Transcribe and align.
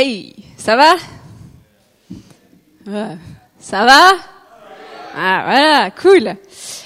Hey, 0.00 0.32
ça 0.56 0.76
va? 0.76 0.94
Ça 3.58 3.84
va? 3.84 4.12
Ah 5.16 5.42
voilà, 5.44 5.90
cool. 5.90 6.36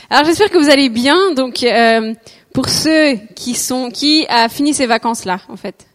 Alors 0.08 0.24
j'espère 0.24 0.48
que 0.48 0.56
vous 0.56 0.70
allez 0.70 0.88
bien. 0.88 1.32
Donc 1.32 1.62
euh, 1.62 2.14
pour 2.54 2.70
ceux 2.70 3.16
qui 3.36 3.54
sont 3.54 3.90
qui 3.90 4.24
a 4.30 4.48
fini 4.48 4.72
ces 4.72 4.86
vacances 4.86 5.26
là 5.26 5.40
en 5.50 5.56
fait. 5.58 5.86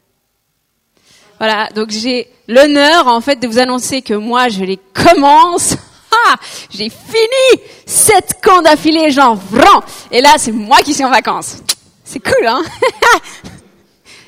Voilà, 1.40 1.70
donc 1.74 1.90
j'ai 1.90 2.30
l'honneur 2.48 3.07
en 3.07 3.20
fait 3.20 3.38
de 3.38 3.47
vous 3.47 3.57
annoncer 3.57 4.04
que 4.04 4.13
moi 4.13 4.49
je 4.49 4.63
les 4.63 4.77
commence. 4.93 5.75
Ah, 6.29 6.36
j'ai 6.70 6.89
fini 6.89 7.63
sept 7.86 8.39
camps 8.41 8.61
d'affilée, 8.61 9.11
genre 9.11 9.36
vraiment. 9.36 9.84
Et 10.09 10.21
là 10.21 10.36
c'est 10.38 10.52
moi 10.52 10.77
qui 10.77 10.93
suis 10.93 11.04
en 11.04 11.09
vacances. 11.09 11.57
C'est 12.04 12.20
cool, 12.20 12.47
hein? 12.47 12.63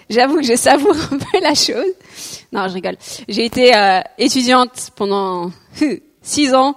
J'avoue 0.09 0.37
que 0.37 0.43
je 0.43 0.55
savoure 0.55 0.95
un 1.11 1.17
peu 1.17 1.39
la 1.41 1.53
chose. 1.53 1.93
Non, 2.51 2.67
je 2.67 2.73
rigole. 2.73 2.97
J'ai 3.27 3.45
été 3.45 3.75
euh, 3.75 4.01
étudiante 4.17 4.89
pendant 4.95 5.51
six 6.21 6.53
ans 6.53 6.75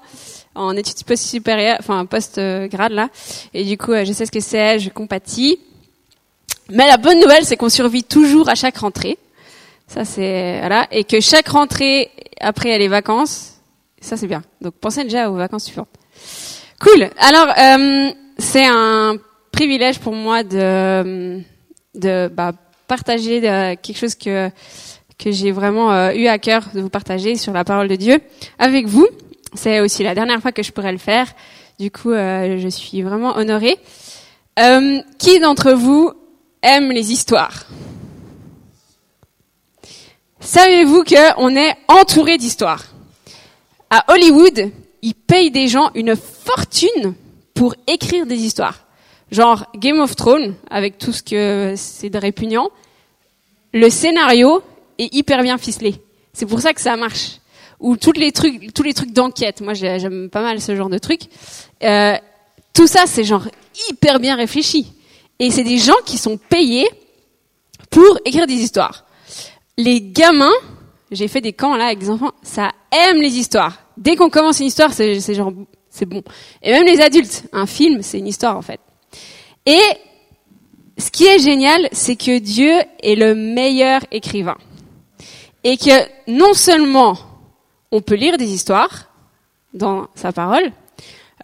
en 0.55 0.77
études 0.77 1.05
post-supérieures, 1.05 1.79
enfin 1.81 2.05
post-grade 2.05 2.93
là. 2.93 3.09
Et 3.55 3.65
du 3.65 3.79
coup, 3.79 3.93
euh, 3.93 4.05
je 4.05 4.13
sais 4.13 4.27
ce 4.27 4.31
que 4.31 4.41
c'est, 4.41 4.79
je 4.79 4.91
compatis. 4.91 5.59
Mais 6.71 6.87
la 6.87 6.99
bonne 6.99 7.21
nouvelle, 7.21 7.45
c'est 7.45 7.57
qu'on 7.57 7.71
survit 7.71 8.05
toujours 8.05 8.49
à 8.49 8.55
chaque 8.55 8.77
rentrée. 8.77 9.19
Ça, 9.87 10.05
c'est 10.05 10.59
voilà, 10.61 10.87
et 10.91 11.05
que 11.05 11.21
chaque 11.21 11.49
rentrée 11.49 12.11
après 12.41 12.73
a 12.73 12.79
les 12.79 12.89
vacances. 12.89 13.55
Ça, 14.01 14.17
c'est 14.17 14.27
bien. 14.27 14.43
Donc, 14.61 14.75
pensez 14.75 15.05
déjà 15.05 15.31
aux 15.31 15.37
vacances 15.37 15.65
suivantes. 15.65 15.89
Cool. 16.81 17.09
Alors, 17.19 17.49
euh, 17.59 18.11
c'est 18.39 18.67
un 18.67 19.17
privilège 19.53 20.01
pour 20.01 20.15
moi 20.15 20.43
de 20.43 21.41
de 21.95 22.29
bah, 22.29 22.53
partager 22.97 23.41
de, 23.41 23.75
quelque 23.77 23.97
chose 23.97 24.15
que 24.15 24.51
que 25.23 25.31
j'ai 25.31 25.53
vraiment 25.53 25.93
euh, 25.93 26.13
eu 26.13 26.27
à 26.27 26.39
cœur 26.39 26.69
de 26.75 26.81
vous 26.81 26.89
partager 26.89 27.37
sur 27.37 27.53
la 27.53 27.65
parole 27.65 27.89
de 27.89 27.97
Dieu 27.97 28.21
avec 28.59 28.87
vous. 28.87 29.07
C'est 29.55 29.81
aussi 29.81 30.03
la 30.03 30.15
dernière 30.15 30.41
fois 30.41 30.53
que 30.53 30.63
je 30.63 30.73
pourrais 30.73 30.93
le 30.93 30.99
faire. 30.99 31.27
Du 31.79 31.91
coup, 31.91 32.11
euh, 32.11 32.59
je 32.59 32.69
suis 32.69 33.03
vraiment 33.03 33.37
honorée. 33.37 33.79
Euh, 34.59 35.01
qui 35.19 35.39
d'entre 35.41 35.73
vous 35.73 36.13
aime 36.63 36.91
les 36.91 37.13
histoires? 37.13 37.67
Savez-vous 40.41 41.05
qu'on 41.05 41.57
est 41.57 41.75
entouré 41.89 42.37
d'histoires? 42.37 42.85
À 43.91 44.13
Hollywood, 44.13 44.71
ils 45.03 45.15
payent 45.15 45.53
des 45.53 45.69
gens 45.69 45.91
une 45.95 46.17
fortune 46.17 47.15
pour 47.55 47.75
écrire 47.87 48.27
des 48.27 48.41
histoires. 48.41 48.87
Genre 49.31 49.67
Game 49.77 50.01
of 50.01 50.17
Thrones, 50.17 50.55
avec 50.69 50.99
tout 50.99 51.13
ce 51.13 51.23
que 51.23 51.75
c'est 51.77 52.11
de 52.11 52.19
répugnant. 52.19 52.71
Le 53.73 53.89
scénario 53.91 54.63
est 54.99 55.15
hyper 55.15 55.43
bien 55.43 55.59
ficelé. 55.59 55.95
C'est 56.33 56.47
pour 56.47 56.61
ça 56.61 56.73
que 56.73 56.81
ça 56.81 56.97
marche. 56.97 57.39
Ou 57.81 57.97
tous 57.97 58.13
les 58.13 58.33
trucs, 58.33 58.73
tous 58.73 58.83
les 58.83 58.95
trucs 58.95 59.13
d'enquête. 59.13 59.61
Moi, 59.61 59.75
j'aime 59.75 60.29
pas 60.31 60.43
mal 60.43 60.61
ce 60.61 60.77
genre 60.77 60.89
de 60.89 60.99
trucs. 60.99 61.23
Euh, 61.83 62.17
tout 62.73 62.87
ça, 62.87 63.05
c'est 63.07 63.25
genre 63.25 63.49
hyper 63.89 64.21
bien 64.21 64.37
réfléchi. 64.37 64.93
Et 65.39 65.51
c'est 65.51 65.65
des 65.65 65.79
gens 65.79 65.97
qui 66.07 66.19
sont 66.19 66.37
payés 66.37 66.89
pour 67.91 68.19
écrire 68.25 68.47
des 68.47 68.55
histoires. 68.55 69.05
Les 69.77 70.01
gamins, 70.01 70.53
j'ai 71.11 71.29
fait 71.29 71.41
des 71.41 71.53
camps 71.53 71.77
là 71.77 71.87
avec 71.87 71.99
des 71.99 72.11
enfants, 72.11 72.33
ça 72.43 72.73
aime 72.91 73.21
les 73.21 73.37
histoires. 73.37 73.79
Dès 73.97 74.17
qu'on 74.17 74.31
commence 74.31 74.61
une 74.61 74.67
histoire, 74.67 74.93
c'est 74.93 75.21
genre, 75.35 75.53
c'est 75.91 76.07
bon. 76.07 76.23
Et 76.63 76.73
même 76.73 76.87
les 76.87 77.01
adultes, 77.01 77.45
un 77.53 77.67
film, 77.67 78.03
c'est 78.03 78.19
une 78.19 78.27
histoire 78.27 78.57
en 78.57 78.63
fait. 78.63 78.81
Et 79.67 79.81
ce 81.03 81.11
qui 81.11 81.27
est 81.27 81.41
génial, 81.41 81.89
c'est 81.93 82.17
que 82.17 82.39
Dieu 82.39 82.73
est 83.03 83.17
le 83.17 83.35
meilleur 83.35 84.03
écrivain. 84.13 84.57
Et 85.65 85.77
que 85.77 86.07
non 86.29 86.55
seulement 86.55 87.19
on 87.91 88.01
peut 88.01 88.15
lire 88.15 88.39
des 88.39 88.53
histoires 88.53 89.11
dans 89.75 90.07
sa 90.15 90.33
parole, 90.33 90.73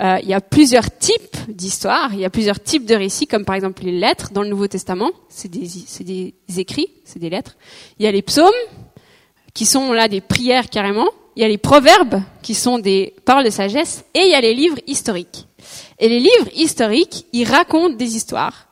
euh, 0.00 0.18
il 0.22 0.28
y 0.28 0.34
a 0.34 0.40
plusieurs 0.40 0.96
types 0.96 1.36
d'histoires, 1.48 2.10
il 2.12 2.20
y 2.20 2.24
a 2.24 2.30
plusieurs 2.30 2.62
types 2.62 2.86
de 2.86 2.94
récits, 2.94 3.26
comme 3.26 3.44
par 3.44 3.56
exemple 3.56 3.82
les 3.82 3.98
lettres 3.98 4.30
dans 4.32 4.42
le 4.42 4.48
Nouveau 4.48 4.68
Testament, 4.68 5.10
c'est 5.28 5.48
des, 5.48 5.68
des 6.04 6.60
écrits, 6.60 6.88
c'est 7.04 7.18
des 7.18 7.30
lettres. 7.30 7.56
Il 7.98 8.04
y 8.04 8.08
a 8.08 8.12
les 8.12 8.22
psaumes, 8.22 8.52
qui 9.54 9.66
sont 9.66 9.92
là 9.92 10.06
des 10.06 10.20
prières 10.20 10.70
carrément. 10.70 11.08
Il 11.34 11.42
y 11.42 11.44
a 11.44 11.48
les 11.48 11.58
proverbes, 11.58 12.22
qui 12.42 12.54
sont 12.54 12.78
des 12.78 13.12
paroles 13.24 13.44
de 13.44 13.50
sagesse. 13.50 14.04
Et 14.14 14.20
il 14.20 14.30
y 14.30 14.34
a 14.34 14.40
les 14.40 14.54
livres 14.54 14.78
historiques. 14.86 15.48
Et 15.98 16.08
les 16.08 16.20
livres 16.20 16.48
historiques, 16.54 17.26
ils 17.32 17.44
racontent 17.44 17.96
des 17.96 18.14
histoires. 18.14 18.67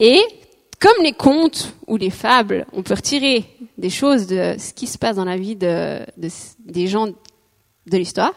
Et 0.00 0.22
comme 0.78 1.02
les 1.02 1.12
contes 1.12 1.74
ou 1.86 1.96
les 1.96 2.10
fables, 2.10 2.66
on 2.72 2.82
peut 2.82 2.94
retirer 2.94 3.44
des 3.78 3.90
choses 3.90 4.26
de 4.26 4.56
ce 4.58 4.72
qui 4.72 4.86
se 4.86 4.98
passe 4.98 5.16
dans 5.16 5.24
la 5.24 5.36
vie 5.36 5.56
de, 5.56 6.00
de 6.16 6.28
des 6.60 6.86
gens 6.86 7.06
de 7.06 7.96
l'histoire, 7.96 8.32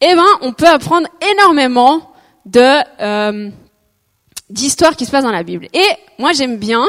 eh 0.00 0.14
ben, 0.14 0.26
on 0.42 0.52
peut 0.52 0.68
apprendre 0.68 1.08
énormément 1.32 2.12
euh, 2.56 3.50
d'histoires 4.50 4.94
qui 4.96 5.06
se 5.06 5.10
passent 5.10 5.24
dans 5.24 5.32
la 5.32 5.42
Bible. 5.42 5.66
Et 5.72 5.88
moi, 6.18 6.32
j'aime 6.32 6.58
bien 6.58 6.84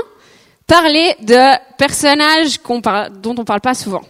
parler 0.68 1.16
de 1.22 1.58
personnages 1.78 2.60
dont 2.62 3.36
on 3.38 3.46
parle 3.46 3.62
pas 3.62 3.74
souvent. 3.74 4.04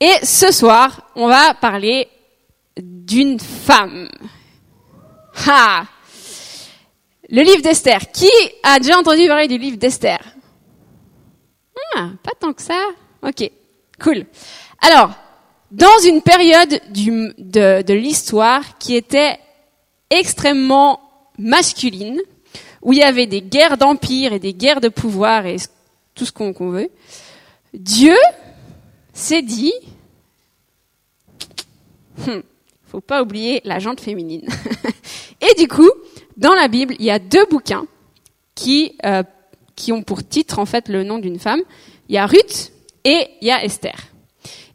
Et 0.00 0.12
ce 0.24 0.50
soir, 0.52 1.10
on 1.14 1.28
va 1.28 1.54
parler 1.54 2.08
d'une 2.76 3.38
femme. 3.38 4.08
Ha 5.46 5.84
Le 7.30 7.42
livre 7.42 7.62
d'Esther. 7.62 8.10
Qui 8.12 8.30
a 8.62 8.78
déjà 8.80 8.98
entendu 8.98 9.26
parler 9.28 9.46
du 9.46 9.56
livre 9.56 9.76
d'Esther? 9.76 10.18
Ah, 11.94 12.10
pas 12.22 12.32
tant 12.38 12.52
que 12.52 12.62
ça. 12.62 12.80
Ok, 13.22 13.48
cool. 14.02 14.26
Alors, 14.80 15.12
dans 15.70 15.98
une 16.04 16.22
période 16.22 16.80
de, 16.90 17.92
l'histoire 17.92 18.78
qui 18.78 18.96
était 18.96 19.38
extrêmement 20.10 21.00
masculine, 21.38 22.20
où 22.82 22.92
il 22.92 22.98
y 22.98 23.02
avait 23.02 23.26
des 23.26 23.42
guerres 23.42 23.76
d'empire 23.76 24.32
et 24.32 24.40
des 24.40 24.54
guerres 24.54 24.80
de 24.80 24.88
pouvoir 24.88 25.46
et 25.46 25.56
tout 26.14 26.24
ce 26.24 26.32
qu'on 26.32 26.52
qu 26.52 26.64
veut, 26.64 26.90
Dieu 27.72 28.16
s'est 29.12 29.42
dit, 29.42 29.74
hum, 32.26 32.42
faut 32.86 33.00
pas 33.00 33.22
oublier 33.22 33.60
la 33.64 33.78
jante 33.78 34.00
féminine. 34.00 34.48
et 35.40 35.54
du 35.60 35.68
coup, 35.68 35.90
dans 36.40 36.54
la 36.54 36.68
Bible, 36.68 36.94
il 36.98 37.04
y 37.04 37.10
a 37.10 37.18
deux 37.18 37.44
bouquins 37.50 37.84
qui 38.54 38.96
euh, 39.04 39.22
qui 39.76 39.92
ont 39.92 40.02
pour 40.02 40.26
titre 40.26 40.58
en 40.58 40.64
fait 40.64 40.88
le 40.88 41.04
nom 41.04 41.18
d'une 41.18 41.38
femme. 41.38 41.60
Il 42.08 42.14
y 42.14 42.18
a 42.18 42.26
Ruth 42.26 42.72
et 43.04 43.28
il 43.40 43.46
y 43.46 43.50
a 43.50 43.62
Esther. 43.62 43.94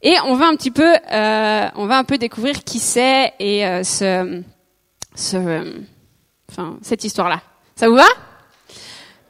Et 0.04 0.16
on 0.26 0.36
va 0.36 0.46
un 0.46 0.56
petit 0.56 0.70
peu, 0.70 0.96
euh, 1.12 1.68
on 1.76 1.88
va 1.88 1.98
un 1.98 2.04
peu 2.04 2.20
découvrir 2.20 2.64
qui 2.64 2.78
c'est 2.78 3.34
et 3.40 3.66
euh, 3.66 3.84
ce, 3.84 4.44
cette 6.82 7.04
histoire-là. 7.04 7.42
Ça 7.76 7.90
vous 7.90 7.96
va? 7.96 8.08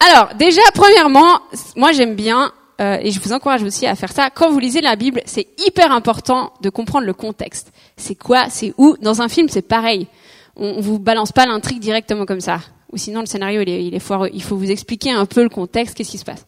Alors 0.06 0.36
déjà, 0.36 0.62
premièrement, 0.74 1.40
moi 1.78 1.94
j'aime 1.94 2.16
bien 2.16 2.52
et 2.78 3.10
je 3.12 3.22
vous 3.22 3.32
encourage 3.32 3.64
aussi 3.64 3.88
à 3.88 3.96
faire 3.96 4.12
ça. 4.12 4.30
Quand 4.30 4.52
vous 4.52 4.60
lisez 4.60 4.82
la 4.82 4.98
Bible, 4.98 5.22
c'est 5.26 5.48
hyper 5.66 5.94
important 5.94 6.52
de 6.60 6.70
comprendre 6.70 7.06
le 7.06 7.14
contexte. 7.14 7.72
C'est 7.96 8.16
quoi? 8.16 8.50
C'est 8.50 8.74
où? 8.78 8.98
Dans 9.00 9.22
un 9.22 9.30
film, 9.30 9.48
c'est 9.48 9.62
pareil. 9.62 10.08
On, 10.56 10.80
vous 10.82 11.00
balance 11.00 11.32
pas 11.32 11.46
l'intrigue 11.46 11.80
directement 11.80 12.26
comme 12.26 12.42
ça. 12.42 12.60
Ou 12.92 12.98
sinon, 12.98 13.20
le 13.20 13.26
scénario, 13.26 13.62
il 13.62 13.70
est, 13.70 13.86
il 13.86 13.96
est 13.96 14.00
foireux. 14.00 14.30
Il 14.34 14.44
faut 14.44 14.56
vous 14.56 14.72
expliquer 14.72 15.12
un 15.12 15.26
peu 15.26 15.44
le 15.44 15.50
contexte, 15.50 15.96
qu'est-ce 15.96 16.12
qui 16.12 16.18
se 16.18 16.26
passe. 16.26 16.46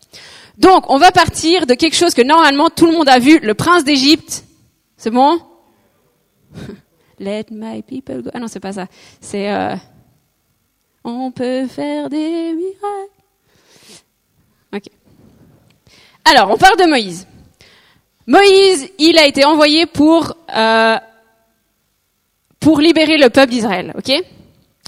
Donc, 0.58 0.90
on 0.90 0.98
va 0.98 1.12
partir 1.12 1.68
de 1.68 1.74
quelque 1.74 1.96
chose 1.96 2.14
que 2.14 2.22
normalement 2.22 2.70
tout 2.70 2.86
le 2.86 2.94
monde 2.94 3.10
a 3.10 3.20
vu, 3.20 3.40
le 3.40 3.54
prince 3.54 3.84
d'Égypte. 3.84 4.46
C'est 4.96 5.12
bon? 5.12 5.40
Let 7.20 7.46
my 7.52 7.82
people 7.82 8.22
go. 8.22 8.30
Ah 8.34 8.40
non, 8.40 8.48
c'est 8.48 8.60
pas 8.60 8.74
ça. 8.74 8.88
C'est 9.22 9.52
euh, 9.52 9.76
on 11.04 11.32
peut 11.32 11.68
faire 11.68 12.10
des 12.10 12.54
miracles. 12.54 13.12
Ok. 14.76 14.84
Alors, 16.26 16.52
on 16.52 16.58
parle 16.58 16.78
de 16.78 16.86
Moïse. 16.86 17.28
Moïse, 18.28 18.90
il 19.00 19.18
a 19.18 19.26
été 19.26 19.46
envoyé 19.46 19.86
pour 19.86 20.36
euh, 20.56 20.98
pour 22.60 22.80
libérer 22.80 23.18
le 23.18 23.30
peuple 23.30 23.52
d'Israël, 23.52 23.94
ok? 23.98 24.24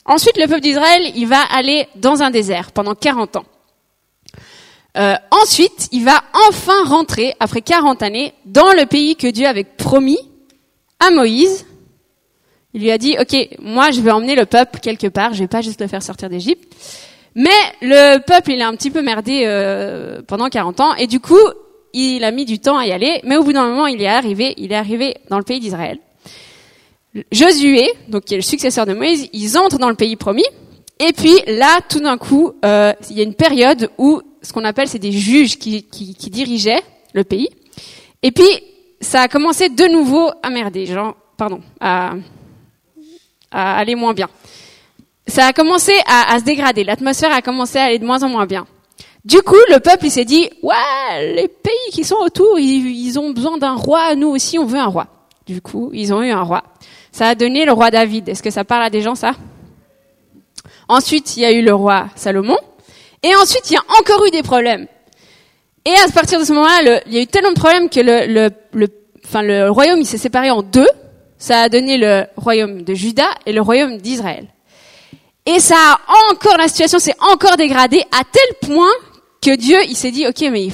Ensuite, 0.06 0.38
le 0.38 0.48
peuple 0.48 0.62
d'Israël, 0.62 1.12
il 1.16 1.27
va 1.27 1.42
aller 1.42 1.88
dans 1.95 2.24
un 2.24 2.31
désert 2.31 2.71
pendant 2.71 2.95
40 2.95 3.36
ans. 3.36 3.45
Euh, 4.98 5.13
ensuite, 5.31 5.88
il 5.92 6.04
va 6.04 6.24
enfin 6.48 6.83
rentrer, 6.86 7.36
après 7.39 7.62
40 7.62 8.01
années, 8.01 8.33
dans 8.45 8.74
le 8.74 8.86
pays 8.86 9.16
que 9.16 9.27
Dieu 9.27 9.45
avait 9.45 9.63
promis 9.63 10.19
à 11.00 11.12
Moïse. 11.12 11.66
Il 12.74 12.81
lui 12.81 12.92
a 12.92 12.98
dit, 12.98 13.16
OK, 13.19 13.36
moi 13.60 13.92
je 13.92 14.01
vais 14.01 14.12
emmener 14.12 14.36
le 14.36 14.45
peuple 14.45 14.80
quelque 14.80 15.07
part, 15.07 15.33
je 15.33 15.39
vais 15.39 15.48
pas 15.48 15.62
juste 15.62 15.81
le 15.81 15.88
faire 15.88 16.04
sortir 16.04 16.30
d'Égypte. 16.30 16.75
Mais 17.36 17.50
le 17.81 18.18
peuple, 18.18 18.51
il 18.51 18.62
a 18.62 18.68
un 18.68 18.75
petit 18.75 18.89
peu 18.89 19.01
merdé 19.01 19.44
euh, 19.45 20.21
pendant 20.27 20.50
40 20.50 20.80
ans, 20.80 20.95
et 20.95 21.07
du 21.07 21.19
coup, 21.19 21.38
il 21.94 22.24
a 22.24 22.31
mis 22.31 22.45
du 22.45 22.60
temps 22.60 22.77
à 22.77 22.86
y 22.86 22.92
aller, 22.92 23.21
mais 23.24 23.38
au 23.38 23.44
bout 23.44 23.54
d'un 23.54 23.68
moment, 23.68 23.88
il 23.88 24.01
est 24.01 24.07
arrivé, 24.07 24.54
il 24.57 24.71
est 24.71 24.75
arrivé 24.75 25.18
dans 25.30 25.38
le 25.38 25.44
pays 25.44 25.60
d'Israël. 25.60 26.00
Josué, 27.31 27.91
donc 28.07 28.25
qui 28.25 28.35
est 28.35 28.38
le 28.38 28.44
successeur 28.44 28.85
de 28.85 28.94
Moïse, 28.94 29.29
ils 29.33 29.57
entrent 29.57 29.79
dans 29.79 29.89
le 29.89 29.95
pays 29.95 30.15
promis, 30.15 30.45
et 31.00 31.13
puis 31.13 31.39
là, 31.47 31.79
tout 31.88 32.01
d'un 32.01 32.17
coup, 32.17 32.51
euh, 32.65 32.94
il 33.09 33.17
y 33.17 33.21
a 33.21 33.23
une 33.23 33.33
période 33.33 33.89
où 33.97 34.21
ce 34.41 34.51
qu'on 34.51 34.65
appelle 34.65 34.88
c'est 34.88 35.00
des 35.00 35.11
juges 35.11 35.57
qui, 35.57 35.85
dirigeaient 36.29 36.83
le 37.13 37.23
pays. 37.23 37.50
Et 38.21 38.31
puis 38.31 38.50
ça 39.00 39.21
a 39.21 39.27
commencé 39.29 39.69
de 39.69 39.85
nouveau 39.85 40.29
à 40.44 40.50
merder, 40.50 40.85
genre, 40.85 41.15
pardon, 41.38 41.61
à, 41.79 42.15
aller 43.51 43.95
moins 43.95 44.13
bien. 44.13 44.29
Ça 45.25 45.47
a 45.47 45.53
commencé 45.53 45.94
à, 46.06 46.38
se 46.38 46.44
dégrader. 46.44 46.83
L'atmosphère 46.83 47.31
a 47.31 47.41
commencé 47.41 47.77
à 47.77 47.85
aller 47.85 48.00
de 48.00 48.06
moins 48.06 48.23
en 48.23 48.29
moins 48.29 48.45
bien. 48.45 48.67
Du 49.23 49.41
coup, 49.41 49.56
le 49.69 49.79
peuple, 49.79 50.06
il 50.06 50.11
s'est 50.11 50.25
dit, 50.25 50.50
ouais, 50.63 51.33
les 51.35 51.47
pays 51.47 51.91
qui 51.91 52.03
sont 52.03 52.15
autour, 52.15 52.59
ils 52.59 53.17
ont 53.19 53.31
besoin 53.31 53.57
d'un 53.57 53.75
roi. 53.75 54.15
Nous 54.15 54.27
aussi, 54.27 54.59
on 54.59 54.65
veut 54.65 54.79
un 54.79 54.88
roi. 54.88 55.07
Du 55.45 55.61
coup, 55.61 55.91
ils 55.94 56.13
ont 56.13 56.21
eu 56.21 56.31
un 56.31 56.41
roi. 56.41 56.63
Ça 57.19 57.27
a 57.27 57.36
donné 57.36 57.66
le 57.66 57.74
roi 57.74 57.92
David. 57.92 58.30
Est-ce 58.30 58.42
que 58.42 58.50
ça 58.50 58.63
parle 58.63 58.83
à 58.83 58.89
des 58.89 59.01
gens, 59.01 59.13
ça? 59.13 59.33
Ensuite, 60.88 61.36
il 61.36 61.42
y 61.42 61.45
a 61.45 61.51
eu 61.51 61.62
le 61.62 61.74
roi 61.74 62.07
Salomon. 62.16 62.57
Et 63.24 63.36
ensuite, 63.36 63.69
il 63.69 63.74
y 63.74 63.75
a 63.75 63.83
encore 64.00 64.25
eu 64.25 64.31
des 64.31 64.42
problèmes. 64.42 64.88
Et 65.83 65.94
à 65.95 66.10
partir 66.13 66.39
de 66.39 66.45
ce 66.45 66.54
moment-là, 66.54 67.01
il 67.07 67.13
y 67.13 67.18
a 67.18 67.21
eu 67.21 67.27
tellement 67.27 67.51
de 67.51 67.60
problèmes 67.60 67.89
que 67.89 68.00
le, 68.00 68.25
le, 68.25 68.50
le, 68.71 68.88
enfin, 69.25 69.42
le 69.42 69.69
royaume 69.69 70.01
s'est 70.06 70.18
séparé 70.18 70.50
en 70.50 70.62
deux. 70.62 70.88
Ça 71.38 71.63
a 71.63 71.68
donné 71.68 71.98
le 71.98 72.24
royaume 72.38 72.83
de 72.83 72.94
Juda 72.94 73.27
et 73.45 73.51
le 73.51 73.60
royaume 73.60 73.98
d'Israël. 73.98 74.48
Et 75.45 75.60
ça 75.60 75.75
a 75.75 76.31
encore, 76.31 76.56
la 76.57 76.69
situation 76.69 77.00
s'est 77.00 77.18
encore 77.19 77.57
dégradée 77.57 78.06
à 78.18 78.24
tel 78.24 78.69
point 78.69 78.94
que 79.41 79.56
Dieu, 79.56 79.77
il 79.88 79.95
s'est 79.95 80.12
dit, 80.12 80.27
ok, 80.27 80.41
mais 80.51 80.68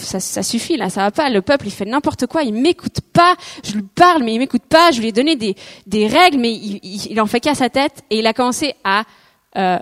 ça, 0.00 0.42
suffit 0.42 0.76
là, 0.76 0.90
ça 0.90 1.02
va 1.02 1.10
pas. 1.10 1.28
Le 1.28 1.42
peuple, 1.42 1.66
il 1.66 1.72
fait 1.72 1.84
n'importe 1.84 2.26
quoi, 2.26 2.42
il 2.42 2.54
m'écoute 2.54 3.00
pas. 3.12 3.34
Je 3.64 3.74
lui 3.74 3.82
parle, 3.82 4.22
mais 4.22 4.34
il 4.34 4.38
m'écoute 4.38 4.62
pas. 4.68 4.92
Je 4.92 5.00
lui 5.00 5.08
ai 5.08 5.12
donné 5.12 5.36
des, 5.36 6.06
règles, 6.06 6.38
mais 6.38 6.52
il 6.52 7.20
en 7.20 7.26
fait 7.26 7.40
qu'à 7.40 7.54
sa 7.54 7.68
tête. 7.68 8.04
Et 8.10 8.20
il 8.20 8.26
a 8.26 8.32
commencé 8.32 8.74
à 8.84 9.04
euh, 9.56 9.78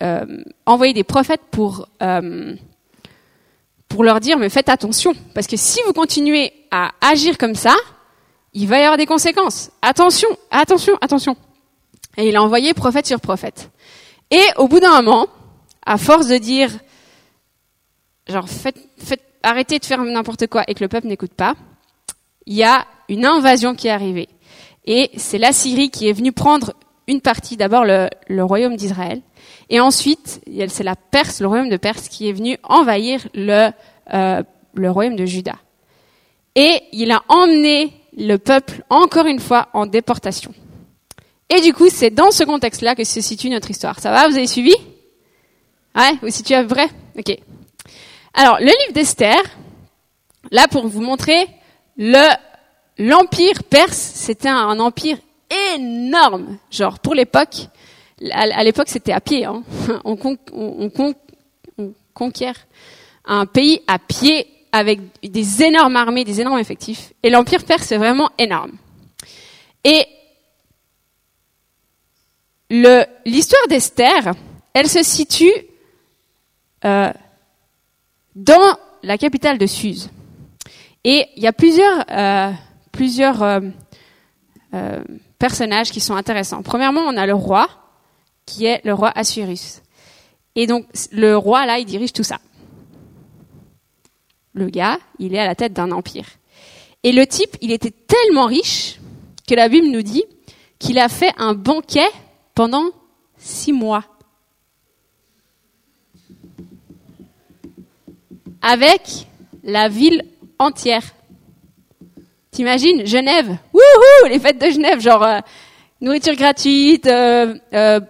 euh, 0.00 0.24
envoyer 0.66 0.92
des 0.92 1.04
prophètes 1.04 1.42
pour 1.52 1.88
euh, 2.02 2.56
pour 3.86 4.02
leur 4.02 4.18
dire 4.18 4.38
mais 4.38 4.48
faites 4.48 4.68
attention 4.68 5.12
parce 5.34 5.46
que 5.46 5.56
si 5.56 5.78
vous 5.86 5.92
continuez 5.92 6.52
à 6.72 6.90
agir 7.00 7.38
comme 7.38 7.54
ça, 7.54 7.76
il 8.54 8.66
va 8.66 8.78
y 8.78 8.82
avoir 8.82 8.96
des 8.96 9.06
conséquences. 9.06 9.70
Attention, 9.82 10.28
attention, 10.50 10.94
attention. 11.00 11.36
Et 12.16 12.28
il 12.28 12.34
a 12.34 12.42
envoyé 12.42 12.74
prophète 12.74 13.06
sur 13.06 13.20
prophète. 13.20 13.70
Et 14.32 14.42
au 14.56 14.66
bout 14.66 14.80
d'un 14.80 15.00
moment, 15.00 15.28
à 15.86 15.96
force 15.96 16.26
de 16.26 16.38
dire 16.38 16.70
genre 18.28 18.48
faites, 18.48 18.78
faites 18.98 19.22
arrêtez 19.42 19.78
de 19.78 19.84
faire 19.84 20.02
n'importe 20.02 20.46
quoi 20.46 20.64
et 20.68 20.74
que 20.74 20.82
le 20.82 20.88
peuple 20.88 21.06
n'écoute 21.06 21.34
pas, 21.34 21.54
il 22.46 22.54
y 22.54 22.64
a 22.64 22.86
une 23.08 23.24
invasion 23.24 23.74
qui 23.74 23.88
est 23.88 23.92
arrivée. 23.92 24.28
Et 24.86 25.10
c'est 25.16 25.38
la 25.38 25.52
Syrie 25.52 25.90
qui 25.90 26.08
est 26.08 26.12
venue 26.12 26.32
prendre 26.32 26.74
une 27.06 27.20
partie, 27.20 27.56
d'abord 27.56 27.84
le, 27.84 28.08
le 28.28 28.44
royaume 28.44 28.76
d'Israël, 28.76 29.20
et 29.70 29.80
ensuite, 29.80 30.40
c'est 30.68 30.82
la 30.82 30.96
Perse, 30.96 31.40
le 31.40 31.46
royaume 31.46 31.68
de 31.68 31.76
Perse, 31.76 32.08
qui 32.08 32.28
est 32.28 32.32
venu 32.32 32.56
envahir 32.62 33.26
le, 33.34 33.70
euh, 34.12 34.42
le 34.74 34.90
royaume 34.90 35.16
de 35.16 35.26
Juda. 35.26 35.54
Et 36.54 36.82
il 36.92 37.10
a 37.10 37.22
emmené 37.28 37.92
le 38.16 38.36
peuple, 38.36 38.84
encore 38.90 39.26
une 39.26 39.40
fois, 39.40 39.68
en 39.72 39.86
déportation. 39.86 40.54
Et 41.50 41.60
du 41.60 41.72
coup, 41.72 41.88
c'est 41.88 42.10
dans 42.10 42.30
ce 42.30 42.44
contexte-là 42.44 42.94
que 42.94 43.04
se 43.04 43.20
situe 43.20 43.50
notre 43.50 43.70
histoire. 43.70 44.00
Ça 44.00 44.10
va 44.10 44.28
Vous 44.28 44.36
avez 44.36 44.46
suivi? 44.46 44.74
Ouais 45.96 46.12
Vous 46.22 46.30
situez 46.30 46.54
à 46.54 46.64
près? 46.64 46.88
Ok. 47.18 47.36
Alors, 48.34 48.58
le 48.58 48.66
livre 48.66 48.92
d'Esther, 48.92 49.40
là, 50.50 50.66
pour 50.68 50.88
vous 50.88 51.00
montrer, 51.00 51.46
le 51.96 52.34
l'empire 52.98 53.62
perse, 53.64 53.96
c'était 53.96 54.48
un, 54.48 54.78
empire 54.78 55.18
énorme. 55.76 56.58
Genre, 56.70 56.98
pour 56.98 57.14
l'époque, 57.14 57.68
à 58.32 58.64
l'époque, 58.64 58.88
c'était 58.88 59.12
à 59.12 59.20
pied. 59.20 59.44
Hein. 59.44 59.62
On, 60.04 60.16
conquiert 62.12 62.54
un 63.24 63.46
pays 63.46 63.80
à 63.88 63.98
pied 63.98 64.46
avec 64.70 65.00
des 65.22 65.62
énormes 65.64 65.96
armées, 65.96 66.24
des 66.24 66.40
énormes 66.40 66.60
effectifs. 66.60 67.12
Et 67.22 67.30
l'Empire 67.30 67.64
perse 67.64 67.90
est 67.90 67.98
vraiment 67.98 68.30
énorme. 68.38 68.72
Et 69.82 70.06
l'histoire 73.24 73.66
d'Esther, 73.68 74.32
elle 74.72 74.88
se 74.88 75.02
situe 75.02 75.52
euh, 76.84 77.12
dans 78.34 78.76
la 79.02 79.18
capitale 79.18 79.58
de 79.58 79.66
Suse. 79.66 80.10
Et 81.04 81.26
il 81.36 81.42
y 81.42 81.46
a 81.46 81.52
plusieurs, 81.52 82.04
euh, 82.10 82.52
plusieurs 82.92 83.42
euh, 83.42 83.60
euh 84.74 85.02
personnages 85.38 85.90
qui 85.90 86.00
sont 86.00 86.14
intéressants. 86.14 86.62
Premièrement, 86.62 87.02
on 87.02 87.18
a 87.18 87.26
le 87.26 87.34
roi, 87.34 87.68
qui 88.46 88.64
est 88.64 88.80
le 88.84 88.94
roi 88.94 89.12
Assuérus. 89.14 89.82
Et 90.54 90.66
donc, 90.66 90.86
le 91.12 91.36
roi, 91.36 91.66
là, 91.66 91.78
il 91.78 91.84
dirige 91.84 92.14
tout 92.14 92.22
ça. 92.22 92.38
Le 94.54 94.70
gars, 94.70 94.98
il 95.18 95.34
est 95.34 95.38
à 95.38 95.44
la 95.44 95.54
tête 95.54 95.74
d'un 95.74 95.90
empire. 95.90 96.26
Et 97.02 97.12
le 97.12 97.26
type, 97.26 97.56
il 97.60 97.72
était 97.72 97.90
tellement 97.90 98.46
riche 98.46 99.00
que 99.46 99.54
la 99.54 99.68
Bible 99.68 99.88
nous 99.88 100.00
dit 100.00 100.24
qu'il 100.78 100.98
a 100.98 101.10
fait 101.10 101.32
un 101.36 101.52
banquet 101.54 102.08
pendant 102.54 102.86
six 103.36 103.72
mois. 103.72 104.04
Avec 108.66 109.26
la 109.62 109.88
ville 109.88 110.22
entière. 110.58 111.02
T'imagines 112.50 113.06
Genève 113.06 113.58
Wouhou 113.74 114.28
Les 114.28 114.38
fêtes 114.38 114.58
de 114.58 114.70
Genève, 114.70 115.00
genre 115.00 115.22
euh, 115.22 115.40
nourriture 116.00 116.34
gratuite, 116.34 117.06
euh, 117.06 117.54
euh, 117.74 118.00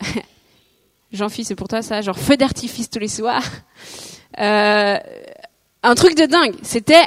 Jean-Philippe, 1.12 1.48
c'est 1.48 1.54
pour 1.54 1.68
toi 1.68 1.80
ça, 1.80 2.02
genre 2.02 2.18
feu 2.18 2.36
d'artifice 2.36 2.90
tous 2.90 2.98
les 2.98 3.08
soirs. 3.08 3.42
Euh, 4.38 4.98
un 5.82 5.94
truc 5.94 6.14
de 6.14 6.26
dingue. 6.26 6.56
C'était 6.62 7.04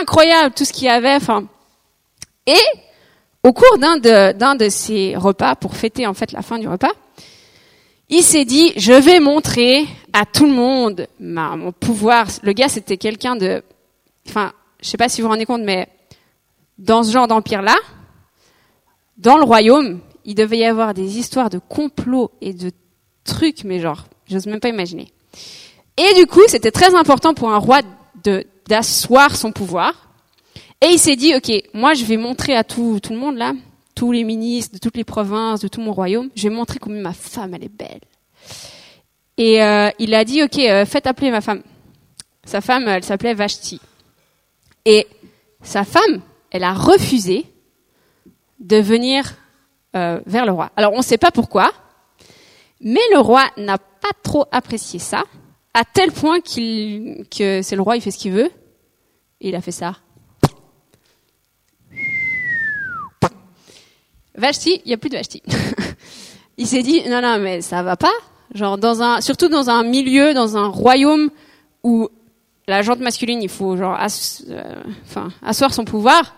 incroyable 0.00 0.54
tout 0.54 0.64
ce 0.64 0.72
qu'il 0.72 0.84
y 0.84 0.90
avait. 0.90 1.14
Enfin, 1.16 1.48
et 2.46 2.54
au 3.42 3.52
cours 3.52 3.78
d'un 3.78 3.96
de 3.96 4.32
d'un 4.32 4.54
de 4.54 4.68
ces 4.68 5.16
repas 5.16 5.56
pour 5.56 5.76
fêter 5.76 6.06
en 6.06 6.14
fait 6.14 6.30
la 6.30 6.42
fin 6.42 6.58
du 6.58 6.68
repas, 6.68 6.92
il 8.10 8.22
s'est 8.22 8.44
dit 8.44 8.72
je 8.76 8.92
vais 8.92 9.18
montrer 9.18 9.86
à 10.14 10.24
tout 10.24 10.46
le 10.46 10.52
monde 10.52 11.08
mon 11.18 11.72
pouvoir. 11.72 12.28
Le 12.42 12.52
gars 12.52 12.70
c'était 12.70 12.96
quelqu'un 12.96 13.36
de, 13.36 13.62
enfin, 14.26 14.52
je 14.80 14.88
sais 14.88 14.96
pas 14.96 15.10
si 15.10 15.20
vous 15.20 15.26
vous 15.26 15.32
rendez 15.32 15.44
compte, 15.44 15.62
mais 15.62 15.88
dans 16.78 17.02
ce 17.02 17.12
genre 17.12 17.28
d'empire 17.28 17.60
là, 17.60 17.76
dans 19.18 19.36
le 19.36 19.44
royaume, 19.44 20.00
il 20.24 20.34
devait 20.34 20.58
y 20.58 20.64
avoir 20.64 20.94
des 20.94 21.18
histoires 21.18 21.50
de 21.50 21.58
complots 21.58 22.30
et 22.40 22.54
de 22.54 22.70
trucs, 23.24 23.64
mais 23.64 23.80
genre, 23.80 24.06
j'ose 24.26 24.46
même 24.46 24.60
pas 24.60 24.68
imaginer. 24.68 25.12
Et 25.96 26.14
du 26.14 26.26
coup, 26.26 26.42
c'était 26.48 26.70
très 26.70 26.94
important 26.94 27.34
pour 27.34 27.50
un 27.50 27.58
roi 27.58 27.80
d'asseoir 28.68 29.36
son 29.36 29.52
pouvoir. 29.52 30.08
Et 30.80 30.86
il 30.86 30.98
s'est 30.98 31.16
dit, 31.16 31.34
ok, 31.34 31.50
moi 31.72 31.94
je 31.94 32.04
vais 32.04 32.16
montrer 32.16 32.54
à 32.56 32.64
tout, 32.64 33.00
tout 33.02 33.12
le 33.12 33.18
monde 33.18 33.36
là, 33.36 33.52
tous 33.94 34.12
les 34.12 34.24
ministres 34.24 34.74
de 34.74 34.78
toutes 34.78 34.96
les 34.96 35.04
provinces, 35.04 35.60
de 35.60 35.68
tout 35.68 35.80
mon 35.80 35.92
royaume, 35.92 36.30
je 36.34 36.48
vais 36.48 36.54
montrer 36.54 36.78
combien 36.78 37.00
ma 37.00 37.12
femme 37.12 37.54
elle 37.54 37.64
est 37.64 37.68
belle. 37.68 38.00
Et 39.36 39.62
euh, 39.62 39.90
il 39.98 40.14
a 40.14 40.24
dit, 40.24 40.42
ok, 40.42 40.58
euh, 40.58 40.84
faites 40.84 41.06
appeler 41.06 41.30
ma 41.30 41.40
femme. 41.40 41.62
Sa 42.44 42.60
femme, 42.60 42.86
elle 42.88 43.04
s'appelait 43.04 43.34
Vashti. 43.34 43.80
Et 44.84 45.06
sa 45.62 45.84
femme, 45.84 46.20
elle 46.50 46.64
a 46.64 46.72
refusé 46.72 47.46
de 48.60 48.76
venir 48.76 49.34
euh, 49.96 50.20
vers 50.26 50.46
le 50.46 50.52
roi. 50.52 50.70
Alors 50.76 50.92
on 50.92 50.98
ne 50.98 51.02
sait 51.02 51.18
pas 51.18 51.30
pourquoi, 51.30 51.72
mais 52.80 53.00
le 53.12 53.18
roi 53.18 53.44
n'a 53.56 53.78
pas 53.78 54.10
trop 54.22 54.46
apprécié 54.52 54.98
ça, 54.98 55.24
à 55.72 55.84
tel 55.84 56.12
point 56.12 56.40
qu'il 56.40 57.24
que 57.28 57.62
c'est 57.62 57.76
le 57.76 57.82
roi, 57.82 57.96
il 57.96 58.02
fait 58.02 58.10
ce 58.10 58.18
qu'il 58.18 58.32
veut, 58.32 58.50
et 59.40 59.48
il 59.48 59.54
a 59.54 59.60
fait 59.60 59.72
ça. 59.72 59.96
Vashti, 64.36 64.82
il 64.84 64.90
y 64.90 64.94
a 64.94 64.96
plus 64.96 65.10
de 65.10 65.16
Vashti. 65.16 65.42
il 66.56 66.66
s'est 66.66 66.82
dit 66.82 67.08
non 67.08 67.20
non 67.20 67.38
mais 67.38 67.60
ça 67.60 67.82
va 67.82 67.96
pas, 67.96 68.12
genre 68.54 68.78
dans 68.78 69.02
un 69.02 69.20
surtout 69.20 69.48
dans 69.48 69.70
un 69.70 69.82
milieu, 69.82 70.34
dans 70.34 70.56
un 70.56 70.68
royaume 70.68 71.30
où 71.82 72.08
la 72.66 72.82
jante 72.82 73.00
masculine, 73.00 73.42
il 73.42 73.48
faut 73.48 73.76
genre 73.76 73.98
euh, 74.48 74.74
enfin 75.06 75.28
asseoir 75.42 75.74
son 75.74 75.84
pouvoir. 75.84 76.34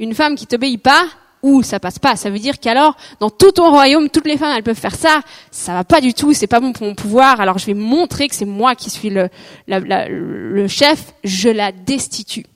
Une 0.00 0.14
femme 0.14 0.36
qui 0.36 0.46
t'obéit 0.46 0.80
pas, 0.80 1.06
ou 1.42 1.62
ça 1.62 1.80
passe 1.80 1.98
pas. 1.98 2.16
Ça 2.16 2.30
veut 2.30 2.38
dire 2.38 2.60
qu'alors, 2.60 2.96
dans 3.20 3.30
tout 3.30 3.52
ton 3.52 3.70
royaume, 3.70 4.10
toutes 4.10 4.26
les 4.26 4.36
femmes, 4.36 4.54
elles 4.56 4.62
peuvent 4.62 4.78
faire 4.78 4.94
ça. 4.94 5.22
Ça 5.50 5.72
va 5.72 5.84
pas 5.84 6.00
du 6.00 6.14
tout. 6.14 6.32
C'est 6.32 6.46
pas 6.46 6.60
bon 6.60 6.72
pour 6.72 6.86
mon 6.86 6.94
pouvoir. 6.94 7.40
Alors 7.40 7.58
je 7.58 7.66
vais 7.66 7.74
montrer 7.74 8.28
que 8.28 8.34
c'est 8.34 8.44
moi 8.44 8.74
qui 8.74 8.90
suis 8.90 9.10
le, 9.10 9.28
le 9.66 10.68
chef. 10.68 11.14
Je 11.24 11.48
la 11.48 11.72
destitue. 11.72 12.46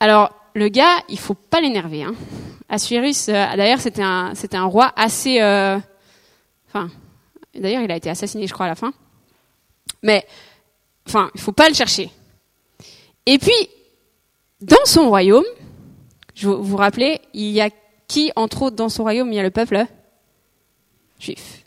Alors 0.00 0.30
le 0.54 0.68
gars, 0.68 1.02
il 1.08 1.18
faut 1.18 1.34
pas 1.34 1.60
l'énerver. 1.60 2.04
Hein. 2.04 2.14
Assuérus, 2.68 3.28
euh, 3.28 3.56
d'ailleurs, 3.56 3.80
c'était 3.80 4.02
un, 4.02 4.32
c'était 4.34 4.56
un 4.56 4.64
roi 4.64 4.92
assez, 4.96 5.40
euh, 5.40 5.78
enfin, 6.68 6.88
d'ailleurs, 7.56 7.82
il 7.82 7.90
a 7.90 7.96
été 7.96 8.10
assassiné, 8.10 8.46
je 8.46 8.52
crois, 8.52 8.66
à 8.66 8.70
la 8.70 8.74
fin. 8.74 8.92
Mais, 10.02 10.26
enfin, 11.06 11.30
il 11.34 11.40
faut 11.40 11.52
pas 11.52 11.68
le 11.68 11.74
chercher. 11.74 12.10
Et 13.26 13.38
puis, 13.38 13.68
dans 14.60 14.84
son 14.84 15.08
royaume, 15.08 15.44
je 16.34 16.48
vous, 16.48 16.62
vous 16.62 16.76
rappelez, 16.76 17.20
il 17.32 17.50
y 17.50 17.60
a 17.60 17.70
qui, 18.06 18.32
entre 18.36 18.62
autres, 18.62 18.76
dans 18.76 18.88
son 18.88 19.02
royaume, 19.02 19.32
il 19.32 19.36
y 19.36 19.38
a 19.38 19.42
le 19.42 19.50
peuple 19.50 19.86
juif. 21.18 21.64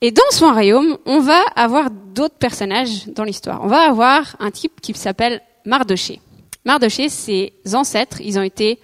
Et 0.00 0.12
dans 0.12 0.30
son 0.30 0.50
royaume, 0.50 0.96
on 1.04 1.20
va 1.20 1.40
avoir 1.56 1.90
d'autres 1.90 2.36
personnages 2.36 3.06
dans 3.08 3.24
l'histoire. 3.24 3.62
On 3.62 3.66
va 3.66 3.80
avoir 3.80 4.36
un 4.38 4.50
type 4.50 4.80
qui 4.80 4.94
s'appelle 4.94 5.42
Mardoché. 5.66 6.20
Mardoché, 6.64 7.08
ses 7.08 7.52
ancêtres, 7.74 8.20
ils 8.20 8.38
ont 8.38 8.42
été 8.42 8.78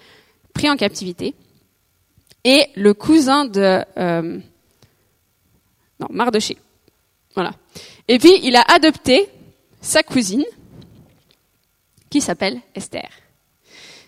pris 0.53 0.69
en 0.69 0.77
captivité. 0.77 1.35
Et 2.45 2.67
le 2.75 2.95
cousin 2.95 3.47
de... 3.47 3.83
Euh, 3.97 4.39
non, 6.01 6.09
Mardoché. 6.11 6.57
Voilà. 7.35 7.53
Et 8.09 8.19
puis, 8.19 8.41
il 8.43 8.57
a 8.57 8.63
adopté 8.63 9.29
sa 9.81 10.03
cousine, 10.03 10.45
qui 12.11 12.21
s'appelle 12.21 12.61
Esther. 12.75 13.09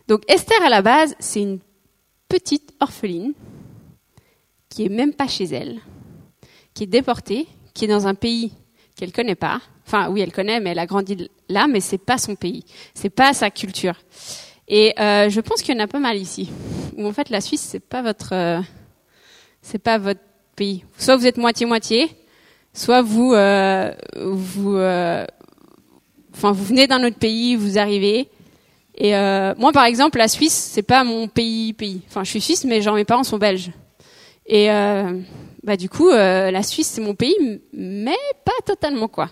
Donc 0.07 0.23
Esther, 0.29 0.63
à 0.65 0.71
la 0.71 0.83
base, 0.83 1.15
c'est 1.19 1.43
une 1.43 1.59
petite 2.29 2.73
orpheline 2.81 3.35
qui 4.69 4.87
est 4.87 4.89
même 4.89 5.13
pas 5.13 5.29
chez 5.29 5.45
elle, 5.45 5.81
qui 6.75 6.85
est 6.85 6.87
déportée, 6.87 7.47
qui 7.75 7.85
est 7.85 7.89
dans 7.89 8.07
un 8.07 8.15
pays 8.15 8.53
qu'elle 8.97 9.13
connaît 9.13 9.35
pas. 9.35 9.61
Enfin, 9.87 10.09
oui, 10.11 10.21
elle 10.21 10.33
connaît, 10.33 10.61
mais 10.61 10.71
elle 10.71 10.79
a 10.79 10.87
grandi 10.87 11.29
là, 11.49 11.67
mais 11.67 11.81
c'est 11.81 11.99
pas 11.99 12.19
son 12.19 12.35
pays, 12.35 12.65
c'est 12.95 13.11
pas 13.11 13.33
sa 13.33 13.51
culture. 13.51 13.97
Et 14.69 14.95
euh, 14.99 15.31
je 15.31 15.41
pense 15.41 15.63
qu'il 15.63 15.75
y 15.75 15.79
en 15.79 15.85
a 15.85 15.87
pas 15.87 15.99
mal 15.99 16.17
ici, 16.17 16.51
en 16.99 17.13
fait 17.13 17.31
la 17.31 17.41
Suisse 17.41 17.63
c'est 17.63 17.81
pas 17.81 18.03
votre, 18.03 18.35
euh, 18.35 18.61
c'est 19.63 19.79
pas 19.79 19.97
votre 19.97 20.21
pays. 20.59 20.85
Soit 20.99 21.17
vous 21.17 21.27
êtes 21.27 21.39
moitié 21.39 21.65
moitié, 21.65 22.11
soit 22.75 23.01
vous, 23.01 23.33
euh, 23.33 23.93
vous, 24.17 24.77
euh, 24.77 25.25
enfin 26.35 26.53
vous 26.53 26.65
venez 26.65 26.87
d'un 26.87 27.03
autre 27.05 27.19
pays, 27.19 27.55
vous 27.57 27.79
arrivez. 27.79 28.29
Et 28.97 29.17
euh, 29.17 29.55
moi 29.57 29.73
par 29.73 29.85
exemple, 29.85 30.19
la 30.19 30.29
Suisse 30.29 30.71
c'est 30.73 30.83
pas 30.83 31.05
mon 31.05 31.29
pays 31.29 31.73
pays. 31.73 32.03
Enfin, 32.09 32.25
je 32.25 32.31
suis 32.31 32.41
suisse, 32.41 32.65
mais 32.65 32.83
genre 32.83 32.97
mes 32.97 33.05
parents 33.05 33.25
sont 33.25 33.39
belges. 33.39 33.71
Et 34.47 34.69
bah 35.63 35.77
du 35.77 35.89
coup, 35.89 36.09
la 36.11 36.63
Suisse 36.63 36.89
c'est 36.89 37.03
mon 37.03 37.15
pays, 37.15 37.37
mais 37.73 38.17
pas 38.45 38.59
totalement 38.65 39.07
quoi. 39.07 39.29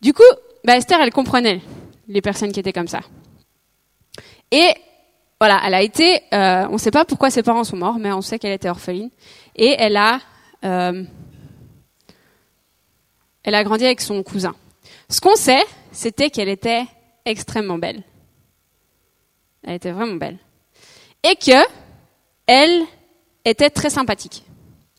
Du 0.00 0.12
coup, 0.12 0.30
bah, 0.64 0.76
Esther 0.76 1.00
elle 1.00 1.12
comprenait 1.12 1.62
les 2.06 2.20
personnes 2.20 2.52
qui 2.52 2.60
étaient 2.60 2.72
comme 2.72 2.86
ça. 2.86 3.00
Et 4.52 4.68
voilà, 5.40 5.60
elle 5.64 5.74
a 5.74 5.82
été, 5.82 6.20
on 6.32 6.72
ne 6.72 6.78
sait 6.78 6.90
pas 6.90 7.04
pourquoi 7.04 7.30
ses 7.30 7.42
parents 7.42 7.64
sont 7.64 7.78
morts, 7.78 7.98
mais 7.98 8.12
on 8.12 8.20
sait 8.20 8.38
qu'elle 8.38 8.52
était 8.52 8.68
orpheline. 8.68 9.10
Et 9.56 9.74
elle 9.78 9.96
a, 9.96 10.20
euh, 10.66 11.04
elle 13.42 13.54
a 13.54 13.64
grandi 13.64 13.84
avec 13.84 14.00
son 14.00 14.22
cousin. 14.22 14.54
Ce 15.08 15.20
qu'on 15.20 15.36
sait, 15.36 15.64
c'était 15.92 16.30
qu'elle 16.30 16.48
était 16.48 16.84
extrêmement 17.24 17.78
belle. 17.78 18.02
Elle 19.62 19.74
était 19.74 19.92
vraiment 19.92 20.14
belle. 20.14 20.38
Et 21.22 21.36
que 21.36 21.64
elle 22.46 22.84
était 23.44 23.70
très 23.70 23.90
sympathique. 23.90 24.42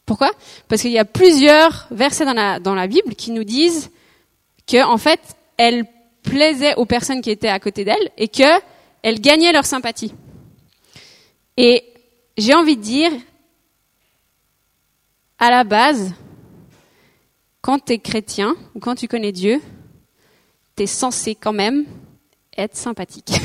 Pourquoi? 0.05 0.31
Parce 0.69 0.81
qu'il 0.81 0.91
y 0.91 0.99
a 0.99 1.05
plusieurs 1.05 1.87
versets 1.91 2.25
dans 2.25 2.33
la, 2.33 2.59
dans 2.59 2.73
la 2.73 2.87
Bible 2.87 3.15
qui 3.15 3.31
nous 3.31 3.43
disent 3.43 3.91
que, 4.65 4.83
en 4.83 4.97
fait, 4.97 5.19
elle 5.57 5.85
plaisait 6.23 6.75
aux 6.75 6.85
personnes 6.85 7.21
qui 7.21 7.31
étaient 7.31 7.49
à 7.49 7.59
côté 7.59 7.83
d'elle 7.83 8.11
et 8.17 8.29
que 8.29 8.61
elle 9.01 9.19
gagnait 9.19 9.51
leur 9.51 9.65
sympathie. 9.65 10.13
Et 11.57 11.83
j'ai 12.37 12.53
envie 12.53 12.77
de 12.77 12.81
dire, 12.81 13.11
à 15.39 15.51
la 15.51 15.63
base, 15.63 16.13
quand 17.61 17.79
tu 17.83 17.93
es 17.93 17.99
chrétien 17.99 18.55
ou 18.75 18.79
quand 18.79 18.95
tu 18.95 19.07
connais 19.07 19.31
Dieu, 19.31 19.61
tu 20.75 20.83
es 20.83 20.87
censé 20.87 21.35
quand 21.35 21.53
même 21.53 21.85
être 22.57 22.75
sympathique. 22.75 23.31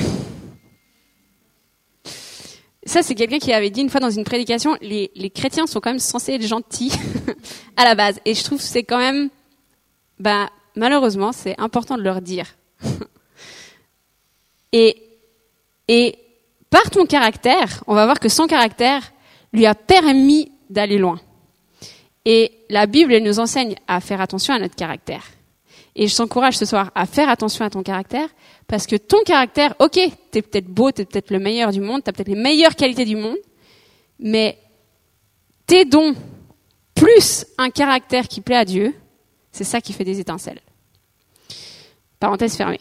Ça, 2.84 3.02
c'est 3.02 3.14
quelqu'un 3.14 3.38
qui 3.38 3.52
avait 3.52 3.70
dit 3.70 3.80
une 3.80 3.90
fois 3.90 4.00
dans 4.00 4.10
une 4.10 4.24
prédication, 4.24 4.76
les, 4.80 5.08
chrétiens 5.34 5.68
sont 5.68 5.80
quand 5.80 5.90
même 5.90 6.00
censés 6.00 6.32
être 6.32 6.46
gentils 6.46 6.92
à 7.76 7.84
la 7.84 7.94
base. 7.94 8.18
Et 8.24 8.34
je 8.34 8.42
trouve 8.42 8.58
que 8.58 8.64
c'est 8.64 8.82
quand 8.82 8.98
même, 8.98 9.30
ben, 10.18 10.48
malheureusement, 10.74 11.30
c'est 11.32 11.54
important 11.60 11.96
de 11.96 12.02
leur 12.02 12.20
dire. 12.20 12.56
et 14.72 14.96
par 16.70 16.90
ton 16.90 17.06
caractère, 17.06 17.84
on 17.86 17.94
va 17.94 18.04
voir 18.04 18.18
que 18.18 18.28
son 18.28 18.46
caractère 18.46 19.12
lui 19.52 19.66
a 19.66 19.74
permis 19.74 20.50
d'aller 20.70 20.98
loin. 20.98 21.20
Et 22.24 22.52
la 22.70 22.86
Bible, 22.86 23.12
elle 23.12 23.24
nous 23.24 23.40
enseigne 23.40 23.74
à 23.88 24.00
faire 24.00 24.20
attention 24.20 24.54
à 24.54 24.58
notre 24.58 24.76
caractère. 24.76 25.24
Et 25.94 26.08
je 26.08 26.16
t'encourage 26.16 26.56
ce 26.56 26.64
soir 26.64 26.90
à 26.94 27.06
faire 27.06 27.28
attention 27.28 27.64
à 27.64 27.70
ton 27.70 27.82
caractère, 27.82 28.28
parce 28.66 28.86
que 28.86 28.96
ton 28.96 29.22
caractère, 29.24 29.74
ok, 29.78 29.98
t'es 30.30 30.42
peut-être 30.42 30.68
beau, 30.68 30.90
t'es 30.90 31.04
peut-être 31.04 31.30
le 31.30 31.38
meilleur 31.38 31.70
du 31.70 31.80
monde, 31.80 32.02
t'as 32.04 32.12
peut-être 32.12 32.28
les 32.28 32.34
meilleures 32.34 32.76
qualités 32.76 33.04
du 33.04 33.16
monde, 33.16 33.36
mais 34.18 34.58
tes 35.66 35.84
dons, 35.84 36.14
plus 36.94 37.44
un 37.58 37.70
caractère 37.70 38.28
qui 38.28 38.40
plaît 38.40 38.56
à 38.56 38.64
Dieu, 38.64 38.94
c'est 39.50 39.64
ça 39.64 39.80
qui 39.80 39.92
fait 39.92 40.04
des 40.04 40.20
étincelles. 40.20 40.60
Parenthèse 42.18 42.56
fermée. 42.56 42.80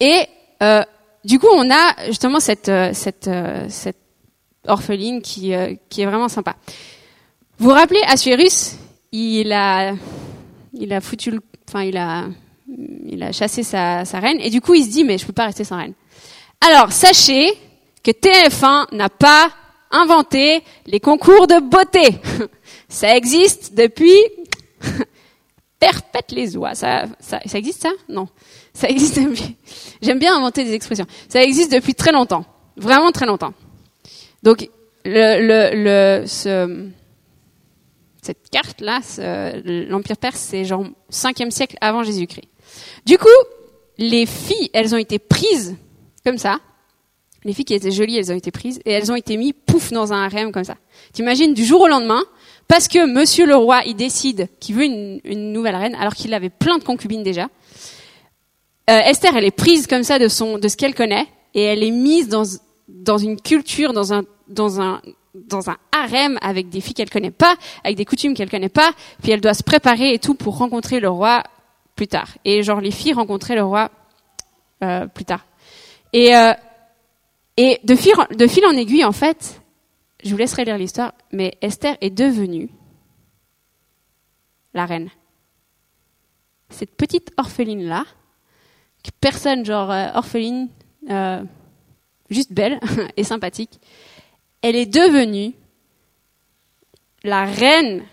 Et 0.00 0.26
euh, 0.62 0.82
du 1.24 1.38
coup, 1.38 1.48
on 1.52 1.70
a 1.70 2.06
justement 2.06 2.40
cette, 2.40 2.68
euh, 2.68 2.90
cette, 2.92 3.28
euh, 3.28 3.66
cette 3.68 3.98
orpheline 4.66 5.22
qui, 5.22 5.52
qui 5.88 6.02
est 6.02 6.06
vraiment 6.06 6.28
sympa. 6.28 6.56
Vous 7.58 7.70
vous 7.70 7.74
rappelez, 7.74 8.00
Assuérus, 8.06 8.76
il 9.10 9.52
a, 9.52 9.92
il 10.74 10.92
a 10.92 11.00
foutu, 11.00 11.32
le, 11.32 11.40
enfin, 11.68 11.82
il 11.82 11.96
a, 11.96 12.26
il 13.04 13.20
a 13.20 13.32
chassé 13.32 13.64
sa, 13.64 14.04
sa 14.04 14.20
reine, 14.20 14.38
et 14.40 14.48
du 14.48 14.60
coup, 14.60 14.74
il 14.74 14.84
se 14.84 14.90
dit, 14.90 15.02
mais 15.02 15.18
je 15.18 15.26
peux 15.26 15.32
pas 15.32 15.46
rester 15.46 15.64
sans 15.64 15.76
reine. 15.76 15.94
Alors, 16.60 16.92
sachez 16.92 17.52
que 18.04 18.12
TF1 18.12 18.94
n'a 18.94 19.08
pas 19.08 19.50
inventé 19.90 20.62
les 20.86 21.00
concours 21.00 21.48
de 21.48 21.60
beauté. 21.60 22.20
Ça 22.88 23.16
existe 23.16 23.74
depuis 23.74 24.18
perpète 25.80 26.30
les 26.30 26.56
oies. 26.56 26.74
Ça, 26.74 27.06
ça, 27.20 27.40
ça 27.44 27.58
existe 27.58 27.82
ça? 27.82 27.90
Non. 28.08 28.28
Ça 28.72 28.88
existe 28.88 29.18
depuis. 29.18 29.56
J'aime 30.02 30.18
bien 30.18 30.36
inventer 30.36 30.64
des 30.64 30.74
expressions. 30.74 31.06
Ça 31.28 31.42
existe 31.42 31.72
depuis 31.72 31.94
très 31.94 32.12
longtemps, 32.12 32.44
vraiment 32.76 33.10
très 33.10 33.26
longtemps. 33.26 33.52
Donc 34.42 34.68
le, 35.04 35.40
le, 35.40 36.22
le 36.22 36.26
ce, 36.26 36.88
cette 38.22 38.50
carte 38.50 38.80
là, 38.80 39.00
l'Empire 39.64 40.16
perse, 40.16 40.38
c'est 40.38 40.64
genre 40.64 40.84
5e 41.10 41.50
siècle 41.50 41.76
avant 41.80 42.02
Jésus-Christ. 42.02 42.48
Du 43.06 43.18
coup, 43.18 43.28
les 43.98 44.26
filles, 44.26 44.70
elles 44.72 44.94
ont 44.94 44.98
été 44.98 45.18
prises 45.18 45.76
comme 46.24 46.38
ça. 46.38 46.58
Les 47.44 47.52
filles 47.52 47.64
qui 47.64 47.74
étaient 47.74 47.90
jolies, 47.90 48.16
elles 48.16 48.32
ont 48.32 48.36
été 48.36 48.50
prises 48.50 48.80
et 48.84 48.90
elles 48.90 49.10
ont 49.12 49.16
été 49.16 49.36
mises 49.36 49.54
pouf 49.66 49.92
dans 49.92 50.12
un 50.12 50.24
harem 50.24 50.52
comme 50.52 50.64
ça. 50.64 50.76
T'imagines 51.12 51.54
du 51.54 51.64
jour 51.64 51.80
au 51.80 51.88
lendemain, 51.88 52.22
parce 52.66 52.88
que 52.88 53.06
Monsieur 53.06 53.46
le 53.46 53.56
roi, 53.56 53.82
il 53.86 53.94
décide 53.94 54.48
qu'il 54.60 54.74
veut 54.74 54.84
une, 54.84 55.20
une, 55.24 55.52
nouvelle 55.52 55.76
reine, 55.76 55.94
alors 55.94 56.14
qu'il 56.14 56.34
avait 56.34 56.50
plein 56.50 56.78
de 56.78 56.84
concubines 56.84 57.22
déjà. 57.22 57.48
Euh, 58.90 59.00
Esther, 59.00 59.36
elle 59.36 59.44
est 59.44 59.50
prise 59.50 59.86
comme 59.86 60.02
ça 60.02 60.18
de 60.18 60.28
son, 60.28 60.58
de 60.58 60.68
ce 60.68 60.76
qu'elle 60.76 60.94
connaît, 60.94 61.26
et 61.54 61.62
elle 61.62 61.82
est 61.82 61.90
mise 61.90 62.28
dans 62.28 62.44
dans 62.88 63.18
une 63.18 63.40
culture, 63.40 63.92
dans 63.92 64.12
un 64.14 64.24
dans 64.48 64.80
un 64.80 65.02
dans 65.46 65.70
un 65.70 65.76
harem 65.92 66.38
avec 66.42 66.68
des 66.68 66.80
filles 66.80 66.94
qu'elle 66.94 67.10
connaît 67.10 67.30
pas, 67.30 67.54
avec 67.84 67.96
des 67.96 68.04
coutumes 68.04 68.34
qu'elle 68.34 68.50
connaît 68.50 68.68
pas, 68.68 68.92
puis 69.22 69.32
elle 69.32 69.40
doit 69.40 69.54
se 69.54 69.62
préparer 69.62 70.12
et 70.12 70.18
tout 70.18 70.34
pour 70.34 70.58
rencontrer 70.58 71.00
le 71.00 71.08
roi 71.08 71.42
plus 71.94 72.08
tard. 72.08 72.28
Et 72.44 72.62
genre 72.62 72.80
les 72.80 72.90
filles 72.90 73.12
rencontraient 73.12 73.56
le 73.56 73.64
roi 73.64 73.90
euh, 74.82 75.06
plus 75.08 75.24
tard. 75.24 75.44
Et 76.12 76.34
euh, 76.36 76.52
de 77.56 77.96
fil, 77.96 78.64
en 78.64 78.76
aiguille, 78.76 79.04
en 79.04 79.12
fait, 79.12 79.60
je 80.22 80.30
vous 80.30 80.36
laisserai 80.36 80.64
lire 80.64 80.78
l'histoire, 80.78 81.12
mais 81.32 81.58
Esther 81.60 81.96
est 82.00 82.10
devenue 82.10 82.70
la 84.74 84.86
reine. 84.86 85.10
Cette 86.70 86.94
petite 86.94 87.32
orpheline-là, 87.36 88.04
personne, 89.20 89.64
genre 89.64 89.90
euh, 89.90 90.10
orpheline, 90.14 90.68
juste 92.30 92.52
belle 92.52 92.78
et 93.16 93.24
sympathique, 93.24 93.80
elle 94.62 94.76
est 94.76 94.86
devenue 94.86 95.54
la 97.24 97.44
reine 97.44 98.04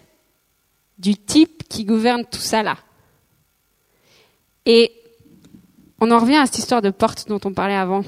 du 0.97 1.15
type 1.15 1.63
qui 1.67 1.85
gouverne 1.85 2.25
tout 2.25 2.39
ça 2.39 2.63
là. 2.63 2.77
Et 4.65 4.91
on 5.99 6.11
en 6.11 6.19
revient 6.19 6.37
à 6.37 6.45
cette 6.45 6.59
histoire 6.59 6.81
de 6.81 6.89
porte 6.89 7.27
dont 7.27 7.39
on 7.45 7.53
parlait 7.53 7.75
avant. 7.75 8.03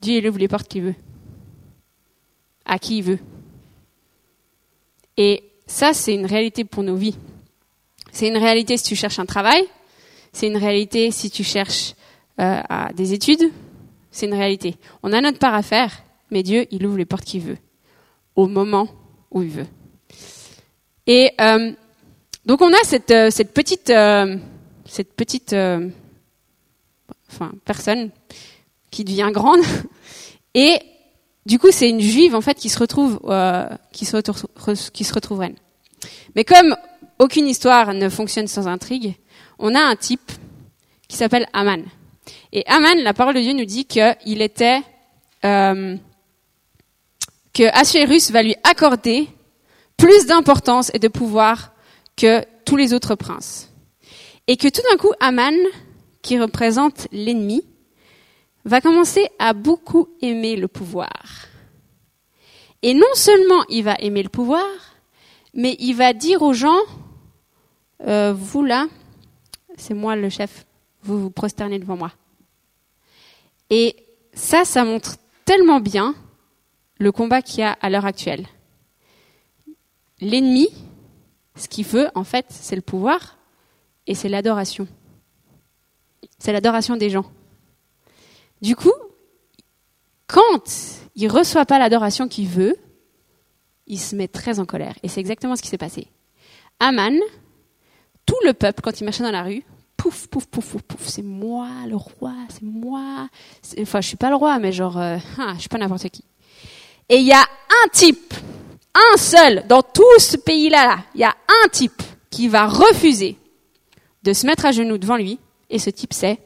Dieu 0.00 0.18
il 0.18 0.28
ouvre 0.28 0.38
les 0.38 0.48
portes 0.48 0.68
qu'il 0.68 0.82
veut 0.82 0.94
à 2.64 2.78
qui 2.78 2.98
il 2.98 3.04
veut. 3.04 3.18
Et 5.16 5.44
ça, 5.66 5.92
c'est 5.92 6.14
une 6.14 6.26
réalité 6.26 6.64
pour 6.64 6.82
nos 6.82 6.96
vies. 6.96 7.16
C'est 8.12 8.28
une 8.28 8.36
réalité 8.36 8.76
si 8.76 8.84
tu 8.84 8.96
cherches 8.96 9.18
un 9.18 9.26
travail, 9.26 9.64
c'est 10.32 10.46
une 10.46 10.56
réalité 10.56 11.10
si 11.10 11.30
tu 11.30 11.44
cherches 11.44 11.94
euh, 12.40 12.60
des 12.94 13.12
études, 13.12 13.50
c'est 14.10 14.26
une 14.26 14.34
réalité. 14.34 14.76
On 15.02 15.12
a 15.12 15.20
notre 15.20 15.38
part 15.38 15.54
à 15.54 15.62
faire, 15.62 16.02
mais 16.32 16.42
Dieu, 16.42 16.66
il 16.70 16.86
ouvre 16.86 16.96
les 16.96 17.04
portes 17.04 17.24
qu'il 17.24 17.42
veut, 17.42 17.58
au 18.34 18.48
moment 18.48 18.88
où 19.30 19.42
il 19.42 19.50
veut. 19.50 19.66
Et 21.06 21.30
euh, 21.40 21.72
donc 22.46 22.62
on 22.62 22.72
a 22.72 22.82
cette, 22.84 23.06
petite, 23.52 23.90
euh, 23.90 24.38
cette 24.86 25.12
petite, 25.12 25.52
euh, 25.52 25.90
enfin 27.28 27.52
personne 27.66 28.10
qui 28.90 29.04
devient 29.04 29.30
grande 29.30 29.60
et 30.54 30.78
du 31.44 31.58
coup, 31.58 31.70
c'est 31.70 31.90
une 31.90 32.00
juive 32.00 32.34
en 32.34 32.40
fait 32.40 32.54
qui 32.54 32.68
se 32.68 32.78
retrouve, 32.78 33.20
qui, 33.92 34.06
se 34.06 34.16
retrouve, 34.16 34.46
qui 34.92 35.04
se 35.04 35.34
reine. 35.34 35.56
Mais 36.34 36.44
comme 36.44 36.76
aucune 37.18 37.48
histoire 37.48 37.92
ne 37.92 38.08
fonctionne 38.08 38.46
sans 38.46 38.68
intrigue, 38.68 39.16
on 39.58 39.74
a 39.74 39.80
un 39.80 39.96
type 39.96 40.32
qui 41.08 41.16
s'appelle 41.16 41.46
Aman. 41.52 41.82
Et 42.52 42.64
Aman, 42.68 43.02
la 43.02 43.12
parole 43.12 43.34
de 43.34 43.40
Dieu 43.40 43.54
nous 43.54 43.64
dit 43.64 43.86
qu'il 43.86 44.40
était 44.40 44.82
que 47.52 47.64
Assuérus 47.78 48.30
va 48.30 48.42
lui 48.42 48.56
accorder 48.64 49.28
plus 49.96 50.26
d'importance 50.26 50.90
et 50.94 50.98
de 50.98 51.08
pouvoir 51.08 51.72
que 52.16 52.44
tous 52.64 52.76
les 52.76 52.94
autres 52.94 53.14
princes. 53.14 53.70
Et 54.46 54.56
que 54.56 54.68
tout 54.68 54.82
d'un 54.90 54.96
coup, 54.96 55.12
Aman, 55.20 55.54
qui 56.22 56.38
représente 56.38 57.08
l'ennemi, 57.12 57.64
va 58.64 58.80
commencer 58.80 59.28
à 59.38 59.52
beaucoup 59.52 60.08
aimer 60.20 60.56
le 60.56 60.68
pouvoir. 60.68 61.12
Et 62.82 62.94
non 62.94 63.14
seulement 63.14 63.64
il 63.68 63.84
va 63.84 63.94
aimer 64.00 64.22
le 64.22 64.28
pouvoir, 64.28 64.66
mais 65.54 65.76
il 65.78 65.94
va 65.94 66.12
dire 66.12 66.42
aux 66.42 66.52
gens, 66.52 66.80
euh, 68.06 68.32
vous 68.36 68.64
là, 68.64 68.86
c'est 69.76 69.94
moi 69.94 70.16
le 70.16 70.28
chef, 70.28 70.66
vous 71.02 71.20
vous 71.20 71.30
prosternez 71.30 71.78
devant 71.78 71.96
moi. 71.96 72.12
Et 73.70 73.96
ça, 74.34 74.64
ça 74.64 74.84
montre 74.84 75.16
tellement 75.44 75.80
bien 75.80 76.14
le 77.02 77.12
combat 77.12 77.42
qu'il 77.42 77.60
y 77.60 77.62
a 77.64 77.72
à 77.72 77.90
l'heure 77.90 78.06
actuelle. 78.06 78.46
L'ennemi, 80.20 80.68
ce 81.56 81.68
qu'il 81.68 81.84
veut, 81.84 82.08
en 82.14 82.22
fait, 82.22 82.46
c'est 82.48 82.76
le 82.76 82.82
pouvoir 82.82 83.38
et 84.06 84.14
c'est 84.14 84.28
l'adoration. 84.28 84.86
C'est 86.38 86.52
l'adoration 86.52 86.96
des 86.96 87.10
gens. 87.10 87.24
Du 88.60 88.76
coup, 88.76 88.92
quand 90.28 90.62
il 91.16 91.28
reçoit 91.28 91.66
pas 91.66 91.80
l'adoration 91.80 92.28
qu'il 92.28 92.46
veut, 92.46 92.76
il 93.88 93.98
se 93.98 94.14
met 94.14 94.28
très 94.28 94.60
en 94.60 94.64
colère. 94.64 94.96
Et 95.02 95.08
c'est 95.08 95.20
exactement 95.20 95.56
ce 95.56 95.62
qui 95.62 95.68
s'est 95.68 95.78
passé. 95.78 96.06
Aman, 96.78 97.18
tout 98.26 98.38
le 98.46 98.52
peuple, 98.52 98.80
quand 98.80 99.00
il 99.00 99.04
marchait 99.04 99.24
dans 99.24 99.32
la 99.32 99.42
rue, 99.42 99.64
pouf, 99.96 100.28
pouf, 100.28 100.46
pouf, 100.46 100.70
pouf, 100.70 100.82
pouf, 100.82 101.08
c'est 101.08 101.22
moi 101.22 101.68
le 101.88 101.96
roi, 101.96 102.34
c'est 102.48 102.62
moi. 102.62 103.28
Enfin, 103.80 104.00
je 104.00 104.06
suis 104.06 104.16
pas 104.16 104.30
le 104.30 104.36
roi, 104.36 104.60
mais 104.60 104.70
genre, 104.70 104.96
ah, 104.96 105.18
je 105.54 105.60
suis 105.60 105.68
pas 105.68 105.78
n'importe 105.78 106.08
qui. 106.10 106.24
Et 107.08 107.16
il 107.16 107.26
y 107.26 107.32
a 107.32 107.42
un 107.42 107.88
type, 107.92 108.34
un 108.94 109.16
seul, 109.16 109.64
dans 109.68 109.82
tout 109.82 110.18
ce 110.18 110.36
pays-là, 110.36 111.04
il 111.14 111.20
y 111.20 111.24
a 111.24 111.34
un 111.64 111.68
type 111.68 112.02
qui 112.30 112.48
va 112.48 112.66
refuser 112.66 113.36
de 114.22 114.32
se 114.32 114.46
mettre 114.46 114.66
à 114.66 114.72
genoux 114.72 114.98
devant 114.98 115.16
lui, 115.16 115.38
et 115.68 115.78
ce 115.78 115.90
type 115.90 116.12
c'est 116.12 116.38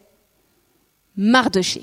Mardoché. 1.17 1.83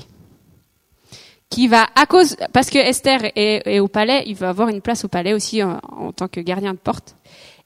Qui 1.49 1.67
va, 1.67 1.87
à 1.95 2.07
cause, 2.07 2.35
parce 2.51 2.69
que 2.69 2.79
Esther 2.79 3.31
est, 3.35 3.79
au 3.79 3.87
palais, 3.87 4.23
il 4.25 4.35
va 4.35 4.49
avoir 4.49 4.69
une 4.69 4.81
place 4.81 5.05
au 5.05 5.07
palais 5.07 5.33
aussi 5.33 5.61
en, 5.61 6.11
tant 6.11 6.27
que 6.27 6.39
gardien 6.39 6.73
de 6.73 6.79
porte, 6.79 7.15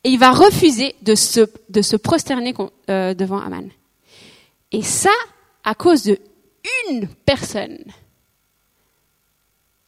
et 0.04 0.10
il 0.10 0.20
va 0.20 0.32
refuser 0.32 0.96
de 1.02 1.16
se, 1.16 1.96
prosterner 1.96 2.54
euh, 2.90 3.14
devant 3.14 3.40
Aman. 3.40 3.70
Et 4.72 4.82
ça, 4.82 5.14
à 5.64 5.74
cause 5.74 6.04
de 6.04 6.20
une 6.90 7.08
personne. 7.26 7.80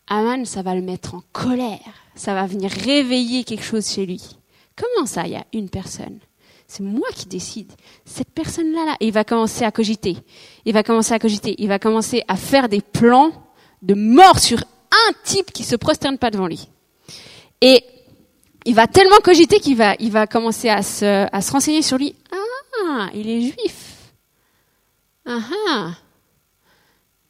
Aman, 0.09 0.43
ça 0.45 0.63
va 0.63 0.75
le 0.75 0.81
mettre 0.81 1.15
en 1.15 1.23
colère. 1.31 1.79
Ça 2.15 2.33
va 2.33 2.47
venir 2.47 2.71
réveiller 2.71 3.43
quelque 3.43 3.63
chose 3.63 3.87
chez 3.87 4.05
lui. 4.05 4.21
Comment 4.75 5.05
ça, 5.05 5.25
il 5.25 5.33
y 5.33 5.35
a 5.35 5.45
une 5.53 5.69
personne? 5.69 6.19
C'est 6.67 6.83
moi 6.83 7.07
qui 7.15 7.27
décide. 7.27 7.71
Cette 8.05 8.31
personne-là, 8.31 8.85
là, 8.85 8.95
il 8.99 9.11
va 9.11 9.23
commencer 9.23 9.63
à 9.63 9.71
cogiter. 9.71 10.17
Il 10.65 10.73
va 10.73 10.83
commencer 10.83 11.13
à 11.13 11.19
cogiter. 11.19 11.55
Il 11.57 11.67
va 11.67 11.79
commencer 11.79 12.23
à 12.27 12.35
faire 12.35 12.69
des 12.69 12.81
plans 12.81 13.31
de 13.81 13.93
mort 13.93 14.39
sur 14.39 14.59
un 14.59 15.13
type 15.23 15.51
qui 15.51 15.63
se 15.63 15.75
prosterne 15.75 16.17
pas 16.17 16.31
devant 16.31 16.47
lui. 16.47 16.67
Et 17.61 17.83
il 18.65 18.75
va 18.75 18.87
tellement 18.87 19.17
cogiter 19.23 19.59
qu'il 19.59 19.77
va, 19.77 19.95
il 19.99 20.11
va 20.11 20.27
commencer 20.27 20.69
à 20.69 20.83
se, 20.83 21.27
à 21.31 21.41
se 21.41 21.51
renseigner 21.51 21.81
sur 21.81 21.97
lui. 21.97 22.15
Ah, 22.85 23.09
il 23.13 23.29
est 23.29 23.41
juif. 23.41 24.13
Ah 25.25 25.39
ah 25.69 25.91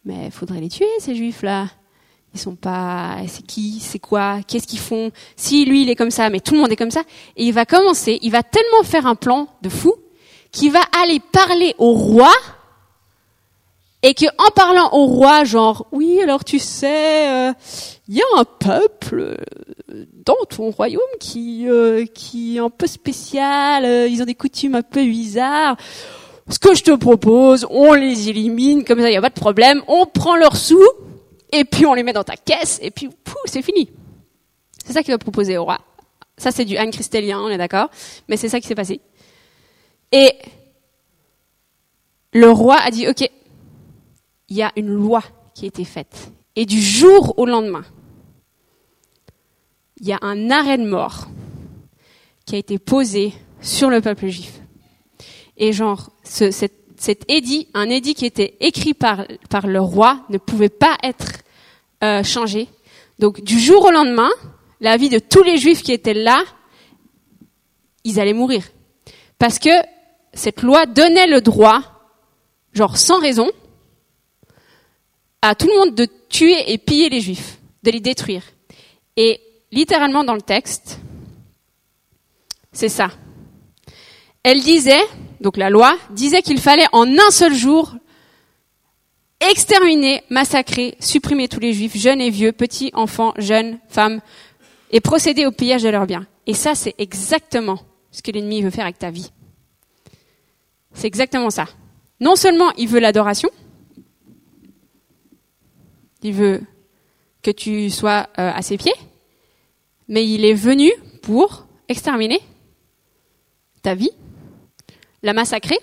Mais 0.05 0.31
faudrait 0.31 0.61
les 0.61 0.69
tuer, 0.69 0.87
ces 0.99 1.15
juifs-là. 1.15 1.67
Ils 2.33 2.39
sont 2.39 2.55
pas. 2.55 3.17
C'est 3.27 3.45
qui 3.45 3.79
C'est 3.79 3.99
quoi 3.99 4.39
Qu'est-ce 4.47 4.67
qu'ils 4.67 4.79
font? 4.79 5.11
Si 5.35 5.65
lui, 5.65 5.83
il 5.83 5.89
est 5.89 5.95
comme 5.95 6.11
ça, 6.11 6.29
mais 6.29 6.39
tout 6.39 6.53
le 6.53 6.59
monde 6.59 6.71
est 6.71 6.75
comme 6.75 6.91
ça. 6.91 7.01
Et 7.35 7.45
il 7.45 7.53
va 7.53 7.65
commencer, 7.65 8.19
il 8.21 8.31
va 8.31 8.43
tellement 8.43 8.83
faire 8.83 9.07
un 9.07 9.15
plan 9.15 9.47
de 9.61 9.69
fou 9.69 9.95
qu'il 10.51 10.71
va 10.71 10.81
aller 11.03 11.19
parler 11.19 11.75
au 11.77 11.93
roi 11.93 12.31
et 14.01 14.13
que 14.13 14.25
en 14.37 14.49
parlant 14.55 14.89
au 14.93 15.05
roi, 15.07 15.43
genre, 15.43 15.87
oui, 15.91 16.21
alors 16.21 16.45
tu 16.45 16.57
sais, 16.57 17.25
il 17.25 17.29
euh, 17.29 17.53
y 18.07 18.21
a 18.21 18.39
un 18.39 18.45
peuple 18.45 19.37
euh, 19.91 20.05
dans 20.25 20.37
ton 20.49 20.69
royaume 20.69 21.01
qui 21.19 21.67
euh, 21.67 22.05
qui 22.05 22.57
est 22.57 22.59
un 22.59 22.69
peu 22.69 22.87
spécial, 22.87 24.09
ils 24.09 24.21
ont 24.21 24.25
des 24.25 24.35
coutumes 24.35 24.75
un 24.75 24.81
peu 24.81 25.03
bizarres 25.03 25.75
ce 26.49 26.57
que 26.57 26.73
je 26.73 26.83
te 26.83 26.95
propose, 26.95 27.67
on 27.69 27.93
les 27.93 28.29
élimine, 28.29 28.83
comme 28.83 28.99
ça 28.99 29.07
il 29.07 29.11
n'y 29.11 29.17
a 29.17 29.21
pas 29.21 29.29
de 29.29 29.39
problème, 29.39 29.83
on 29.87 30.05
prend 30.07 30.35
leurs 30.35 30.55
sous, 30.55 30.81
et 31.51 31.65
puis 31.65 31.85
on 31.85 31.93
les 31.93 32.03
met 32.03 32.13
dans 32.13 32.23
ta 32.23 32.35
caisse, 32.35 32.79
et 32.81 32.91
puis 32.91 33.09
c'est 33.45 33.61
fini. 33.61 33.91
C'est 34.85 34.93
ça 34.93 35.03
qu'il 35.03 35.13
va 35.13 35.17
proposer 35.17 35.57
au 35.57 35.65
roi. 35.65 35.79
Ça 36.37 36.51
c'est 36.51 36.65
du 36.65 36.77
Anne 36.77 36.91
Christelien, 36.91 37.39
on 37.39 37.49
est 37.49 37.57
d'accord, 37.57 37.89
mais 38.27 38.37
c'est 38.37 38.49
ça 38.49 38.59
qui 38.59 38.67
s'est 38.67 38.75
passé. 38.75 39.01
Et 40.11 40.33
le 42.33 42.49
roi 42.49 42.77
a 42.77 42.91
dit, 42.91 43.07
ok, 43.07 43.29
il 44.49 44.57
y 44.57 44.63
a 44.63 44.71
une 44.75 44.89
loi 44.89 45.23
qui 45.53 45.65
a 45.65 45.67
été 45.67 45.83
faite. 45.83 46.31
Et 46.55 46.65
du 46.65 46.81
jour 46.81 47.37
au 47.37 47.45
lendemain, 47.45 47.85
il 49.99 50.07
y 50.07 50.13
a 50.13 50.19
un 50.21 50.49
arrêt 50.49 50.77
de 50.77 50.87
mort 50.87 51.27
qui 52.45 52.55
a 52.55 52.57
été 52.57 52.79
posé 52.79 53.33
sur 53.61 53.89
le 53.89 54.01
peuple 54.01 54.27
juif. 54.27 54.61
Et 55.57 55.73
genre, 55.73 56.11
ce, 56.23 56.51
cet, 56.51 56.78
cet, 56.99 57.23
édit, 57.29 57.67
un 57.73 57.89
édit 57.89 58.13
qui 58.13 58.25
était 58.25 58.55
écrit 58.59 58.93
par, 58.93 59.25
le 59.63 59.79
roi, 59.79 60.25
ne 60.29 60.37
pouvait 60.37 60.69
pas 60.69 60.97
être 61.01 61.39
euh, 62.03 62.23
changé. 62.23 62.67
Donc 63.19 63.41
du 63.41 63.59
jour 63.59 63.85
au 63.85 63.91
lendemain, 63.91 64.29
la 64.81 64.97
vie 64.97 65.09
de 65.09 65.19
tous 65.19 65.43
les 65.43 65.57
juifs 65.57 65.81
qui 65.81 65.93
étaient 65.93 66.13
là, 66.13 66.43
ils 68.03 68.19
allaient 68.19 68.33
mourir. 68.33 68.63
Parce 69.37 69.59
que 69.59 69.69
cette 70.33 70.61
loi 70.61 70.85
donnait 70.85 71.27
le 71.27 71.41
droit, 71.41 71.81
genre 72.73 72.97
sans 72.97 73.19
raison, 73.19 73.49
à 75.41 75.55
tout 75.55 75.67
le 75.67 75.77
monde 75.77 75.95
de 75.95 76.07
tuer 76.27 76.71
et 76.71 76.77
piller 76.77 77.09
les 77.09 77.21
juifs, 77.21 77.59
de 77.83 77.91
les 77.91 78.01
détruire. 78.01 78.43
Et 79.15 79.39
littéralement 79.71 80.23
dans 80.23 80.35
le 80.35 80.41
texte, 80.41 80.99
c'est 82.71 82.89
ça. 82.89 83.09
Elle 84.43 84.61
disait, 84.61 85.01
donc 85.41 85.57
la 85.57 85.69
loi, 85.69 85.97
disait 86.11 86.41
qu'il 86.41 86.59
fallait 86.59 86.87
en 86.91 87.07
un 87.07 87.31
seul 87.31 87.53
jour 87.53 87.95
exterminer, 89.39 90.23
massacrer, 90.29 90.95
supprimer 90.99 91.47
tous 91.47 91.59
les 91.59 91.73
juifs, 91.73 91.95
jeunes 91.95 92.21
et 92.21 92.29
vieux, 92.29 92.51
petits, 92.51 92.91
enfants, 92.93 93.33
jeunes, 93.37 93.79
femmes, 93.87 94.19
et 94.91 94.99
procéder 94.99 95.45
au 95.45 95.51
pillage 95.51 95.83
de 95.83 95.89
leurs 95.89 96.05
biens. 96.05 96.27
Et 96.45 96.53
ça, 96.53 96.75
c'est 96.75 96.95
exactement 96.97 97.79
ce 98.11 98.21
que 98.21 98.31
l'ennemi 98.31 98.61
veut 98.61 98.69
faire 98.69 98.85
avec 98.85 98.99
ta 98.99 99.11
vie. 99.11 99.31
C'est 100.93 101.07
exactement 101.07 101.49
ça. 101.49 101.65
Non 102.19 102.35
seulement 102.35 102.71
il 102.77 102.87
veut 102.87 102.99
l'adoration, 102.99 103.49
il 106.21 106.33
veut 106.33 106.61
que 107.41 107.51
tu 107.51 107.89
sois 107.89 108.27
euh, 108.37 108.51
à 108.51 108.61
ses 108.61 108.77
pieds, 108.77 108.95
mais 110.07 110.27
il 110.27 110.43
est 110.43 110.53
venu 110.53 110.91
pour 111.21 111.67
exterminer 111.87 112.41
ta 113.81 113.95
vie, 113.95 114.11
la 115.23 115.33
massacrer, 115.33 115.79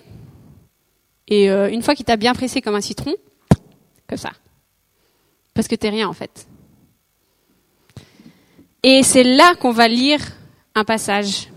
et 1.27 1.49
euh, 1.49 1.69
une 1.69 1.81
fois 1.81 1.95
qu'il 1.95 2.05
t'a 2.05 2.17
bien 2.17 2.33
pressé 2.33 2.61
comme 2.61 2.75
un 2.75 2.81
citron, 2.81 3.15
comme 4.07 4.17
ça. 4.17 4.31
Parce 5.53 5.67
que 5.67 5.75
t'es 5.75 5.89
rien 5.89 6.07
en 6.07 6.13
fait. 6.13 6.47
Et 8.83 9.03
c'est 9.03 9.23
là 9.23 9.55
qu'on 9.55 9.71
va 9.71 9.87
lire 9.87 10.21
un 10.75 10.85
passage 10.85 11.49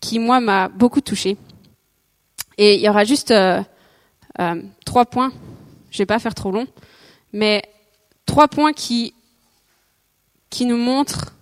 qui, 0.00 0.18
moi, 0.18 0.40
m'a 0.40 0.68
beaucoup 0.68 1.00
touché. 1.00 1.36
Et 2.56 2.76
il 2.76 2.80
y 2.80 2.88
aura 2.88 3.04
juste 3.04 3.30
euh, 3.30 3.62
euh, 4.38 4.62
trois 4.84 5.06
points. 5.06 5.32
Je 5.90 5.98
vais 5.98 6.06
pas 6.06 6.18
faire 6.18 6.34
trop 6.34 6.50
long, 6.50 6.66
mais 7.32 7.62
trois 8.26 8.48
points 8.48 8.72
qui 8.72 9.14
qui 10.50 10.64
nous 10.64 10.76
montrent, 10.76 11.34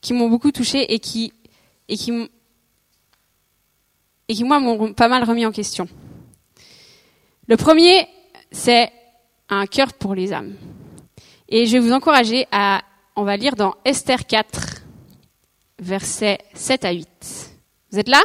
qui 0.00 0.12
m'ont 0.12 0.28
beaucoup 0.28 0.52
touché 0.52 0.92
et 0.92 0.98
qui 0.98 1.32
et 1.88 1.96
qui 1.96 2.28
et 4.28 4.34
qui, 4.34 4.44
moi, 4.44 4.60
m'ont 4.60 4.92
pas 4.92 5.08
mal 5.08 5.24
remis 5.24 5.46
en 5.46 5.52
question. 5.52 5.88
Le 7.46 7.56
premier, 7.56 8.06
c'est 8.50 8.90
un 9.48 9.66
cœur 9.66 9.92
pour 9.92 10.14
les 10.14 10.32
âmes. 10.32 10.54
Et 11.48 11.66
je 11.66 11.72
vais 11.72 11.78
vous 11.78 11.92
encourager 11.92 12.46
à, 12.50 12.82
on 13.16 13.24
va 13.24 13.36
lire 13.36 13.54
dans 13.54 13.74
Esther 13.84 14.26
4, 14.26 14.82
versets 15.78 16.38
7 16.54 16.84
à 16.84 16.92
8. 16.92 17.50
Vous 17.90 17.98
êtes 17.98 18.08
là? 18.08 18.22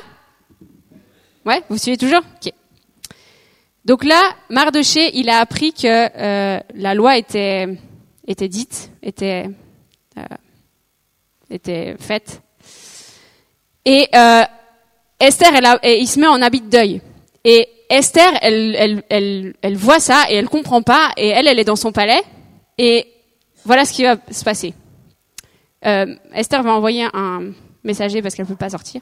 Ouais, 1.46 1.64
vous 1.70 1.78
suivez 1.78 1.98
toujours? 1.98 2.22
Ok. 2.42 2.54
Donc 3.86 4.04
là, 4.04 4.22
Mardoché, 4.50 5.18
il 5.18 5.30
a 5.30 5.40
appris 5.40 5.74
que 5.74 5.88
euh, 5.88 6.60
la 6.76 6.94
loi 6.94 7.18
était 7.18 7.68
était 8.28 8.48
dite, 8.48 8.92
était 9.02 9.50
euh, 10.18 10.22
était 11.50 11.96
faite, 11.98 12.42
et 13.86 14.08
euh, 14.14 14.44
Esther, 15.20 15.54
elle 15.54 16.00
il 16.00 16.08
se 16.08 16.20
met 16.20 16.28
en 16.28 16.42
habit 16.42 16.62
de 16.62 16.70
deuil. 16.70 17.02
Et 17.44 17.68
Esther, 17.90 18.32
elle, 18.42 18.76
elle, 18.78 19.04
elle, 19.10 19.54
elle 19.62 19.76
voit 19.76 20.00
ça 20.00 20.26
et 20.30 20.36
elle 20.36 20.48
comprend 20.48 20.82
pas. 20.82 21.12
Et 21.18 21.28
elle, 21.28 21.48
elle 21.48 21.60
est 21.60 21.66
dans 21.66 21.76
son 21.76 21.92
palais. 21.92 22.22
Et 22.78 23.08
voilà 23.66 23.86
ce 23.86 23.94
qui 23.94 24.04
va 24.04 24.18
se 24.32 24.44
passer. 24.44 24.74
Euh, 25.86 26.16
Esther 26.34 26.64
va 26.64 26.74
envoyer 26.74 27.08
un 27.14 27.52
messager 27.84 28.22
parce 28.22 28.36
qu'elle 28.36 28.46
ne 28.46 28.50
peut 28.50 28.56
pas 28.56 28.70
sortir. 28.70 29.02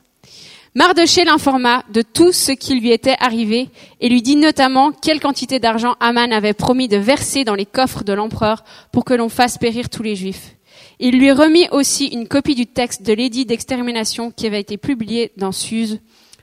Mardoché 0.75 1.23
l'informa 1.23 1.83
de 1.91 2.01
tout 2.01 2.31
ce 2.31 2.51
qui 2.51 2.79
lui 2.79 2.91
était 2.91 3.15
arrivé 3.19 3.69
et 3.99 4.09
lui 4.09 4.21
dit 4.21 4.35
notamment 4.35 4.91
quelle 4.91 5.19
quantité 5.19 5.59
d'argent 5.59 5.95
Aman 5.99 6.31
avait 6.31 6.53
promis 6.53 6.87
de 6.87 6.97
verser 6.97 7.43
dans 7.43 7.55
les 7.55 7.65
coffres 7.65 8.03
de 8.03 8.13
l'empereur 8.13 8.63
pour 8.91 9.03
que 9.03 9.13
l'on 9.13 9.29
fasse 9.29 9.57
périr 9.57 9.89
tous 9.89 10.03
les 10.03 10.15
juifs. 10.15 10.56
Il 10.99 11.19
lui 11.19 11.31
remit 11.31 11.67
aussi 11.71 12.07
une 12.07 12.27
copie 12.27 12.55
du 12.55 12.65
texte 12.65 13.03
de 13.03 13.13
l'édit 13.13 13.45
d'extermination 13.45 14.31
qui 14.31 14.47
avait 14.47 14.59
été 14.59 14.77
publié 14.77 15.31
dans 15.37 15.51
Suse 15.51 15.99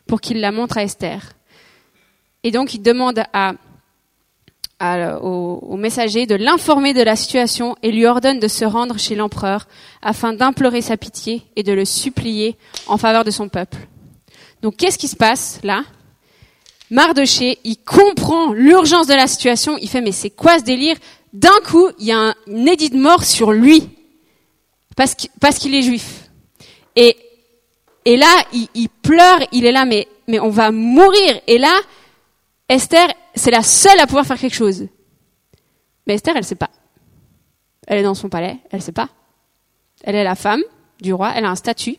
pour 0.07 0.21
qu'il 0.21 0.40
la 0.40 0.53
montre 0.53 0.79
à 0.79 0.85
Esther. 0.85 1.33
Et 2.45 2.51
donc 2.51 2.75
il 2.75 2.83
demande 2.83 3.23
à, 3.33 3.55
au, 5.21 5.77
messager 5.77 6.27
de 6.27 6.35
l'informer 6.35 6.93
de 6.93 7.03
la 7.03 7.17
situation 7.17 7.75
et 7.83 7.90
lui 7.90 8.07
ordonne 8.07 8.38
de 8.38 8.49
se 8.49 8.64
rendre 8.64 8.99
chez 8.99 9.14
l'empereur 9.14 9.67
afin 10.03 10.33
d'implorer 10.33 10.83
sa 10.83 10.97
pitié 10.97 11.43
et 11.57 11.62
de 11.62 11.73
le 11.73 11.85
supplier 11.85 12.57
en 12.87 12.99
faveur 12.99 13.25
de 13.25 13.31
son 13.31 13.49
peuple. 13.49 13.79
Donc 14.62 14.77
qu'est-ce 14.77 14.99
qui 14.99 15.09
se 15.09 15.17
passe 15.17 15.61
là? 15.62 15.85
Mardoché, 16.90 17.59
il 17.64 17.79
comprend 17.79 18.53
l'urgence 18.53 19.07
de 19.07 19.14
la 19.14 19.27
situation, 19.27 19.79
il 19.79 19.88
fait 19.88 20.03
mais 20.03 20.12
c'est 20.12 20.31
quoi 20.31 20.59
ce 20.59 20.64
délire? 20.64 20.97
D'un 21.33 21.59
coup, 21.67 21.88
il 21.99 22.07
y 22.07 22.12
a 22.12 22.19
un, 22.19 22.35
édit 22.67 22.90
de 22.90 22.99
mort 22.99 23.25
sur 23.25 23.53
lui 23.53 23.88
parce 24.96 25.14
qu'il 25.59 25.74
est 25.74 25.83
juif. 25.83 26.30
Et, 26.96 27.16
là, 28.16 28.44
il, 28.52 28.88
pleure, 29.02 29.40
il 29.52 29.66
est 29.66 29.72
là 29.72 29.85
mais, 29.85 30.07
on 30.40 30.50
va 30.50 30.70
mourir. 30.70 31.40
Et 31.46 31.59
là, 31.59 31.74
Esther, 32.68 33.09
c'est 33.35 33.50
la 33.50 33.62
seule 33.62 33.98
à 33.98 34.07
pouvoir 34.07 34.26
faire 34.26 34.38
quelque 34.38 34.54
chose. 34.54 34.87
Mais 36.07 36.14
Esther, 36.14 36.37
elle 36.37 36.44
sait 36.44 36.54
pas. 36.54 36.70
Elle 37.87 37.98
est 37.98 38.02
dans 38.02 38.14
son 38.14 38.28
palais, 38.28 38.59
elle 38.70 38.83
sait 38.83 38.92
pas. 38.92 39.09
Elle 40.02 40.16
est 40.16 40.24
la 40.24 40.35
femme 40.35 40.62
du 41.00 41.12
roi, 41.12 41.33
elle 41.35 41.44
a 41.44 41.50
un 41.50 41.57
statut, 41.57 41.96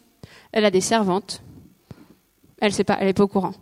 elle 0.52 0.66
a 0.66 0.72
des 0.72 0.82
servantes. 0.82 1.42
Elle 2.60 2.74
sait 2.74 2.84
pas, 2.84 2.98
elle 3.00 3.10
est 3.10 3.14
pas 3.14 3.24
au 3.24 3.28
courant. 3.28 3.54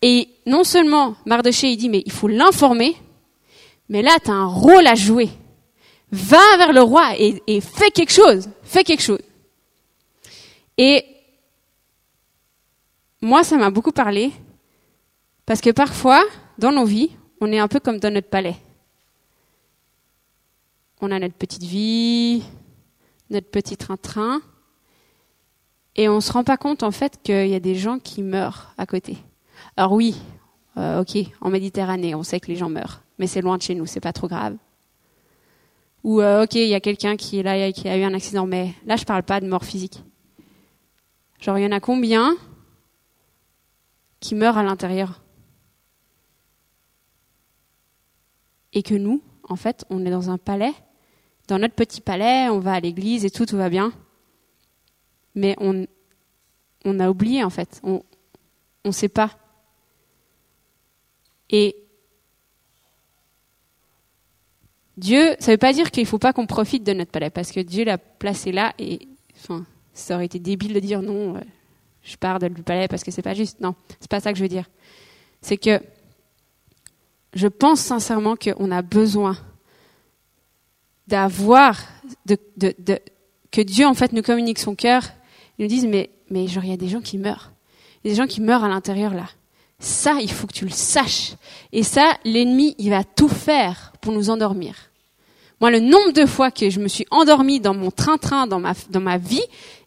Et 0.00 0.28
non 0.46 0.64
seulement 0.64 1.14
Mardoché 1.26 1.70
il 1.70 1.76
dit 1.76 1.88
mais 1.88 2.02
il 2.04 2.12
faut 2.12 2.28
l'informer, 2.28 2.96
mais 3.88 4.02
là 4.02 4.16
tu 4.22 4.30
as 4.30 4.34
un 4.34 4.46
rôle 4.46 4.86
à 4.86 4.94
jouer. 4.94 5.28
Va 6.12 6.56
vers 6.58 6.72
le 6.72 6.82
roi 6.82 7.18
et, 7.18 7.42
et 7.46 7.60
fais 7.60 7.90
quelque 7.90 8.12
chose, 8.12 8.48
fais 8.62 8.84
quelque 8.84 9.02
chose. 9.02 9.22
Et 10.78 11.04
moi 13.20 13.42
ça 13.42 13.56
m'a 13.56 13.70
beaucoup 13.70 13.92
parlé 13.92 14.32
parce 15.46 15.60
que 15.60 15.70
parfois, 15.70 16.22
dans 16.58 16.72
nos 16.72 16.84
vies, 16.84 17.10
on 17.40 17.52
est 17.52 17.58
un 17.58 17.68
peu 17.68 17.80
comme 17.80 17.98
dans 17.98 18.12
notre 18.12 18.28
palais. 18.28 18.56
On 21.00 21.10
a 21.10 21.18
notre 21.18 21.34
petite 21.34 21.64
vie, 21.64 22.44
notre 23.28 23.50
petit 23.50 23.76
train-train, 23.76 24.40
et 25.96 26.08
on 26.08 26.16
ne 26.16 26.20
se 26.20 26.32
rend 26.32 26.44
pas 26.44 26.56
compte 26.56 26.82
en 26.82 26.92
fait 26.92 27.18
qu'il 27.22 27.48
y 27.48 27.54
a 27.54 27.60
des 27.60 27.74
gens 27.74 27.98
qui 27.98 28.22
meurent 28.22 28.72
à 28.78 28.86
côté. 28.86 29.18
Alors 29.76 29.92
oui, 29.92 30.14
euh, 30.76 31.00
ok, 31.00 31.18
en 31.40 31.50
Méditerranée, 31.50 32.14
on 32.14 32.22
sait 32.22 32.38
que 32.38 32.46
les 32.46 32.56
gens 32.56 32.70
meurent, 32.70 33.02
mais 33.18 33.26
c'est 33.26 33.40
loin 33.40 33.56
de 33.56 33.62
chez 33.62 33.74
nous, 33.74 33.86
c'est 33.86 34.00
pas 34.00 34.12
trop 34.12 34.28
grave. 34.28 34.56
Ou 36.04 36.20
euh, 36.20 36.44
ok, 36.44 36.54
il 36.54 36.68
y 36.68 36.74
a 36.74 36.80
quelqu'un 36.80 37.16
qui 37.16 37.38
est 37.38 37.42
là, 37.42 37.70
qui 37.72 37.88
a 37.88 37.96
eu 37.96 38.02
un 38.02 38.14
accident, 38.14 38.46
mais 38.46 38.74
là 38.86 38.96
je 38.96 39.04
parle 39.04 39.22
pas 39.22 39.40
de 39.40 39.46
mort 39.46 39.64
physique. 39.64 40.02
Genre 41.40 41.58
il 41.58 41.64
y 41.64 41.66
en 41.66 41.72
a 41.72 41.80
combien 41.80 42.36
qui 44.20 44.34
meurent 44.34 44.58
à 44.58 44.62
l'intérieur? 44.62 45.20
Et 48.72 48.82
que 48.82 48.94
nous, 48.94 49.22
en 49.42 49.56
fait, 49.56 49.84
on 49.90 50.06
est 50.06 50.10
dans 50.10 50.30
un 50.30 50.38
palais, 50.38 50.72
dans 51.48 51.58
notre 51.58 51.74
petit 51.74 52.00
palais, 52.00 52.48
on 52.48 52.60
va 52.60 52.74
à 52.74 52.80
l'église 52.80 53.24
et 53.24 53.30
tout, 53.30 53.44
tout 53.44 53.56
va 53.56 53.68
bien. 53.68 53.92
Mais 55.34 55.56
on, 55.58 55.86
on 56.84 57.00
a 57.00 57.10
oublié, 57.10 57.44
en 57.44 57.50
fait. 57.50 57.80
On 57.82 58.02
ne 58.84 58.90
sait 58.92 59.08
pas. 59.08 59.30
Et 61.50 61.76
Dieu, 64.96 65.36
ça 65.38 65.50
ne 65.50 65.54
veut 65.54 65.58
pas 65.58 65.72
dire 65.72 65.90
qu'il 65.90 66.02
ne 66.02 66.08
faut 66.08 66.18
pas 66.18 66.32
qu'on 66.32 66.46
profite 66.46 66.84
de 66.84 66.92
notre 66.92 67.10
palais, 67.10 67.30
parce 67.30 67.50
que 67.50 67.60
Dieu 67.60 67.84
l'a 67.84 67.98
placé 67.98 68.52
là, 68.52 68.74
et 68.78 69.08
ça 69.94 70.14
aurait 70.14 70.26
été 70.26 70.38
débile 70.38 70.74
de 70.74 70.80
dire 70.80 71.02
non, 71.02 71.36
euh, 71.36 71.40
je 72.02 72.16
pars 72.16 72.38
le 72.38 72.50
palais 72.50 72.88
parce 72.88 73.04
que 73.04 73.10
c'est 73.10 73.22
pas 73.22 73.34
juste. 73.34 73.60
Non, 73.60 73.74
c'est 74.00 74.10
pas 74.10 74.20
ça 74.20 74.32
que 74.32 74.38
je 74.38 74.42
veux 74.42 74.48
dire. 74.48 74.68
C'est 75.40 75.56
que 75.56 75.80
je 77.34 77.48
pense 77.48 77.80
sincèrement 77.80 78.36
qu'on 78.36 78.70
a 78.70 78.82
besoin 78.82 79.36
d'avoir, 81.06 81.80
que 83.50 83.62
Dieu 83.62 83.86
en 83.86 83.94
fait 83.94 84.12
nous 84.12 84.22
communique 84.22 84.58
son 84.58 84.74
cœur, 84.74 85.04
et 85.58 85.62
nous 85.62 85.68
dise 85.68 85.86
mais 85.86 86.10
mais 86.30 86.46
genre 86.46 86.64
il 86.64 86.70
y 86.70 86.74
a 86.74 86.78
des 86.78 86.88
gens 86.88 87.00
qui 87.00 87.18
meurent, 87.18 87.52
il 88.02 88.08
y 88.08 88.10
a 88.10 88.14
des 88.14 88.22
gens 88.22 88.26
qui 88.26 88.40
meurent 88.40 88.64
à 88.64 88.68
l'intérieur 88.68 89.14
là. 89.14 89.28
Ça, 89.82 90.18
il 90.20 90.30
faut 90.30 90.46
que 90.46 90.52
tu 90.52 90.64
le 90.64 90.70
saches. 90.70 91.32
Et 91.72 91.82
ça, 91.82 92.16
l'ennemi, 92.24 92.76
il 92.78 92.90
va 92.90 93.02
tout 93.02 93.28
faire 93.28 93.92
pour 94.00 94.12
nous 94.12 94.30
endormir. 94.30 94.76
Moi, 95.60 95.72
le 95.72 95.80
nombre 95.80 96.12
de 96.12 96.24
fois 96.24 96.52
que 96.52 96.70
je 96.70 96.78
me 96.78 96.86
suis 96.86 97.04
endormie 97.10 97.58
dans 97.58 97.74
mon 97.74 97.90
train-train, 97.90 98.46
dans 98.46 98.60
ma, 98.60 98.74
dans 98.90 99.00
ma 99.00 99.18
vie, 99.18 99.42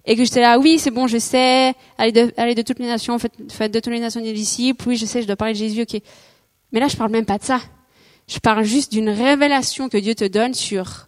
et 0.05 0.17
que 0.17 0.25
j'étais 0.25 0.41
là, 0.41 0.59
oui, 0.59 0.79
c'est 0.79 0.91
bon, 0.91 1.07
je 1.07 1.17
sais, 1.17 1.73
aller 1.97 2.11
de, 2.11 2.33
aller 2.35 2.55
de 2.55 2.61
toutes 2.61 2.79
les 2.79 2.87
nations, 2.87 3.17
faites, 3.17 3.33
faites 3.49 3.71
de 3.71 3.79
toutes 3.79 3.93
les 3.93 4.01
nations 4.01 4.19
des 4.19 4.33
disciples, 4.33 4.85
oui, 4.85 4.97
je 4.97 5.05
sais, 5.05 5.21
je 5.21 5.27
dois 5.27 5.37
parler 5.37 5.53
de 5.53 5.59
Jésus, 5.59 5.83
ok. 5.83 6.01
Mais 6.73 6.81
là, 6.81 6.89
je 6.89 6.97
parle 6.97 7.11
même 7.11 7.25
pas 7.25 7.37
de 7.37 7.45
ça. 7.45 7.61
Je 8.27 8.39
parle 8.39 8.65
juste 8.65 8.91
d'une 8.91 9.09
révélation 9.09 9.87
que 9.87 9.97
Dieu 9.97 10.13
te 10.13 10.25
donne 10.25 10.53
sur. 10.53 11.07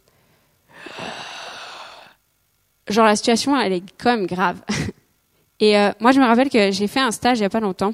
Genre, 2.87 3.05
la 3.05 3.17
situation, 3.17 3.59
elle 3.59 3.73
est 3.73 3.83
quand 3.97 4.11
même 4.11 4.27
grave. 4.27 4.61
Et 5.59 5.77
euh, 5.77 5.91
moi, 5.99 6.13
je 6.13 6.21
me 6.21 6.25
rappelle 6.25 6.49
que 6.49 6.71
j'ai 6.71 6.87
fait 6.87 7.01
un 7.01 7.11
stage 7.11 7.39
il 7.39 7.41
y 7.41 7.45
a 7.45 7.49
pas 7.49 7.59
longtemps. 7.59 7.93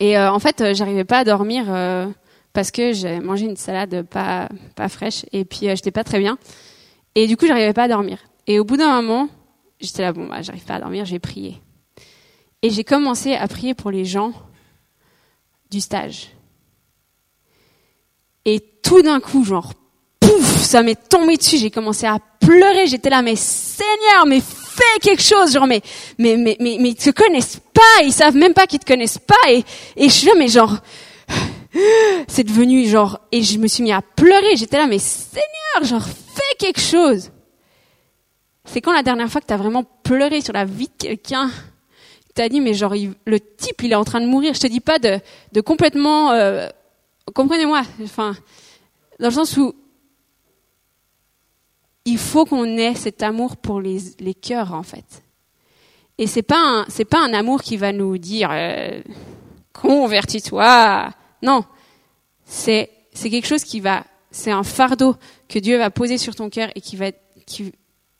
Et 0.00 0.16
euh, 0.16 0.30
en 0.30 0.38
fait, 0.38 0.74
j'arrivais 0.74 1.04
pas 1.04 1.18
à 1.18 1.24
dormir 1.24 1.64
euh, 1.68 2.06
parce 2.52 2.70
que 2.70 2.92
j'ai 2.92 3.20
mangé 3.20 3.46
une 3.46 3.56
salade 3.56 4.02
pas 4.02 4.48
pas 4.76 4.88
fraîche 4.88 5.26
et 5.32 5.44
puis 5.44 5.68
euh, 5.68 5.74
j'étais 5.74 5.90
pas 5.90 6.04
très 6.04 6.18
bien. 6.18 6.38
Et 7.14 7.26
du 7.26 7.36
coup, 7.36 7.46
j'arrivais 7.46 7.72
pas 7.72 7.84
à 7.84 7.88
dormir. 7.88 8.18
Et 8.46 8.60
au 8.60 8.64
bout 8.64 8.76
d'un 8.76 8.94
moment, 8.94 9.28
j'étais 9.80 10.02
là, 10.02 10.12
bon, 10.12 10.26
bah, 10.26 10.42
j'arrive 10.42 10.64
pas 10.64 10.74
à 10.74 10.80
dormir, 10.80 11.04
j'ai 11.04 11.18
prié. 11.18 11.60
Et 12.62 12.70
j'ai 12.70 12.84
commencé 12.84 13.34
à 13.34 13.46
prier 13.48 13.74
pour 13.74 13.90
les 13.90 14.04
gens 14.04 14.32
du 15.70 15.80
stage. 15.80 16.28
Et 18.44 18.60
tout 18.82 19.02
d'un 19.02 19.20
coup, 19.20 19.44
genre, 19.44 19.74
pouf, 20.20 20.56
ça 20.62 20.82
m'est 20.82 21.08
tombé 21.08 21.36
dessus, 21.36 21.58
j'ai 21.58 21.70
commencé 21.70 22.06
à 22.06 22.18
pleurer, 22.40 22.86
j'étais 22.86 23.10
là, 23.10 23.20
mais 23.20 23.36
Seigneur, 23.36 24.26
mais 24.26 24.40
quelque 25.00 25.22
chose, 25.22 25.52
genre, 25.52 25.66
mais, 25.66 25.82
mais, 26.18 26.36
mais, 26.36 26.56
mais, 26.60 26.76
mais 26.80 26.90
ils 26.90 26.94
te 26.94 27.10
connaissent 27.10 27.60
pas, 27.72 28.04
ils 28.04 28.12
savent 28.12 28.36
même 28.36 28.54
pas 28.54 28.66
qu'ils 28.66 28.78
te 28.78 28.86
connaissent 28.86 29.18
pas, 29.18 29.50
et, 29.50 29.64
et 29.96 30.08
je 30.08 30.14
suis 30.14 30.26
là, 30.26 30.32
mais 30.36 30.48
genre, 30.48 30.76
c'est 32.28 32.44
devenu 32.44 32.86
genre, 32.86 33.20
et 33.32 33.42
je 33.42 33.58
me 33.58 33.66
suis 33.66 33.82
mis 33.82 33.92
à 33.92 34.02
pleurer, 34.02 34.56
j'étais 34.56 34.78
là, 34.78 34.86
mais 34.86 34.98
Seigneur, 34.98 35.84
genre, 35.84 36.06
fais 36.06 36.56
quelque 36.58 36.80
chose. 36.80 37.30
C'est 38.64 38.80
quand 38.80 38.92
la 38.92 39.02
dernière 39.02 39.30
fois 39.30 39.40
que 39.40 39.46
tu 39.46 39.54
as 39.54 39.56
vraiment 39.56 39.84
pleuré 40.02 40.40
sur 40.40 40.52
la 40.52 40.64
vie 40.64 40.88
de 40.88 41.06
quelqu'un 41.06 41.50
t'as 42.38 42.48
dit, 42.48 42.60
mais 42.60 42.72
genre, 42.72 42.94
le 43.26 43.40
type, 43.40 43.82
il 43.82 43.92
est 43.92 43.96
en 43.96 44.04
train 44.04 44.20
de 44.20 44.26
mourir. 44.26 44.54
Je 44.54 44.60
te 44.60 44.66
dis 44.68 44.80
pas 44.80 44.98
de, 45.00 45.18
de 45.52 45.60
complètement, 45.60 46.30
euh, 46.30 46.68
comprenez-moi, 47.34 47.82
enfin, 48.02 48.36
dans 49.18 49.28
le 49.28 49.34
sens 49.34 49.56
où 49.56 49.74
il 52.08 52.18
faut 52.18 52.46
qu'on 52.46 52.64
ait 52.78 52.94
cet 52.94 53.22
amour 53.22 53.56
pour 53.56 53.80
les, 53.80 53.98
les 54.18 54.34
cœurs, 54.34 54.72
en 54.72 54.82
fait. 54.82 55.22
Et 56.16 56.26
c'est 56.26 56.42
pas 56.42 56.86
pas 57.10 57.20
un 57.20 57.34
amour 57.34 57.62
qui 57.62 57.76
va 57.76 57.92
nous 57.92 58.16
dire, 58.16 58.48
euh, 58.50 59.00
convertis-toi. 59.74 61.10
Non. 61.42 61.64
C'est, 62.44 62.90
quelque 63.12 63.46
chose 63.46 63.62
qui 63.62 63.80
va, 63.80 64.04
c'est 64.30 64.50
un 64.50 64.62
fardeau 64.62 65.16
que 65.48 65.58
Dieu 65.58 65.76
va 65.76 65.90
poser 65.90 66.16
sur 66.16 66.34
ton 66.34 66.48
cœur 66.48 66.70
et 66.74 66.80
qui 66.80 66.96
va 66.96 67.12
qui, 67.46 67.72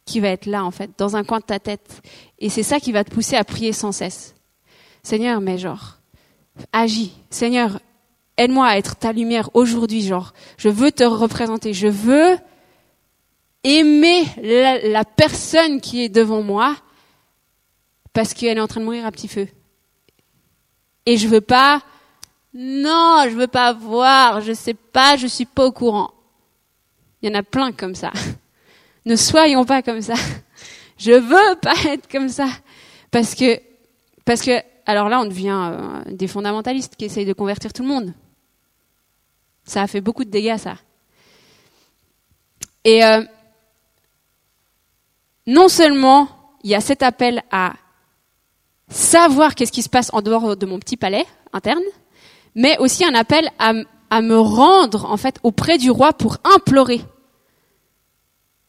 qui 0.05 0.21
va 0.21 0.29
être 0.29 0.47
là, 0.47 0.65
en 0.65 0.71
fait, 0.71 0.91
dans 0.99 1.17
un 1.17 1.25
coin 1.25 1.39
de 1.39 1.45
ta 1.45 1.59
tête. 1.59 2.03
Et 2.39 2.51
c'est 2.51 2.63
ça 2.63 2.81
qui 2.81 2.93
va 2.93 3.05
te 3.05 3.11
pousser 3.11 3.37
à 3.37 3.45
prier 3.45 3.73
sans 3.73 3.93
cesse. 3.93 4.35
Seigneur, 5.03 5.41
mais 5.41 5.57
genre, 5.57 5.97
agis. 6.73 7.13
Seigneur, 7.31 7.81
aide-moi 8.37 8.67
à 8.67 8.77
être 8.77 8.97
ta 8.97 9.13
lumière 9.13 9.49
aujourd'hui, 9.55 10.03
genre, 10.03 10.35
je 10.59 10.69
veux 10.69 10.93
te 10.93 11.05
représenter, 11.05 11.73
je 11.73 11.89
veux 11.89 12.37
aimer 13.65 14.25
la, 14.37 15.05
personne 15.05 15.81
qui 15.81 16.05
est 16.05 16.09
devant 16.09 16.43
moi 16.43 16.77
parce 18.13 18.35
qu'elle 18.35 18.59
est 18.59 18.61
en 18.61 18.67
train 18.67 18.81
de 18.81 18.85
mourir 18.85 19.07
à 19.07 19.13
petit 19.13 19.29
feu. 19.29 19.49
Et 21.07 21.17
je 21.17 21.29
veux 21.29 21.41
pas, 21.41 21.83
non, 22.55 23.25
je 23.25 23.37
veux 23.37 23.47
pas 23.47 23.73
voir, 23.73 24.41
je 24.41 24.53
sais 24.53 24.75
pas, 24.75 25.17
je 25.17 25.27
suis 25.27 25.47
pas 25.47 25.65
au 25.65 25.73
courant. 25.73 26.13
Il 27.23 27.29
y 27.29 27.33
en 27.33 27.39
a 27.39 27.43
plein 27.43 27.73
comme 27.73 27.95
ça. 27.95 28.13
Ne 29.05 29.17
soyons 29.17 29.65
pas 29.65 29.83
comme 29.83 30.03
ça. 30.03 30.15
Je 30.99 31.13
veux 31.13 31.57
pas 31.61 31.75
être 31.87 32.11
comme 32.11 32.29
ça. 32.29 32.49
Parce 33.11 33.35
que, 33.35 33.61
parce 34.25 34.43
que 34.43 34.61
alors 34.85 35.09
là, 35.09 35.21
on 35.21 35.27
devient 35.27 35.71
euh, 35.71 36.03
des 36.11 36.27
fondamentalistes 36.27 36.97
qui 36.97 37.05
essayent 37.05 37.27
de 37.27 37.33
convertir 37.33 37.73
tout 37.73 37.83
le 37.83 37.89
monde. 37.89 38.15
Ça 39.65 39.83
a 39.83 39.87
fait 39.87 40.01
beaucoup 40.01 40.25
de 40.25 40.31
dégâts, 40.31 40.57
ça. 40.57 40.77
Et 42.85 43.05
euh, 43.05 43.23
non 45.49 45.69
seulement 45.69 46.29
il 46.63 46.71
y 46.71 46.75
a 46.75 46.81
cet 46.81 47.03
appel 47.03 47.43
à 47.51 47.73
savoir 48.89 49.55
qu'est-ce 49.55 49.73
qui 49.73 49.83
se 49.83 49.89
passe 49.89 50.11
en 50.13 50.21
dehors 50.21 50.57
de 50.57 50.67
mon 50.67 50.79
petit 50.79 50.99
palais 50.99 51.25
interne, 51.55 51.83
mais 52.55 52.77
aussi 52.79 53.05
un 53.05 53.15
appel 53.15 53.51
à, 53.59 53.73
me 54.21 54.39
rendre 54.39 55.07
en 55.11 55.17
fait 55.17 55.39
auprès 55.43 55.79
du 55.79 55.91
roi 55.91 56.13
pour 56.13 56.37
implorer. 56.45 57.01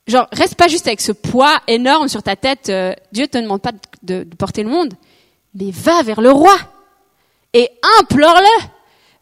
Genre, 0.07 0.27
reste 0.31 0.55
pas 0.55 0.69
juste 0.69 0.87
avec 0.87 1.01
ce 1.01 1.11
poids 1.11 1.59
énorme 1.67 2.07
sur 2.07 2.23
ta 2.23 2.35
tête. 2.35 2.69
Euh, 2.69 2.93
Dieu 3.11 3.27
te 3.27 3.37
demande 3.37 3.61
pas 3.61 3.71
de, 4.01 4.23
de 4.23 4.35
porter 4.35 4.63
le 4.63 4.69
monde, 4.69 4.93
mais 5.53 5.71
va 5.71 6.01
vers 6.01 6.21
le 6.21 6.31
roi 6.31 6.55
et 7.53 7.69
implore-le. 7.99 8.65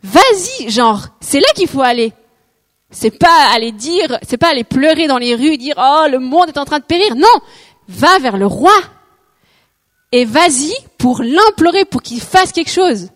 Vas-y, 0.04 0.70
genre, 0.70 1.08
c'est 1.22 1.40
là 1.40 1.48
qu'il 1.56 1.68
faut 1.68 1.82
aller. 1.82 2.14
C'est 2.90 3.18
pas 3.18 3.50
aller 3.54 3.72
dire, 3.72 4.18
c'est 4.24 4.38
pas 4.38 4.50
aller 4.50 4.64
pleurer 4.64 5.08
dans 5.08 5.18
les 5.18 5.36
rues 5.36 5.58
dire 5.58 5.76
oh 5.78 6.06
le 6.10 6.20
monde 6.20 6.50
est 6.50 6.58
en 6.58 6.66
train 6.66 6.80
de 6.80 6.86
périr. 6.86 7.16
Non, 7.16 7.28
va 7.88 8.20
vers 8.20 8.38
le 8.38 8.46
roi 8.46 8.74
et 10.12 10.26
vas-y 10.26 10.74
pour 10.98 11.22
l'implorer 11.22 11.86
pour 11.86 12.02
qu'il 12.02 12.22
fasse 12.22 12.52
quelque 12.52 12.72
chose. 12.72 13.10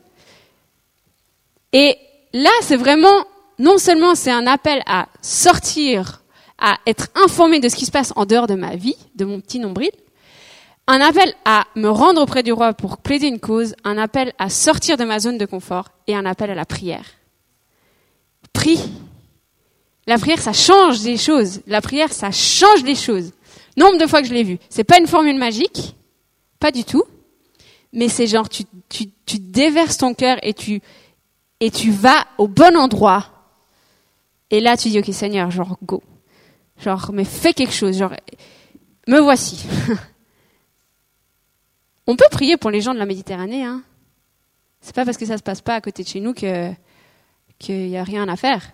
Et 1.74 1.98
là, 2.34 2.50
c'est 2.62 2.76
vraiment 2.76 3.26
non 3.60 3.78
seulement 3.78 4.16
c'est 4.16 4.32
un 4.32 4.48
appel 4.48 4.82
à 4.86 5.08
sortir, 5.22 6.24
à 6.58 6.78
être 6.86 7.08
informé 7.16 7.60
de 7.60 7.70
ce 7.70 7.76
qui 7.76 7.86
se 7.86 7.92
passe 7.92 8.12
en 8.16 8.26
dehors 8.26 8.48
de 8.48 8.56
ma 8.56 8.76
vie, 8.76 8.98
de 9.16 9.24
mon 9.24 9.40
petit 9.40 9.60
nombril, 9.60 9.92
un 10.88 11.00
appel 11.00 11.34
à 11.46 11.64
me 11.76 11.88
rendre 11.90 12.22
auprès 12.22 12.44
du 12.44 12.52
roi 12.52 12.74
pour 12.74 12.98
plaider 12.98 13.28
une 13.28 13.40
cause, 13.40 13.76
un 13.84 13.98
appel 13.98 14.34
à 14.40 14.50
sortir 14.50 14.98
de 14.98 15.06
ma 15.06 15.20
zone 15.20 15.38
de 15.38 15.46
confort 15.46 15.90
et 16.08 16.16
un 16.16 16.26
appel 16.26 16.50
à 16.50 16.56
la 16.56 16.66
prière. 16.66 17.06
Prie. 18.52 18.80
La 20.08 20.18
prière, 20.18 20.40
ça 20.40 20.54
change 20.54 21.02
des 21.02 21.18
choses. 21.18 21.62
La 21.68 21.82
prière, 21.82 22.12
ça 22.12 22.32
change 22.32 22.84
des 22.84 22.96
choses. 22.96 23.34
Nombre 23.78 23.98
de 23.98 24.08
fois 24.08 24.22
que 24.22 24.28
je 24.28 24.34
l'ai 24.34 24.44
vu. 24.44 24.58
C'est 24.70 24.84
pas 24.84 24.98
une 24.98 25.08
formule 25.08 25.38
magique, 25.38 25.96
pas 26.60 26.72
du 26.72 26.84
tout, 26.84 27.04
mais 27.94 28.10
c'est 28.10 28.28
genre 28.28 28.50
tu 28.50 29.40
déverses 29.40 29.98
ton 29.98 30.14
cœur 30.14 30.38
et 30.44 30.54
tu 30.54 30.82
et 31.60 31.72
tu 31.72 31.92
vas 31.92 32.26
au 32.38 32.48
bon 32.48 32.76
endroit. 32.76 33.28
Et 34.50 34.60
là, 34.60 34.76
tu 34.76 34.90
dis 34.90 35.00
ok 35.00 35.14
Seigneur, 35.14 35.52
genre 35.52 35.78
go, 35.84 36.04
genre 36.78 37.12
mais 37.14 37.24
fais 37.24 37.54
quelque 37.54 37.74
chose, 37.74 37.98
genre 37.98 38.14
me 39.08 39.20
voici. 39.20 39.66
On 42.08 42.16
peut 42.16 42.26
prier 42.32 42.58
pour 42.58 42.72
les 42.72 42.82
gens 42.82 42.94
de 42.94 43.00
la 43.00 43.06
Méditerranée, 43.06 43.64
hein. 43.64 43.84
C'est 44.82 44.96
pas 44.96 45.06
parce 45.06 45.18
que 45.18 45.26
ça 45.26 45.38
se 45.38 45.44
passe 45.44 45.62
pas 45.62 45.76
à 45.76 45.82
côté 45.82 46.04
de 46.04 46.08
chez 46.08 46.20
nous 46.20 46.34
que 46.34 46.72
qu'il 47.60 47.88
y 47.88 47.98
a 47.98 48.04
rien 48.04 48.28
à 48.28 48.36
faire. 48.36 48.74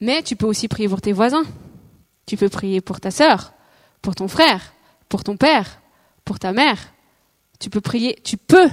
Mais 0.00 0.22
tu 0.22 0.36
peux 0.36 0.46
aussi 0.46 0.68
prier 0.68 0.88
pour 0.88 1.00
tes 1.00 1.12
voisins. 1.12 1.44
Tu 2.26 2.36
peux 2.36 2.48
prier 2.48 2.80
pour 2.80 3.00
ta 3.00 3.10
sœur, 3.10 3.52
pour 4.02 4.14
ton 4.14 4.28
frère, 4.28 4.72
pour 5.08 5.24
ton 5.24 5.36
père, 5.36 5.80
pour 6.24 6.38
ta 6.38 6.52
mère. 6.52 6.78
Tu 7.58 7.70
peux 7.70 7.80
prier, 7.80 8.18
tu 8.24 8.36
peux 8.36 8.68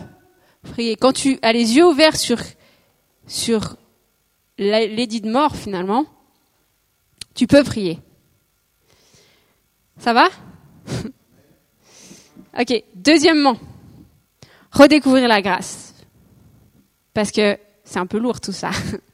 prier. 0.61 0.95
Quand 0.95 1.11
tu 1.11 1.39
as 1.41 1.51
les 1.51 1.75
yeux 1.75 1.85
ouverts 1.85 2.15
sur, 2.15 2.37
sur 3.25 3.75
l'édit 4.57 5.21
de 5.21 5.29
mort, 5.29 5.55
finalement, 5.55 6.05
tu 7.35 7.47
peux 7.47 7.63
prier. 7.63 7.99
Ça 9.97 10.13
va? 10.13 10.27
Ok, 12.59 12.83
deuxièmement, 12.95 13.55
redécouvrir 14.71 15.27
la 15.27 15.43
grâce. 15.43 15.93
Parce 17.13 17.31
que 17.31 17.55
c'est 17.83 17.99
un 17.99 18.07
peu 18.07 18.17
lourd 18.17 18.41
tout 18.41 18.51
ça. 18.51 18.71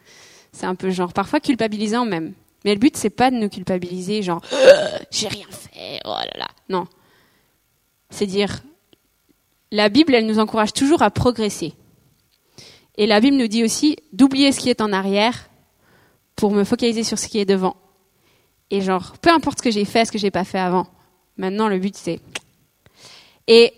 C'est 0.54 0.66
un 0.66 0.76
peu 0.76 0.90
genre 0.90 1.12
parfois 1.12 1.42
culpabilisant 1.42 2.06
même. 2.06 2.34
Mais 2.64 2.74
le 2.74 2.80
but 2.80 2.96
c'est 2.96 3.10
pas 3.10 3.30
de 3.30 3.36
nous 3.36 3.50
culpabiliser 3.50 4.24
genre 4.24 4.42
j'ai 5.12 5.28
rien 5.28 5.48
fait, 5.50 6.00
oh 6.06 6.16
là 6.16 6.38
là. 6.38 6.48
Non. 6.70 6.88
C'est 8.10 8.28
dire 8.28 8.64
la 9.72 9.90
Bible 9.90 10.16
elle 10.16 10.26
nous 10.26 10.40
encourage 10.40 10.72
toujours 10.72 11.02
à 11.02 11.12
progresser. 11.12 11.74
Et 12.96 13.08
la 13.08 13.20
Bible 13.20 13.36
nous 13.36 13.48
dit 13.48 13.66
aussi 13.66 13.98
d'oublier 14.14 14.52
ce 14.54 14.62
qui 14.62 14.70
est 14.70 14.80
en 14.80 14.94
arrière 14.94 15.50
pour 16.38 16.52
me 16.52 16.64
focaliser 16.64 17.04
sur 17.04 17.20
ce 17.20 17.28
qui 17.28 17.40
est 17.40 17.46
devant. 17.46 17.76
Et 18.70 18.80
genre 18.80 19.18
peu 19.22 19.32
importe 19.32 19.58
ce 19.58 19.64
que 19.64 19.72
j'ai 19.72 19.86
fait, 19.86 20.06
ce 20.06 20.12
que 20.14 20.18
j'ai 20.18 20.32
pas 20.32 20.46
fait 20.46 20.60
avant. 20.60 20.88
Maintenant 21.36 21.68
le 21.68 21.80
but 21.80 21.98
c'est 21.98 22.22
et 23.48 23.74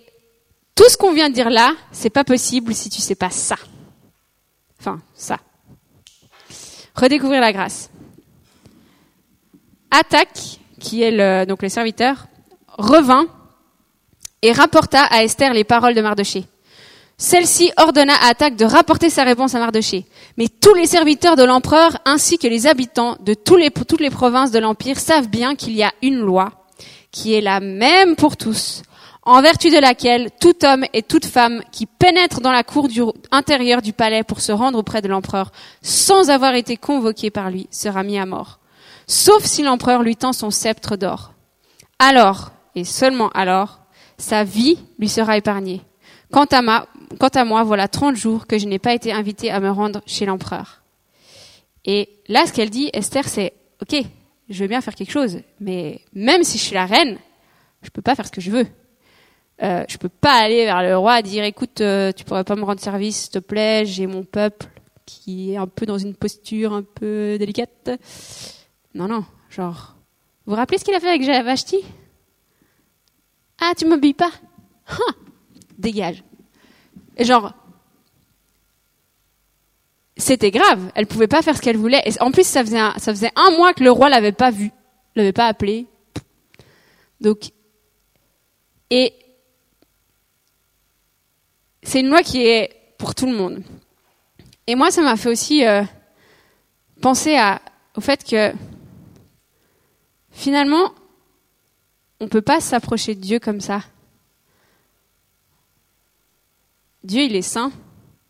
tout 0.76 0.90
ce 0.90 0.98
qu'on 0.98 1.14
vient 1.14 1.30
de 1.30 1.34
dire 1.34 1.50
là, 1.50 1.74
c'est 1.92 2.10
pas 2.10 2.24
possible 2.24 2.74
si 2.76 2.90
tu 2.90 3.02
sais 3.02 3.16
pas 3.16 3.30
ça. 3.30 3.56
Enfin, 4.80 5.02
ça. 5.14 5.40
Redécouvrir 6.96 7.42
la 7.42 7.52
grâce. 7.52 7.90
Attaque, 9.92 10.60
qui 10.80 11.04
est 11.04 11.12
le, 11.12 11.46
donc 11.46 11.60
serviteur, 11.68 12.28
revint 12.78 13.28
et 14.42 14.52
rapporta 14.52 15.04
à 15.04 15.24
Esther 15.24 15.54
les 15.54 15.64
paroles 15.64 15.94
de 15.94 16.02
Mardoché. 16.02 16.46
Celle-ci 17.18 17.72
ordonna 17.78 18.14
à 18.14 18.30
Attaque 18.30 18.58
de 18.58 18.66
rapporter 18.66 19.10
sa 19.10 19.24
réponse 19.24 19.56
à 19.56 19.60
Mardoché. 19.60 20.06
Mais 20.38 20.48
tous 20.48 20.74
les 20.74 20.86
serviteurs 20.86 21.38
de 21.38 21.44
l'empereur 21.44 21.98
ainsi 22.04 22.38
que 22.38 22.48
les 22.48 22.68
habitants 22.68 23.16
de 23.22 23.34
toutes 23.34 24.02
les 24.02 24.10
provinces 24.10 24.52
de 24.52 24.60
l'empire 24.60 25.00
savent 25.00 25.30
bien 25.30 25.56
qu'il 25.56 25.74
y 25.74 25.84
a 25.84 25.94
une 26.02 26.20
loi 26.20 26.52
qui 27.12 27.34
est 27.34 27.42
la 27.42 27.62
même 27.62 28.18
pour 28.18 28.36
tous, 28.36 28.84
en 29.26 29.42
vertu 29.42 29.72
de 29.72 29.80
laquelle 29.80 30.30
tout 30.40 30.64
homme 30.64 30.86
et 30.94 31.02
toute 31.02 31.26
femme 31.26 31.64
qui 31.72 31.88
pénètrent 31.88 32.42
dans 32.42 32.52
la 32.52 32.64
cour 32.64 32.88
intérieure 33.32 33.82
du 33.82 33.92
palais 33.92 34.24
pour 34.24 34.40
se 34.40 34.52
rendre 34.52 34.78
auprès 34.78 35.02
de 35.02 35.08
l'empereur 35.08 35.52
sans 35.82 36.30
avoir 36.30 36.54
été 36.54 36.78
convoqué 36.78 37.32
par 37.32 37.50
lui 37.50 37.68
sera 37.72 38.04
mis 38.04 38.20
à 38.20 38.28
mort, 38.28 38.60
sauf 39.08 39.44
si 39.44 39.64
l'empereur 39.64 40.04
lui 40.04 40.16
tend 40.16 40.32
son 40.32 40.52
sceptre 40.52 40.96
d'or. 40.96 41.34
Alors, 41.98 42.52
et 42.76 42.84
seulement 42.84 43.30
alors, 43.30 43.80
sa 44.18 44.44
vie 44.44 44.78
lui 45.00 45.10
sera 45.10 45.38
épargnée. 45.38 45.82
Quant 46.32 46.46
à, 46.46 47.46
moi, 47.46 47.64
voilà 47.64 47.88
30 47.88 48.16
jours 48.16 48.46
que 48.46 48.58
je 48.58 48.68
n'ai 48.68 48.80
pas 48.80 48.94
été 48.94 49.12
invité 49.12 49.52
à 49.52 49.60
me 49.60 49.72
rendre 49.72 50.02
chez 50.06 50.26
l'empereur. 50.26 50.82
Et 51.86 52.10
là, 52.28 52.46
ce 52.46 52.54
qu'elle 52.54 52.70
dit, 52.70 52.90
Esther, 52.94 53.28
c'est, 53.28 53.54
OK, 53.82 54.04
je 54.50 54.60
veux 54.60 54.68
bien 54.68 54.82
faire 54.82 54.96
quelque 54.96 55.12
chose, 55.12 55.40
mais 55.60 56.02
même 56.14 56.44
si 56.44 56.58
je 56.58 56.64
suis 56.64 56.74
la 56.74 56.86
reine, 56.86 57.18
je 57.82 57.90
peux 57.90 58.02
pas 58.02 58.16
faire 58.16 58.26
ce 58.26 58.32
que 58.32 58.42
je 58.42 58.52
veux. 58.52 58.68
Euh, 59.64 59.86
je 59.88 59.98
peux 59.98 60.10
pas 60.10 60.34
aller 60.34 60.66
vers 60.66 60.82
le 60.82 60.98
roi 60.98 61.20
et 61.20 61.24
dire 61.24 61.44
écoute, 61.44 61.80
euh, 61.80 62.12
tu 62.12 62.26
pourrais 62.26 62.44
pas 62.44 62.56
me 62.56 62.64
rendre 62.64 62.82
service, 62.82 63.24
s'il 63.24 63.32
te 63.32 63.40
plaît, 63.40 63.86
j'ai 63.86 64.06
mon 64.06 64.24
peuple 64.24 64.68
qui 65.06 65.54
est 65.54 65.58
un 65.58 65.68
peu 65.68 65.86
dans 65.86 65.98
une 65.98 66.16
posture 66.16 66.74
un 66.74 66.84
peu 66.84 67.38
délicate. 67.38 67.92
Non, 68.94 69.08
non, 69.08 69.24
genre, 69.50 69.96
vous 70.46 70.52
vous 70.52 70.58
rappelez 70.58 70.78
ce 70.78 70.84
qu'il 70.84 70.94
a 70.94 71.00
fait 71.00 71.10
avec 71.10 71.22
Vashti 71.46 71.78
Ah, 73.62 73.72
tu 73.78 73.86
m'obéis 73.86 74.14
pas? 74.14 74.32
Dégage. 75.78 76.24
Et 77.18 77.24
genre, 77.24 77.54
c'était 80.18 80.52
grave. 80.52 80.92
Elle 80.96 81.08
pouvait 81.08 81.28
pas 81.28 81.42
faire 81.42 81.56
ce 81.56 81.62
qu'elle 81.62 81.78
voulait. 81.78 82.02
Et 82.06 82.12
en 82.22 82.32
plus, 82.32 82.46
ça 82.46 82.64
faisait 82.64 82.80
un, 82.80 82.94
ça 82.98 83.14
faisait 83.14 83.32
un 83.36 83.52
mois 83.58 83.74
que 83.74 83.84
le 83.84 83.92
roi 83.92 84.10
l'avait 84.10 84.32
pas 84.32 84.52
vu, 84.52 84.72
l'avait 85.16 85.34
pas 85.34 85.48
appelé. 85.48 85.88
Donc, 87.22 87.52
et 88.90 89.14
c'est 91.86 92.00
une 92.00 92.10
loi 92.10 92.24
qui 92.24 92.46
est 92.46 92.72
pour 92.98 93.16
tout 93.16 93.28
le 93.28 93.36
monde. 93.36 93.64
Et 94.68 94.76
moi, 94.76 94.90
ça 94.90 95.04
m'a 95.04 95.16
fait 95.16 95.30
aussi 95.30 95.66
euh, 95.66 95.84
penser 97.00 97.38
au 97.96 98.02
fait 98.02 98.24
que 98.24 98.52
finalement, 100.32 100.92
on 102.20 102.26
ne 102.26 102.30
peut 102.30 102.42
pas 102.42 102.60
s'approcher 102.60 103.14
de 103.14 103.22
Dieu 103.22 103.40
comme 103.40 103.62
ça. 103.62 103.82
Dieu, 107.04 107.22
il 107.24 107.36
est 107.36 107.44
saint. 107.44 107.72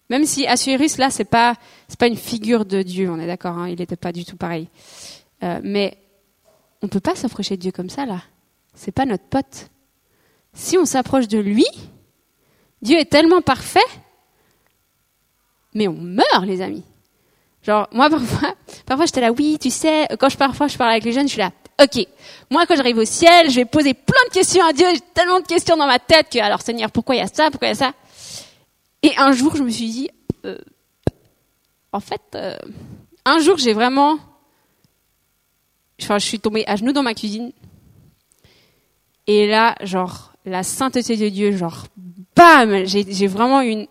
Même 0.10 0.26
si 0.26 0.46
Assuérus, 0.46 0.98
là, 0.98 1.10
c'est 1.10 1.24
pas, 1.24 1.56
pas 1.98 2.08
une 2.08 2.18
figure 2.18 2.66
de 2.66 2.82
Dieu, 2.82 3.10
on 3.10 3.20
est 3.20 3.26
d'accord, 3.26 3.58
hein, 3.58 3.70
il 3.70 3.80
n'était 3.80 3.96
pas 3.96 4.12
du 4.12 4.26
tout 4.26 4.36
pareil. 4.36 4.68
Euh, 5.44 5.62
mais 5.64 5.98
on 6.82 6.88
ne 6.88 6.92
peut 6.92 7.00
pas 7.00 7.16
s'approcher 7.16 7.56
de 7.56 7.62
Dieu 7.62 7.72
comme 7.72 7.90
ça, 7.90 8.06
là. 8.06 8.22
C'est 8.74 8.92
pas 8.92 9.06
notre 9.06 9.24
pote. 9.24 9.70
Si 10.54 10.78
on 10.78 10.86
s'approche 10.86 11.30
de 11.30 11.40
lui, 11.40 11.66
Dieu 12.86 13.00
est 13.00 13.10
tellement 13.10 13.42
parfait, 13.42 13.80
mais 15.74 15.88
on 15.88 15.94
meurt, 15.94 16.46
les 16.46 16.62
amis. 16.62 16.84
Genre, 17.64 17.88
moi, 17.92 18.10
parfois, 18.12 18.54
parfois 18.86 19.06
j'étais 19.08 19.22
là, 19.22 19.32
oui, 19.32 19.58
tu 19.60 19.72
sais, 19.72 20.08
quand 20.20 20.30
je, 20.30 20.38
parfois 20.38 20.68
je 20.68 20.78
parle 20.78 20.92
avec 20.92 21.04
les 21.04 21.12
jeunes, 21.12 21.28
je 21.28 21.34
suis 21.34 21.40
là, 21.40 21.52
ok, 21.84 22.06
moi, 22.52 22.66
quand 22.68 22.76
j'arrive 22.76 23.00
au 23.00 23.06
ciel, 23.06 23.50
je 23.50 23.56
vais 23.56 23.66
poser 23.66 23.96
plein 23.96 24.24
de 24.30 24.34
questions 24.34 24.64
à 24.64 24.72
Dieu, 24.72 24.86
j'ai 24.94 25.02
tellement 25.14 25.40
de 25.40 25.48
questions 25.48 25.76
dans 25.76 25.88
ma 25.88 25.98
tête 26.00 26.30
que, 26.32 26.40
alors, 26.40 26.62
Seigneur, 26.62 26.92
pourquoi 26.92 27.16
il 27.16 27.20
y 27.20 27.22
a 27.22 27.28
ça, 27.28 27.50
pourquoi 27.50 27.68
il 27.68 27.72
y 27.72 27.74
a 27.74 27.76
ça? 27.76 27.94
Et 29.02 29.18
un 29.18 29.32
jour, 29.32 29.56
je 29.56 29.64
me 29.64 29.70
suis 29.70 29.90
dit, 29.90 30.10
euh, 30.46 30.58
en 31.92 32.00
fait, 32.00 32.22
euh, 32.36 32.56
un 33.26 33.40
jour, 33.40 33.58
j'ai 33.58 33.74
vraiment, 33.74 34.20
enfin, 36.00 36.20
je 36.20 36.26
suis 36.26 36.40
tombée 36.40 36.64
à 36.68 36.76
genoux 36.76 36.94
dans 36.94 37.04
ma 37.04 37.16
cuisine. 37.16 37.52
Et 39.26 39.48
là, 39.48 39.76
genre, 39.82 40.34
la 40.46 40.62
sainteté 40.62 41.18
de 41.18 41.30
Dieu, 41.30 41.52
genre, 41.52 41.88
bam, 42.36 42.86
j'ai 42.86 43.28
vraiment 43.28 43.62
une, 43.62 43.88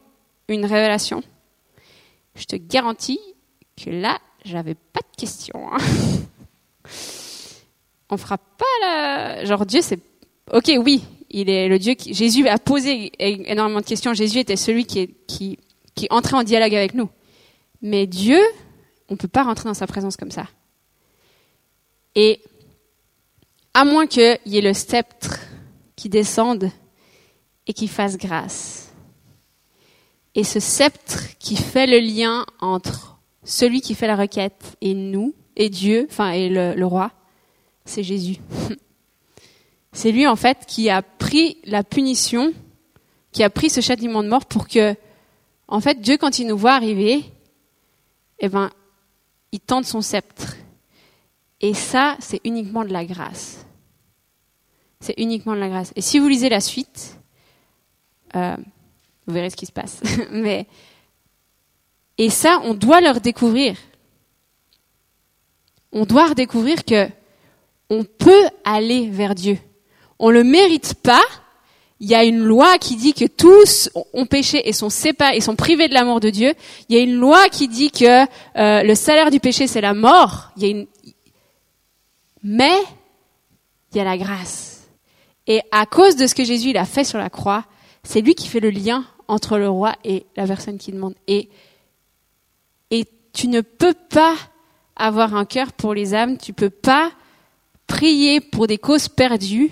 une 0.48 0.64
révélation. 0.64 1.22
Je 2.34 2.44
te 2.44 2.56
garantis 2.56 3.20
que 3.76 3.90
là, 3.90 4.18
j'avais 4.44 4.74
pas 4.74 5.00
de 5.00 5.16
questions. 5.16 5.72
Hein. 5.72 5.78
On 8.10 8.16
fera 8.16 8.38
pas 8.38 8.64
la... 8.82 9.44
Genre 9.44 9.64
Dieu, 9.66 9.80
c'est... 9.82 9.98
Ok, 10.52 10.70
oui, 10.78 11.02
il 11.30 11.48
est 11.48 11.68
le 11.68 11.78
Dieu 11.78 11.94
qui... 11.94 12.12
Jésus 12.14 12.46
a 12.48 12.58
posé 12.58 13.12
énormément 13.18 13.80
de 13.80 13.86
questions. 13.86 14.12
Jésus 14.14 14.38
était 14.38 14.56
celui 14.56 14.84
qui, 14.84 15.14
qui, 15.26 15.58
entrait 16.10 16.36
en 16.36 16.42
dialogue 16.42 16.74
avec 16.74 16.94
nous. 16.94 17.08
Mais 17.80 18.06
Dieu, 18.06 18.40
on 19.08 19.16
peut 19.16 19.28
pas 19.28 19.42
rentrer 19.42 19.68
dans 19.68 19.74
sa 19.74 19.86
présence 19.86 20.16
comme 20.16 20.30
ça. 20.30 20.46
Et 22.14 22.40
à 23.72 23.84
moins 23.84 24.06
qu'il 24.06 24.38
y 24.46 24.58
ait 24.58 24.62
le 24.62 24.74
sceptre 24.74 25.40
qui 25.96 26.08
descende 26.08 26.70
et 27.66 27.72
qui 27.72 27.88
fasse 27.88 28.16
grâce. 28.16 28.92
Et 30.34 30.44
ce 30.44 30.60
sceptre 30.60 31.36
qui 31.38 31.56
fait 31.56 31.86
le 31.86 31.98
lien 31.98 32.44
entre 32.60 33.18
celui 33.44 33.80
qui 33.80 33.94
fait 33.94 34.06
la 34.06 34.16
requête 34.16 34.76
et 34.80 34.94
nous, 34.94 35.34
et 35.56 35.68
Dieu, 35.68 36.06
enfin, 36.10 36.30
et 36.30 36.48
le, 36.48 36.84
roi, 36.84 37.12
c'est 37.84 38.02
Jésus. 38.02 38.36
C'est 39.96 40.10
lui, 40.10 40.26
en 40.26 40.34
fait, 40.34 40.66
qui 40.66 40.90
a 40.90 41.02
pris 41.02 41.58
la 41.62 41.84
punition, 41.84 42.52
qui 43.30 43.44
a 43.44 43.50
pris 43.50 43.70
ce 43.70 43.80
châtiment 43.80 44.24
de 44.24 44.28
mort 44.28 44.44
pour 44.46 44.66
que, 44.66 44.96
en 45.68 45.80
fait, 45.80 46.00
Dieu, 46.00 46.16
quand 46.16 46.40
il 46.40 46.48
nous 46.48 46.58
voit 46.58 46.72
arriver, 46.72 47.22
eh 48.40 48.48
ben, 48.48 48.70
il 49.52 49.60
tente 49.60 49.84
son 49.84 50.00
sceptre. 50.00 50.56
Et 51.60 51.74
ça, 51.74 52.16
c'est 52.18 52.40
uniquement 52.42 52.84
de 52.84 52.92
la 52.92 53.04
grâce. 53.04 53.64
C'est 54.98 55.14
uniquement 55.16 55.54
de 55.54 55.60
la 55.60 55.68
grâce. 55.68 55.92
Et 55.94 56.00
si 56.00 56.18
vous 56.18 56.26
lisez 56.26 56.48
la 56.48 56.60
suite, 56.60 57.20
euh, 58.36 58.56
vous 59.26 59.34
verrez 59.34 59.50
ce 59.50 59.56
qui 59.56 59.66
se 59.66 59.72
passe. 59.72 60.00
Mais 60.30 60.66
et 62.18 62.30
ça, 62.30 62.60
on 62.64 62.74
doit 62.74 63.00
leur 63.00 63.20
découvrir. 63.20 63.76
On 65.92 66.04
doit 66.04 66.28
redécouvrir 66.28 66.84
que 66.84 67.08
on 67.90 68.04
peut 68.04 68.44
aller 68.64 69.08
vers 69.10 69.34
Dieu. 69.34 69.58
On 70.18 70.30
le 70.30 70.44
mérite 70.44 70.94
pas. 70.94 71.22
Il 72.00 72.08
y 72.08 72.14
a 72.14 72.24
une 72.24 72.42
loi 72.42 72.78
qui 72.78 72.96
dit 72.96 73.14
que 73.14 73.24
tous 73.24 73.88
ont 74.12 74.26
péché 74.26 74.68
et 74.68 74.72
sont 74.72 74.90
séparés 74.90 75.40
sont 75.40 75.56
privés 75.56 75.88
de 75.88 75.94
l'amour 75.94 76.20
de 76.20 76.30
Dieu. 76.30 76.54
Il 76.88 76.96
y 76.96 76.98
a 76.98 77.02
une 77.02 77.14
loi 77.14 77.48
qui 77.48 77.68
dit 77.68 77.90
que 77.90 78.24
euh, 78.58 78.82
le 78.82 78.94
salaire 78.94 79.30
du 79.30 79.40
péché 79.40 79.66
c'est 79.66 79.80
la 79.80 79.94
mort. 79.94 80.50
Mais 82.42 82.76
il 83.92 83.96
y 83.96 84.00
a 84.00 84.04
la 84.04 84.18
grâce. 84.18 84.82
Et 85.46 85.60
à 85.70 85.86
cause 85.86 86.16
de 86.16 86.26
ce 86.26 86.34
que 86.34 86.44
Jésus 86.44 86.70
il 86.70 86.76
a 86.76 86.84
fait 86.84 87.04
sur 87.04 87.18
la 87.18 87.30
croix, 87.30 87.64
c'est 88.04 88.20
lui 88.20 88.34
qui 88.34 88.48
fait 88.48 88.60
le 88.60 88.70
lien 88.70 89.04
entre 89.26 89.58
le 89.58 89.68
roi 89.68 89.96
et 90.04 90.26
la 90.36 90.46
personne 90.46 90.78
qui 90.78 90.92
demande. 90.92 91.14
Et, 91.26 91.48
et 92.90 93.08
tu 93.32 93.48
ne 93.48 93.60
peux 93.62 93.94
pas 93.94 94.36
avoir 94.94 95.34
un 95.34 95.44
cœur 95.44 95.72
pour 95.72 95.94
les 95.94 96.14
âmes, 96.14 96.38
tu 96.38 96.52
peux 96.52 96.70
pas 96.70 97.10
prier 97.86 98.40
pour 98.40 98.66
des 98.66 98.78
causes 98.78 99.08
perdues 99.08 99.70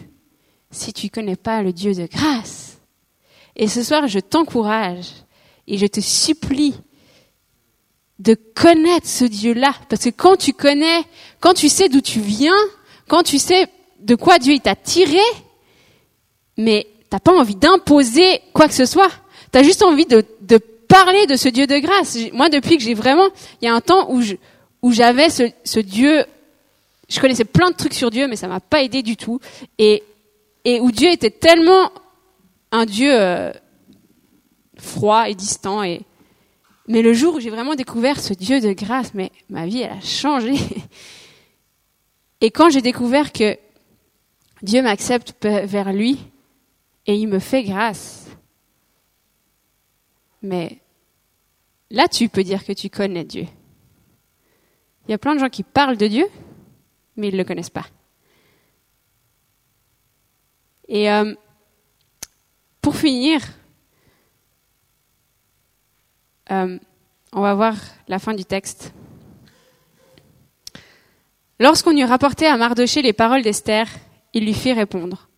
si 0.71 0.93
tu 0.93 1.11
connais 1.11 1.37
pas 1.37 1.63
le 1.63 1.73
Dieu 1.73 1.95
de 1.95 2.07
grâce. 2.07 2.79
Et 3.55 3.69
ce 3.69 3.83
soir, 3.83 4.09
je 4.09 4.19
t'encourage 4.19 5.11
et 5.67 5.77
je 5.77 5.87
te 5.87 6.01
supplie 6.01 6.75
de 8.19 8.35
connaître 8.35 9.07
ce 9.07 9.25
Dieu-là. 9.25 9.75
Parce 9.89 10.05
que 10.05 10.11
quand 10.11 10.37
tu 10.37 10.53
connais, 10.53 11.03
quand 11.41 11.55
tu 11.55 11.69
sais 11.69 11.89
d'où 11.89 12.01
tu 12.01 12.21
viens, 12.21 12.57
quand 13.09 13.23
tu 13.23 13.39
sais 13.39 13.69
de 14.01 14.15
quoi 14.15 14.39
Dieu 14.39 14.59
t'a 14.59 14.75
tiré, 14.75 15.21
mais 16.57 16.87
t'as 17.13 17.21
pas 17.21 17.39
envie 17.39 17.57
d'imposer 17.57 18.41
quoi 18.55 18.69
que 18.69 18.73
ce 18.73 18.87
soit. 18.87 19.11
Tu 19.53 19.59
as 19.59 19.63
juste 19.63 19.83
envie 19.83 20.07
de, 20.07 20.25
de, 20.41 20.57
parler 20.89 21.27
de 21.27 21.37
ce 21.37 21.51
Dieu 21.51 21.67
de 21.67 21.79
grâce. 21.79 22.17
Moi, 22.33 22.49
depuis 22.49 22.79
que 22.79 22.83
j'ai 22.83 22.95
vraiment, 22.95 23.29
il 23.61 23.67
y 23.67 23.69
a 23.69 23.75
un 23.75 23.83
temps 23.83 24.11
où 24.11 24.23
je, 24.23 24.35
où 24.81 24.93
j'avais 24.93 25.29
ce, 25.29 25.51
ce 25.65 25.79
Dieu, 25.79 26.25
je 27.11 27.21
connaissais 27.21 27.45
plein 27.45 27.71
de 27.71 27.77
trucs 27.77 27.93
sur 27.93 28.11
Dieu, 28.11 28.29
mais 28.29 28.37
ça 28.37 28.49
m'a 28.49 28.61
pas 28.61 28.83
aidé 28.83 29.03
du 29.03 29.17
tout. 29.17 29.41
Et, 29.79 30.03
et 30.65 30.81
où 30.81 30.91
Dieu 30.91 31.11
était 31.11 31.31
tellement 31.31 31.93
un 32.73 32.87
Dieu 32.87 33.11
euh, 33.13 33.53
froid 34.79 35.29
et 35.29 35.35
distant. 35.35 35.83
Et, 35.83 36.01
mais 36.89 37.03
le 37.03 37.13
jour 37.13 37.35
où 37.35 37.41
j'ai 37.41 37.51
vraiment 37.51 37.75
découvert 37.75 38.21
ce 38.21 38.33
Dieu 38.33 38.61
de 38.61 38.73
grâce, 38.73 39.13
mais 39.13 39.33
ma 39.51 39.67
vie, 39.67 39.83
elle 39.83 39.99
a 39.99 40.01
changé. 40.01 40.55
Et 42.41 42.51
quand 42.51 42.71
j'ai 42.71 42.83
découvert 42.83 43.33
que 43.33 43.57
Dieu 44.63 44.83
m'accepte 44.83 45.35
vers 45.43 45.93
lui 45.93 46.19
et 47.07 47.17
il 47.17 47.27
me 47.27 47.39
fait 47.39 47.65
grâce, 47.65 48.29
mais 50.43 50.81
là, 51.91 52.09
tu 52.09 52.29
peux 52.29 52.43
dire 52.43 52.65
que 52.65 52.73
tu 52.73 52.91
connais 52.91 53.25
Dieu. 53.25 53.47
Il 55.07 55.11
y 55.11 55.15
a 55.15 55.19
plein 55.19 55.35
de 55.35 55.41
gens 55.41 55.49
qui 55.49 55.63
parlent 55.63 55.97
de 55.97 56.07
Dieu, 56.07 56.27
mais 57.17 57.29
ils 57.29 57.33
ne 57.33 57.39
le 57.39 57.45
connaissent 57.45 57.71
pas. 57.71 57.87
Et 60.89 61.11
euh, 61.11 61.35
pour 62.81 62.97
finir, 62.97 63.41
euh, 66.51 66.79
on 67.33 67.41
va 67.41 67.55
voir 67.55 67.77
la 68.09 68.19
fin 68.19 68.35
du 68.35 68.45
texte. 68.45 68.93
Lorsqu'on 71.59 71.97
eut 71.97 72.05
rapporté 72.05 72.47
à 72.47 72.57
Mardoché 72.57 73.03
les 73.03 73.13
paroles 73.13 73.43
d'Esther, 73.43 73.87
il 74.35 74.45
lui 74.45 74.55
fit 74.55 74.73
répondre 74.73 75.29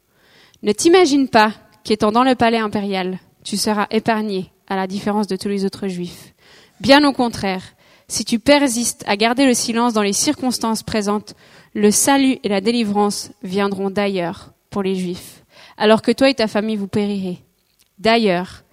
Ne 0.65 0.73
t'imagine 0.73 1.29
pas 1.29 1.53
qu'étant 1.85 2.11
dans 2.11 2.25
le 2.25 2.35
palais 2.35 2.57
impérial, 2.57 3.19
tu 3.45 3.59
seras 3.59 3.87
épargné 3.91 4.51
à 4.67 4.77
la 4.77 4.87
différence 4.87 5.27
de 5.27 5.37
tous 5.37 5.49
les 5.49 5.67
autres 5.67 5.89
juifs. 5.89 6.33
Bien 6.81 7.07
au 7.07 7.13
contraire, 7.13 7.75
si 8.09 8.25
tu 8.25 8.39
persistes 8.39 9.05
à 9.07 9.19
garder 9.19 9.45
le 9.45 9.53
silence 9.53 9.93
dans 9.93 10.01
les 10.01 10.15
circonstances 10.15 10.83
présentes, 10.83 11.35
le 11.75 11.91
salut 11.91 12.39
et 12.43 12.49
la 12.49 12.63
délivrance 12.63 13.31
viendront 13.43 13.91
d'ailleurs 13.91 14.55
pour 14.71 14.83
les 14.83 14.95
juifs, 14.95 15.45
alors 15.77 16.01
que 16.01 16.13
toi 16.13 16.31
et 16.31 16.35
ta 16.35 16.49
famille 16.49 16.77
vous 16.77 16.89
périrez. 16.89 17.43
D'ailleurs, 17.99 18.65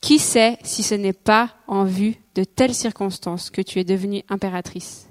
qui 0.00 0.20
sait 0.20 0.56
si 0.62 0.84
ce 0.84 0.94
n'est 0.94 1.12
pas 1.12 1.50
en 1.66 1.82
vue 1.82 2.14
de 2.36 2.44
telles 2.44 2.74
circonstances 2.74 3.50
que 3.50 3.60
tu 3.60 3.80
es 3.80 3.84
devenue 3.84 4.22
impératrice? 4.28 5.08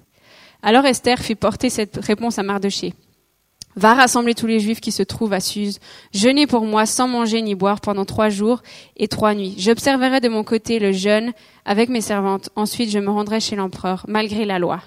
Alors 0.62 0.86
Esther 0.86 1.20
fit 1.20 1.36
porter 1.36 1.70
cette 1.70 1.98
réponse 1.98 2.40
à 2.40 2.44
Mardoché. 2.44 2.94
Va 3.76 3.94
rassembler 3.94 4.34
tous 4.34 4.48
les 4.48 4.60
juifs 4.60 4.82
qui 4.82 4.92
se 4.92 5.04
trouvent 5.04 5.34
à 5.34 5.40
Suse. 5.40 5.80
Jeûnez 6.14 6.48
pour 6.48 6.66
moi 6.66 6.86
sans 6.86 7.08
manger 7.08 7.42
ni 7.42 7.56
boire 7.56 7.82
pendant 7.82 8.06
trois 8.06 8.30
jours 8.30 8.62
et 8.98 9.08
trois 9.08 9.36
nuits. 9.36 9.56
J'observerai 9.58 10.20
de 10.20 10.30
mon 10.30 10.44
côté 10.44 10.80
le 10.80 10.92
jeûne 10.92 11.34
avec 11.66 11.90
mes 11.90 12.02
servantes. 12.02 12.50
Ensuite, 12.56 12.90
je 12.90 13.00
me 13.00 13.10
rendrai 13.10 13.40
chez 13.40 13.56
l'empereur, 13.56 14.06
malgré 14.08 14.46
la 14.46 14.60
loi. 14.60 14.82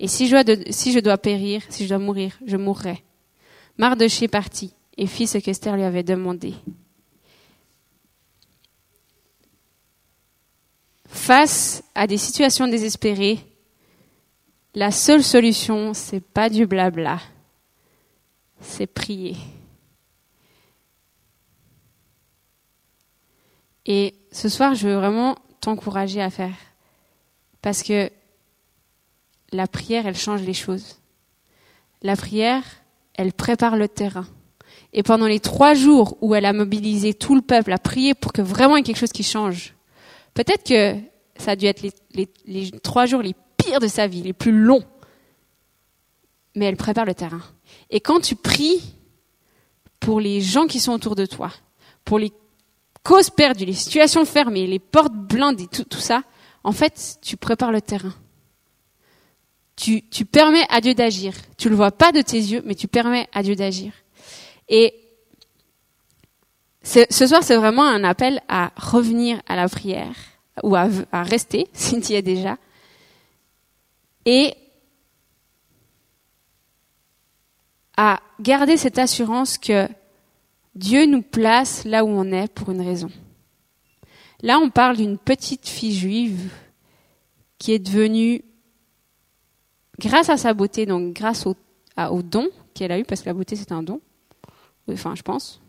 Et 0.00 0.08
si 0.08 0.26
je, 0.26 1.00
dois 1.00 1.18
périr, 1.18 1.62
si 1.68 1.84
je 1.84 1.88
dois 1.88 1.98
mourir, 1.98 2.38
je 2.46 2.56
mourrai. 2.56 3.04
Mardoché 3.76 4.26
partit 4.26 4.72
et 4.96 5.06
fit 5.06 5.26
ce 5.26 5.38
qu'Esther 5.38 5.76
lui 5.76 5.84
avait 5.84 6.02
demandé. 6.02 6.54
Face 11.06 11.84
à 11.94 12.06
des 12.06 12.16
situations 12.16 12.68
désespérées, 12.68 13.38
la 14.74 14.90
seule 14.90 15.22
solution, 15.22 15.92
c'est 15.94 16.20
pas 16.20 16.48
du 16.48 16.66
blabla 16.66 17.18
c'est 18.60 18.86
prier. 18.86 19.36
Et 23.86 24.14
ce 24.32 24.48
soir, 24.48 24.74
je 24.74 24.86
veux 24.86 24.94
vraiment 24.94 25.36
t'encourager 25.60 26.20
à 26.20 26.30
faire. 26.30 26.54
Parce 27.62 27.82
que 27.82 28.10
la 29.50 29.66
prière, 29.66 30.06
elle 30.06 30.16
change 30.16 30.42
les 30.42 30.54
choses. 30.54 31.00
La 32.02 32.14
prière, 32.14 32.62
elle 33.14 33.32
prépare 33.32 33.76
le 33.76 33.88
terrain. 33.88 34.26
Et 34.92 35.02
pendant 35.02 35.26
les 35.26 35.40
trois 35.40 35.74
jours 35.74 36.16
où 36.20 36.34
elle 36.34 36.44
a 36.44 36.52
mobilisé 36.52 37.14
tout 37.14 37.34
le 37.34 37.42
peuple 37.42 37.72
à 37.72 37.78
prier 37.78 38.14
pour 38.14 38.32
que 38.32 38.42
vraiment 38.42 38.76
il 38.76 38.80
y 38.80 38.82
ait 38.82 38.84
quelque 38.84 39.00
chose 39.00 39.12
qui 39.12 39.22
change, 39.22 39.74
peut-être 40.34 40.64
que 40.64 40.96
ça 41.36 41.52
a 41.52 41.56
dû 41.56 41.66
être 41.66 41.82
les, 41.82 42.28
les 42.46 42.70
trois 42.80 43.06
jours 43.06 43.22
les 43.22 43.34
pires 43.56 43.80
de 43.80 43.88
sa 43.88 44.06
vie, 44.06 44.22
les 44.22 44.32
plus 44.32 44.52
longs. 44.52 44.84
Mais 46.54 46.66
elle 46.66 46.76
prépare 46.76 47.04
le 47.04 47.14
terrain. 47.14 47.42
Et 47.90 48.00
quand 48.00 48.20
tu 48.20 48.36
pries 48.36 48.82
pour 50.00 50.20
les 50.20 50.40
gens 50.40 50.66
qui 50.66 50.80
sont 50.80 50.92
autour 50.92 51.14
de 51.14 51.26
toi, 51.26 51.50
pour 52.04 52.18
les 52.18 52.32
causes 53.02 53.30
perdues, 53.30 53.64
les 53.64 53.72
situations 53.72 54.24
fermées, 54.24 54.66
les 54.66 54.78
portes 54.78 55.14
blindées, 55.14 55.66
tout, 55.66 55.98
ça, 55.98 56.22
en 56.64 56.72
fait, 56.72 57.18
tu 57.22 57.36
prépares 57.36 57.72
le 57.72 57.80
terrain. 57.80 58.14
Tu, 59.76 60.02
permets 60.24 60.66
à 60.70 60.80
Dieu 60.80 60.94
d'agir. 60.94 61.34
Tu 61.56 61.68
le 61.68 61.76
vois 61.76 61.92
pas 61.92 62.10
de 62.10 62.20
tes 62.20 62.36
yeux, 62.36 62.62
mais 62.64 62.74
tu 62.74 62.88
permets 62.88 63.28
à 63.32 63.42
Dieu 63.44 63.54
d'agir. 63.54 63.92
Et 64.68 64.92
ce 66.82 67.26
soir, 67.26 67.42
c'est 67.42 67.56
vraiment 67.56 67.84
un 67.84 68.02
appel 68.02 68.42
à 68.48 68.72
revenir 68.76 69.40
à 69.46 69.54
la 69.54 69.68
prière, 69.68 70.16
ou 70.64 70.74
à, 70.74 70.88
à 71.12 71.22
rester, 71.22 71.68
si 71.72 72.00
tu 72.00 72.12
y 72.12 72.16
es 72.16 72.22
déjà, 72.22 72.58
et 74.28 74.54
à 77.98 78.20
garder 78.38 78.76
cette 78.76 78.96
assurance 78.96 79.58
que 79.58 79.88
Dieu 80.76 81.04
nous 81.04 81.20
place 81.20 81.84
là 81.84 82.04
où 82.04 82.08
on 82.08 82.30
est 82.30 82.46
pour 82.46 82.70
une 82.70 82.80
raison. 82.80 83.10
Là, 84.40 84.60
on 84.60 84.70
parle 84.70 84.96
d'une 84.96 85.18
petite 85.18 85.66
fille 85.66 85.92
juive 85.92 86.48
qui 87.58 87.72
est 87.72 87.80
devenue, 87.80 88.44
grâce 89.98 90.28
à 90.28 90.36
sa 90.36 90.54
beauté, 90.54 90.86
donc 90.86 91.12
grâce 91.12 91.44
au, 91.44 91.56
don 92.22 92.48
qu'elle 92.72 92.92
a 92.92 93.00
eu, 93.00 93.04
parce 93.04 93.22
que 93.22 93.26
la 93.26 93.34
beauté 93.34 93.56
c'est 93.56 93.72
un 93.72 93.82
don, 93.82 94.00
enfin 94.88 95.16
je 95.16 95.22
pense. 95.22 95.60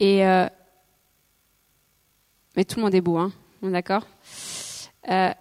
Et 0.00 0.26
euh, 0.26 0.48
mais 2.56 2.64
tout 2.64 2.80
le 2.80 2.82
monde 2.82 2.96
est 2.96 3.00
beau, 3.00 3.16
hein, 3.16 3.30
d'accord. 3.62 4.08
Euh, 5.08 5.32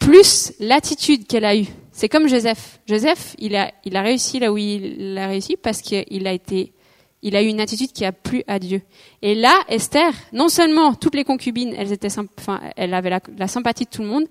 plus 0.00 0.52
l'attitude 0.58 1.28
qu'elle 1.28 1.44
a 1.44 1.54
eue. 1.54 1.68
C'est 1.92 2.08
comme 2.08 2.26
Joseph. 2.26 2.80
Joseph, 2.86 3.36
il 3.38 3.54
a, 3.54 3.70
réussi 3.84 4.38
là 4.38 4.52
où 4.52 4.56
il 4.56 5.16
a 5.18 5.28
réussi 5.28 5.56
parce 5.56 5.82
qu'il 5.82 6.26
a 6.26 7.42
eu 7.42 7.46
une 7.46 7.60
attitude 7.60 7.92
qui 7.92 8.04
a 8.04 8.12
plu 8.12 8.42
à 8.46 8.58
Dieu. 8.58 8.82
Et 9.20 9.34
là, 9.34 9.54
Esther, 9.68 10.12
non 10.32 10.48
seulement 10.48 10.94
toutes 10.94 11.14
les 11.14 11.24
concubines, 11.24 11.74
elles 11.76 11.92
étaient, 11.92 12.08
enfin, 12.38 12.60
elle 12.76 12.94
avait 12.94 13.10
la, 13.10 13.20
la 13.36 13.46
sympathie 13.46 13.84
de 13.84 13.90
tout 13.90 14.02
le 14.02 14.08
monde, 14.08 14.24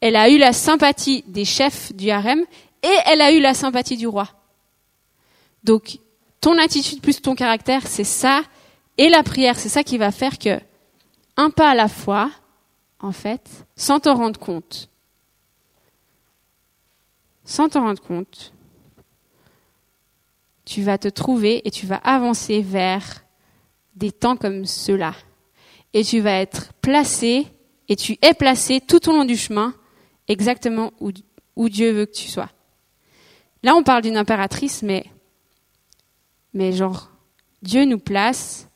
elle 0.00 0.16
a 0.16 0.28
eu 0.28 0.38
la 0.38 0.52
sympathie 0.52 1.24
des 1.26 1.44
chefs 1.44 1.92
du 1.94 2.10
harem 2.10 2.44
et 2.82 2.96
elle 3.06 3.20
a 3.20 3.32
eu 3.32 3.40
la 3.40 3.54
sympathie 3.54 3.96
du 3.96 4.06
roi. 4.06 4.28
Donc, 5.64 5.98
ton 6.40 6.56
attitude 6.58 7.00
plus 7.00 7.20
ton 7.20 7.34
caractère, 7.34 7.86
c'est 7.86 8.04
ça, 8.04 8.42
et 8.96 9.08
la 9.08 9.22
prière, 9.22 9.58
c'est 9.58 9.68
ça 9.68 9.82
qui 9.82 9.98
va 9.98 10.12
faire 10.12 10.38
que, 10.38 10.60
un 11.36 11.50
pas 11.50 11.70
à 11.70 11.74
la 11.74 11.88
fois, 11.88 12.30
en 13.00 13.12
fait, 13.12 13.48
sans 13.76 14.00
te 14.00 14.08
rendre 14.08 14.38
compte, 14.38 14.88
sans 17.48 17.70
te 17.70 17.78
rendre 17.78 18.02
compte, 18.02 18.52
tu 20.66 20.82
vas 20.82 20.98
te 20.98 21.08
trouver 21.08 21.66
et 21.66 21.70
tu 21.70 21.86
vas 21.86 21.96
avancer 21.96 22.60
vers 22.60 23.24
des 23.96 24.12
temps 24.12 24.36
comme 24.36 24.66
ceux-là. 24.66 25.14
Et 25.94 26.04
tu 26.04 26.20
vas 26.20 26.34
être 26.34 26.74
placé, 26.82 27.46
et 27.88 27.96
tu 27.96 28.18
es 28.20 28.34
placé 28.34 28.82
tout 28.82 29.08
au 29.08 29.12
long 29.12 29.24
du 29.24 29.34
chemin, 29.34 29.74
exactement 30.28 30.92
où, 31.00 31.10
où 31.56 31.70
Dieu 31.70 31.90
veut 31.92 32.04
que 32.04 32.12
tu 32.12 32.28
sois. 32.28 32.50
Là, 33.62 33.74
on 33.74 33.82
parle 33.82 34.02
d'une 34.02 34.18
impératrice, 34.18 34.82
mais, 34.82 35.06
mais 36.52 36.72
genre, 36.72 37.10
Dieu 37.62 37.86
nous 37.86 37.98
place 37.98 38.68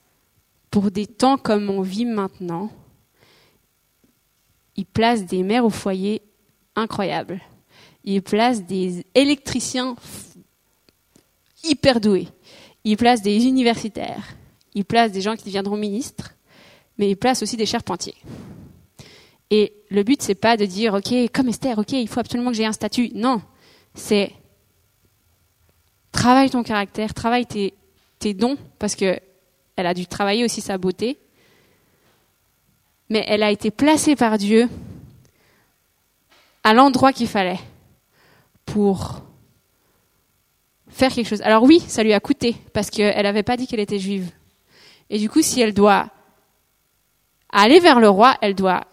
pour 0.70 0.90
des 0.90 1.06
temps 1.06 1.36
comme 1.36 1.68
on 1.68 1.82
vit 1.82 2.06
maintenant. 2.06 2.72
Il 4.76 4.86
place 4.86 5.26
des 5.26 5.42
mères 5.42 5.66
au 5.66 5.70
foyer 5.70 6.22
incroyables 6.74 7.42
il 8.04 8.22
place 8.22 8.64
des 8.64 9.04
électriciens 9.14 9.96
hyper 11.64 12.00
doués, 12.00 12.28
il 12.84 12.96
place 12.96 13.22
des 13.22 13.44
universitaires, 13.44 14.36
il 14.74 14.84
place 14.84 15.12
des 15.12 15.20
gens 15.20 15.36
qui 15.36 15.44
deviendront 15.44 15.76
ministres, 15.76 16.34
mais 16.98 17.10
il 17.10 17.16
place 17.16 17.42
aussi 17.42 17.56
des 17.56 17.66
charpentiers. 17.66 18.16
Et 19.50 19.74
le 19.90 20.02
but, 20.02 20.22
c'est 20.22 20.34
pas 20.34 20.56
de 20.56 20.64
dire, 20.64 20.94
OK, 20.94 21.12
comme 21.32 21.48
Esther, 21.48 21.78
OK, 21.78 21.92
il 21.92 22.08
faut 22.08 22.20
absolument 22.20 22.50
que 22.50 22.56
j'ai 22.56 22.64
un 22.64 22.72
statut. 22.72 23.10
Non, 23.14 23.42
c'est 23.94 24.32
travaille 26.10 26.50
ton 26.50 26.62
caractère, 26.62 27.12
travaille 27.14 27.46
tes, 27.46 27.74
tes 28.18 28.34
dons, 28.34 28.56
parce 28.78 28.94
que 28.94 29.18
elle 29.76 29.86
a 29.86 29.94
dû 29.94 30.06
travailler 30.06 30.44
aussi 30.44 30.60
sa 30.60 30.78
beauté, 30.78 31.18
mais 33.08 33.24
elle 33.26 33.42
a 33.42 33.50
été 33.50 33.70
placée 33.70 34.16
par 34.16 34.38
Dieu 34.38 34.68
à 36.62 36.74
l'endroit 36.74 37.12
qu'il 37.12 37.28
fallait 37.28 37.60
pour 38.66 39.22
faire 40.88 41.12
quelque 41.12 41.28
chose. 41.28 41.42
Alors 41.42 41.62
oui, 41.62 41.80
ça 41.80 42.02
lui 42.02 42.12
a 42.12 42.20
coûté, 42.20 42.56
parce 42.72 42.90
qu'elle 42.90 43.22
n'avait 43.22 43.42
pas 43.42 43.56
dit 43.56 43.66
qu'elle 43.66 43.80
était 43.80 43.98
juive. 43.98 44.30
Et 45.10 45.18
du 45.18 45.28
coup, 45.28 45.42
si 45.42 45.60
elle 45.60 45.74
doit 45.74 46.10
aller 47.50 47.80
vers 47.80 48.00
le 48.00 48.08
roi, 48.08 48.36
elle 48.40 48.54
doit, 48.54 48.84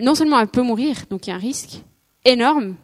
non 0.00 0.14
seulement 0.14 0.38
elle 0.40 0.48
peut 0.48 0.62
mourir, 0.62 1.04
donc 1.10 1.26
il 1.26 1.30
y 1.30 1.32
a 1.32 1.36
un 1.36 1.38
risque 1.38 1.82
énorme, 2.24 2.76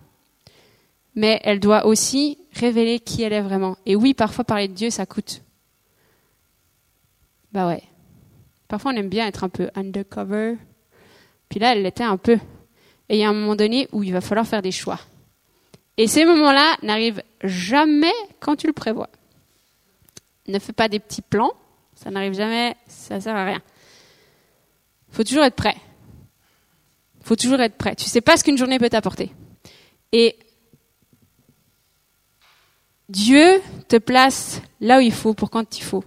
mais 1.15 1.41
elle 1.45 1.61
doit 1.61 1.87
aussi 1.87 2.39
révéler 2.53 3.01
qui 3.01 3.23
elle 3.23 3.33
est 3.33 3.41
vraiment. 3.41 3.77
Et 3.87 3.97
oui, 3.97 4.15
parfois 4.15 4.45
parler 4.45 4.69
de 4.69 4.75
Dieu, 4.75 4.91
ça 4.91 5.05
coûte. 5.05 5.43
Bah 7.53 7.67
ouais. 7.67 7.83
Parfois 8.69 8.93
on 8.93 8.97
aime 8.97 9.09
bien 9.09 9.27
être 9.27 9.45
un 9.45 9.49
peu 9.49 9.71
undercover. 9.75 10.57
Puis 11.49 11.59
là, 11.59 11.73
elle 11.73 11.83
l'était 11.83 12.05
un 12.05 12.19
peu. 12.19 12.39
Et 13.09 13.17
il 13.17 13.19
y 13.19 13.25
a 13.25 13.29
un 13.31 13.33
moment 13.33 13.57
donné 13.57 13.89
où 13.93 14.03
il 14.03 14.13
va 14.13 14.21
falloir 14.21 14.47
faire 14.47 14.61
des 14.61 14.71
choix. 14.71 15.01
Et 15.99 16.07
ces 16.07 16.25
moments-là 16.25 16.77
n'arrivent 16.83 17.23
jamais 17.43 18.15
quand 18.39 18.55
tu 18.55 18.69
le 18.69 18.73
prévois. 18.73 19.11
Ne 20.47 20.61
fais 20.61 20.73
pas 20.73 20.89
des 20.89 21.01
petits 21.01 21.23
plans, 21.23 21.53
ça 21.95 22.11
n'arrive 22.11 22.35
jamais, 22.35 22.77
ça 22.87 23.21
sert 23.21 23.35
à 23.35 23.45
rien. 23.45 23.61
Faut 25.11 25.25
toujours 25.25 25.45
être 25.45 25.57
prêt. 25.57 25.77
Faut 27.23 27.35
toujours 27.35 27.61
être 27.61 27.77
prêt. 27.77 27.97
Tu 27.97 28.05
sais 28.05 28.21
pas 28.21 28.37
ce 28.37 28.45
qu'une 28.45 28.57
journée 28.57 28.79
peut 28.79 28.89
t'apporter. 28.89 29.33
Et 30.13 30.39
Dieu 33.09 33.61
te 33.89 33.97
place 33.97 34.63
là 34.81 34.99
où 34.99 35.01
il 35.01 35.13
faut 35.13 35.35
pour 35.35 35.51
quand 35.51 35.79
il 35.79 35.83
faut. 35.83 36.05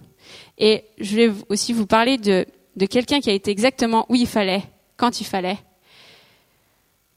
Et 0.56 0.84
je 0.98 1.16
vais 1.16 1.32
aussi 1.50 1.74
vous 1.74 1.86
parler 1.86 2.16
de, 2.16 2.46
de 2.76 2.86
quelqu'un 2.86 3.20
qui 3.20 3.28
a 3.28 3.34
été 3.34 3.50
exactement 3.50 4.06
où 4.08 4.14
il 4.14 4.26
fallait, 4.26 4.62
quand 4.96 5.20
il 5.20 5.24
fallait. 5.24 5.58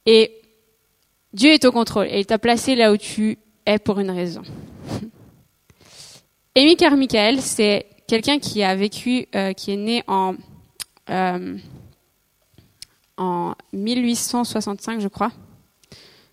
Et 0.05 0.41
Dieu 1.35 1.51
est 1.51 1.65
au 1.65 1.73
contrôle 1.73 2.07
et 2.09 2.19
il 2.19 2.25
t'a 2.25 2.39
placé 2.39 2.75
là 2.75 2.93
où 2.93 2.97
tu 2.97 3.37
es 3.65 3.77
pour 3.77 3.99
une 3.99 4.09
raison. 4.09 4.41
Amy 6.55 6.77
Carmichael, 6.77 7.41
c'est 7.41 7.87
quelqu'un 8.07 8.39
qui 8.39 8.63
a 8.63 8.73
vécu, 8.73 9.27
euh, 9.35 9.51
qui 9.51 9.73
est 9.73 9.75
né 9.75 10.01
en, 10.07 10.35
euh, 11.09 11.57
en 13.17 13.53
1865, 13.73 15.01
je 15.01 15.09
crois, 15.09 15.33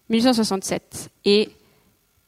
1867. 0.08 1.10
Et 1.24 1.48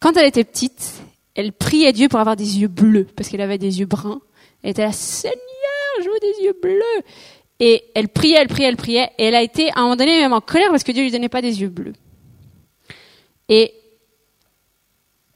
quand 0.00 0.16
elle 0.16 0.26
était 0.26 0.42
petite, 0.42 0.94
elle 1.36 1.52
priait 1.52 1.92
Dieu 1.92 2.08
pour 2.08 2.18
avoir 2.18 2.34
des 2.34 2.58
yeux 2.58 2.66
bleus, 2.66 3.06
parce 3.14 3.28
qu'elle 3.28 3.40
avait 3.40 3.56
des 3.56 3.78
yeux 3.78 3.86
bruns. 3.86 4.20
Elle 4.64 4.70
était 4.70 4.82
là, 4.82 4.90
Seigneur, 4.90 5.36
je 6.00 6.06
veux 6.06 6.20
des 6.20 6.44
yeux 6.44 6.58
bleus. 6.60 7.04
Et 7.60 7.84
elle 7.94 8.08
priait, 8.08 8.38
elle 8.40 8.48
priait, 8.48 8.66
elle 8.66 8.76
priait. 8.76 9.10
Et 9.16 9.26
elle 9.26 9.36
a 9.36 9.42
été 9.42 9.70
à 9.70 9.78
un 9.78 9.82
moment 9.82 9.96
donné 9.96 10.18
même 10.18 10.32
en 10.32 10.40
colère 10.40 10.70
parce 10.70 10.82
que 10.82 10.90
Dieu 10.90 11.04
lui 11.04 11.12
donnait 11.12 11.28
pas 11.28 11.40
des 11.40 11.60
yeux 11.60 11.68
bleus. 11.68 11.92
Et, 13.48 13.74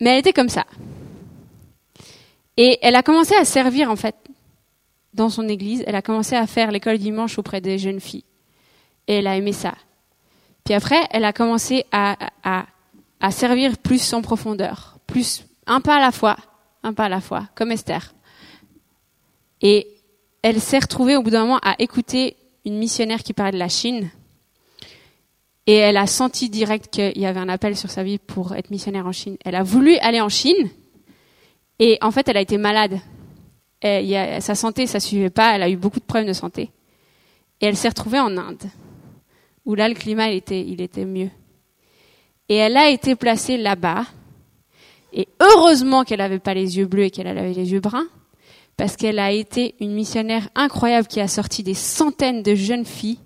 mais 0.00 0.10
elle 0.10 0.18
était 0.18 0.32
comme 0.32 0.48
ça. 0.48 0.64
Et 2.56 2.78
elle 2.82 2.96
a 2.96 3.02
commencé 3.02 3.34
à 3.34 3.44
servir, 3.44 3.90
en 3.90 3.96
fait, 3.96 4.16
dans 5.14 5.28
son 5.28 5.48
église. 5.48 5.84
Elle 5.86 5.94
a 5.94 6.02
commencé 6.02 6.34
à 6.34 6.46
faire 6.46 6.70
l'école 6.70 6.98
dimanche 6.98 7.38
auprès 7.38 7.60
des 7.60 7.78
jeunes 7.78 8.00
filles. 8.00 8.24
Et 9.06 9.16
elle 9.16 9.26
a 9.26 9.36
aimé 9.36 9.52
ça. 9.52 9.74
Puis 10.64 10.74
après, 10.74 11.06
elle 11.10 11.24
a 11.24 11.32
commencé 11.32 11.84
à, 11.92 12.16
à, 12.42 13.30
servir 13.30 13.78
plus 13.78 14.12
en 14.12 14.22
profondeur. 14.22 14.98
Plus, 15.06 15.44
un 15.66 15.80
pas 15.80 15.96
à 15.96 16.00
la 16.00 16.12
fois. 16.12 16.36
Un 16.82 16.92
pas 16.92 17.04
à 17.04 17.08
la 17.08 17.20
fois. 17.20 17.48
Comme 17.54 17.72
Esther. 17.72 18.12
Et 19.60 19.86
elle 20.42 20.60
s'est 20.60 20.78
retrouvée 20.78 21.16
au 21.16 21.22
bout 21.22 21.30
d'un 21.30 21.42
moment 21.42 21.60
à 21.62 21.74
écouter 21.78 22.36
une 22.64 22.78
missionnaire 22.78 23.22
qui 23.22 23.32
parlait 23.32 23.52
de 23.52 23.58
la 23.58 23.68
Chine 23.68 24.10
et 25.68 25.74
elle 25.74 25.98
a 25.98 26.06
senti 26.06 26.48
direct 26.48 26.88
qu'il 26.88 27.18
y 27.18 27.26
avait 27.26 27.40
un 27.40 27.50
appel 27.50 27.76
sur 27.76 27.90
sa 27.90 28.02
vie 28.02 28.16
pour 28.16 28.54
être 28.54 28.70
missionnaire 28.70 29.06
en 29.06 29.12
Chine. 29.12 29.36
Elle 29.44 29.54
a 29.54 29.62
voulu 29.62 29.98
aller 29.98 30.18
en 30.18 30.30
Chine. 30.30 30.70
Et 31.78 31.98
en 32.00 32.10
fait, 32.10 32.26
elle 32.26 32.38
a 32.38 32.40
été 32.40 32.56
malade. 32.56 32.98
Et 33.82 34.40
sa 34.40 34.54
santé, 34.54 34.86
ça 34.86 34.98
suivait 34.98 35.28
pas. 35.28 35.54
Elle 35.54 35.62
a 35.62 35.68
eu 35.68 35.76
beaucoup 35.76 36.00
de 36.00 36.06
problèmes 36.06 36.26
de 36.26 36.32
santé. 36.32 36.70
Et 37.60 37.66
elle 37.66 37.76
s'est 37.76 37.90
retrouvée 37.90 38.18
en 38.18 38.34
Inde, 38.38 38.62
où 39.66 39.74
là, 39.74 39.90
le 39.90 39.94
climat, 39.94 40.30
était, 40.30 40.62
il 40.62 40.80
était 40.80 41.04
mieux. 41.04 41.28
Et 42.48 42.56
elle 42.56 42.78
a 42.78 42.88
été 42.88 43.14
placée 43.14 43.58
là-bas. 43.58 44.06
Et 45.12 45.28
heureusement 45.38 46.04
qu'elle 46.04 46.20
n'avait 46.20 46.38
pas 46.38 46.54
les 46.54 46.78
yeux 46.78 46.86
bleus 46.86 47.04
et 47.04 47.10
qu'elle 47.10 47.26
avait 47.26 47.52
les 47.52 47.72
yeux 47.72 47.80
bruns, 47.80 48.08
parce 48.78 48.96
qu'elle 48.96 49.18
a 49.18 49.32
été 49.32 49.74
une 49.80 49.92
missionnaire 49.92 50.48
incroyable 50.54 51.08
qui 51.08 51.20
a 51.20 51.28
sorti 51.28 51.62
des 51.62 51.74
centaines 51.74 52.42
de 52.42 52.54
jeunes 52.54 52.86
filles 52.86 53.18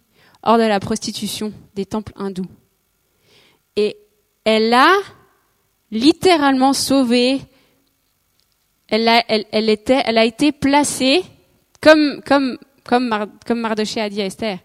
hors 0.43 0.59
de 0.59 0.65
la 0.65 0.81
prostitution 0.81 1.53
des 1.75 1.87
temples 1.87 2.13
hindous. 2.17 2.47
Et 3.77 3.97
elle 4.45 4.73
a 4.75 4.93
littéralement 5.91 6.73
sauvé, 6.73 7.41
elle 8.89 9.09
a, 9.09 9.23
était, 9.29 10.03
elle 10.05 10.19
a 10.19 10.25
été 10.25 10.53
placée 10.53 11.25
comme, 11.81 12.23
comme, 12.27 12.59
comme, 12.85 13.31
comme 13.47 13.61
Mardoché 13.61 14.01
a 14.01 14.11
dit 14.11 14.21
à 14.21 14.27
Esther. 14.27 14.59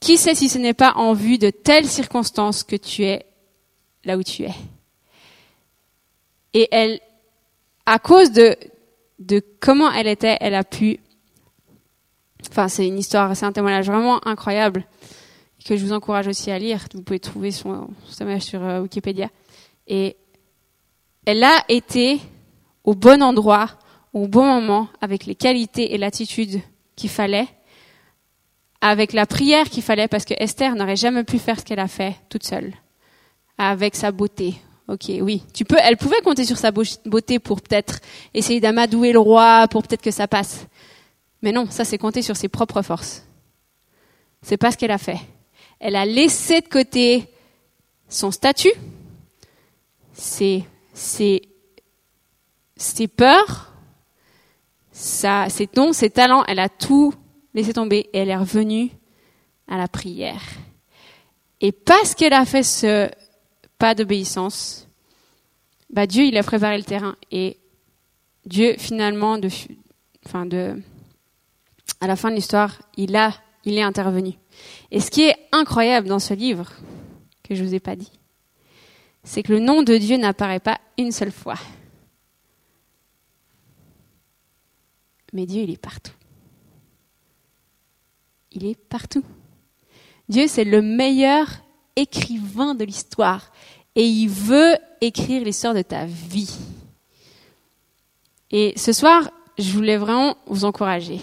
Qui 0.00 0.18
sait 0.18 0.34
si 0.34 0.48
ce 0.48 0.58
n'est 0.58 0.74
pas 0.74 0.92
en 0.96 1.14
vue 1.14 1.38
de 1.38 1.50
telles 1.50 1.88
circonstances 1.88 2.62
que 2.64 2.76
tu 2.76 3.04
es 3.04 3.24
là 4.04 4.16
où 4.16 4.22
tu 4.22 4.42
es. 4.42 4.54
Et 6.52 6.68
elle, 6.70 7.00
à 7.86 7.98
cause 7.98 8.32
de, 8.32 8.56
de 9.18 9.42
comment 9.60 9.90
elle 9.90 10.06
était, 10.06 10.36
elle 10.40 10.54
a 10.54 10.64
pu 10.64 11.00
Enfin, 12.50 12.68
c'est 12.68 12.86
une 12.86 12.98
histoire, 12.98 13.36
c'est 13.36 13.46
un 13.46 13.52
témoignage 13.52 13.86
vraiment 13.86 14.24
incroyable 14.26 14.86
que 15.66 15.76
je 15.76 15.84
vous 15.84 15.92
encourage 15.92 16.28
aussi 16.28 16.50
à 16.50 16.58
lire. 16.58 16.86
Vous 16.94 17.02
pouvez 17.02 17.20
trouver 17.20 17.50
son, 17.50 17.88
témoignage 18.16 18.42
sur 18.42 18.62
euh, 18.62 18.80
Wikipédia. 18.80 19.28
Et 19.86 20.16
elle 21.24 21.42
a 21.42 21.64
été 21.68 22.20
au 22.84 22.94
bon 22.94 23.22
endroit, 23.22 23.70
au 24.12 24.28
bon 24.28 24.44
moment, 24.44 24.88
avec 25.00 25.26
les 25.26 25.34
qualités 25.34 25.94
et 25.94 25.98
l'attitude 25.98 26.60
qu'il 26.94 27.10
fallait 27.10 27.48
avec 28.80 29.12
la 29.12 29.26
prière 29.26 29.68
qu'il 29.68 29.82
fallait, 29.82 30.06
parce 30.06 30.24
que 30.24 30.34
Esther 30.38 30.74
n'aurait 30.76 30.96
jamais 30.96 31.24
pu 31.24 31.38
faire 31.38 31.58
ce 31.58 31.64
qu'elle 31.64 31.80
a 31.80 31.88
fait 31.88 32.14
toute 32.28 32.44
seule, 32.44 32.72
avec 33.58 33.96
sa 33.96 34.12
beauté. 34.12 34.54
Ok, 34.88 35.10
oui, 35.20 35.42
tu 35.52 35.64
peux. 35.64 35.76
Elle 35.82 35.96
pouvait 35.96 36.20
compter 36.22 36.44
sur 36.44 36.56
sa 36.56 36.70
beauté 36.70 37.40
pour 37.40 37.60
peut-être 37.60 37.98
essayer 38.34 38.60
d'amadouer 38.60 39.12
le 39.12 39.18
roi, 39.18 39.66
pour 39.68 39.82
peut-être 39.82 40.02
que 40.02 40.12
ça 40.12 40.28
passe. 40.28 40.66
Mais 41.42 41.50
non, 41.50 41.66
ça 41.68 41.84
c'est 41.84 41.98
compter 41.98 42.22
sur 42.22 42.36
ses 42.36 42.48
propres 42.48 42.82
forces. 42.82 43.24
C'est 44.42 44.56
pas 44.56 44.70
ce 44.70 44.76
qu'elle 44.76 44.92
a 44.92 44.98
fait. 44.98 45.18
Elle 45.78 45.96
a 45.96 46.06
laissé 46.06 46.60
de 46.60 46.68
côté 46.68 47.28
son 48.08 48.30
statut, 48.30 48.72
ses, 50.12 50.64
peurs, 53.16 53.72
ses 54.92 55.66
dons, 55.72 55.92
ses 55.92 56.10
talents. 56.10 56.44
Elle 56.46 56.58
a 56.58 56.68
tout 56.68 57.12
laissé 57.54 57.72
tomber 57.72 58.08
et 58.12 58.18
elle 58.18 58.30
est 58.30 58.36
revenue 58.36 58.90
à 59.68 59.76
la 59.76 59.88
prière. 59.88 60.42
Et 61.60 61.72
parce 61.72 62.14
qu'elle 62.14 62.32
a 62.32 62.44
fait 62.44 62.62
ce 62.62 63.10
pas 63.78 63.94
d'obéissance, 63.94 64.86
bah 65.90 66.06
Dieu 66.06 66.24
il 66.24 66.36
a 66.36 66.42
préparé 66.42 66.76
le 66.78 66.84
terrain 66.84 67.16
et 67.30 67.58
Dieu 68.44 68.76
finalement 68.78 69.34
à 72.00 72.06
la 72.06 72.16
fin 72.16 72.30
de 72.30 72.34
l'histoire, 72.34 72.78
il 72.96 73.18
il 73.64 73.78
est 73.78 73.82
intervenu. 73.82 74.34
Et 74.90 75.00
ce 75.00 75.10
qui 75.10 75.22
est 75.22 75.36
incroyable 75.52 76.08
dans 76.08 76.18
ce 76.18 76.34
livre 76.34 76.72
que 77.42 77.54
je 77.54 77.64
vous 77.64 77.74
ai 77.74 77.80
pas 77.80 77.96
dit, 77.96 78.12
c'est 79.24 79.42
que 79.42 79.52
le 79.52 79.60
nom 79.60 79.82
de 79.82 79.96
Dieu 79.96 80.16
n'apparaît 80.16 80.60
pas 80.60 80.80
une 80.98 81.12
seule 81.12 81.32
fois. 81.32 81.58
Mais 85.32 85.46
Dieu, 85.46 85.62
il 85.62 85.70
est 85.70 85.80
partout. 85.80 86.12
Il 88.52 88.64
est 88.64 88.78
partout. 88.78 89.24
Dieu, 90.28 90.46
c'est 90.46 90.64
le 90.64 90.80
meilleur 90.80 91.46
écrivain 91.96 92.74
de 92.74 92.84
l'histoire. 92.84 93.52
Et 93.94 94.06
il 94.06 94.28
veut 94.28 94.76
écrire 95.00 95.44
l'histoire 95.44 95.74
de 95.74 95.82
ta 95.82 96.06
vie. 96.06 96.56
Et 98.50 98.74
ce 98.76 98.92
soir, 98.92 99.30
je 99.58 99.72
voulais 99.72 99.96
vraiment 99.96 100.36
vous 100.46 100.64
encourager. 100.64 101.20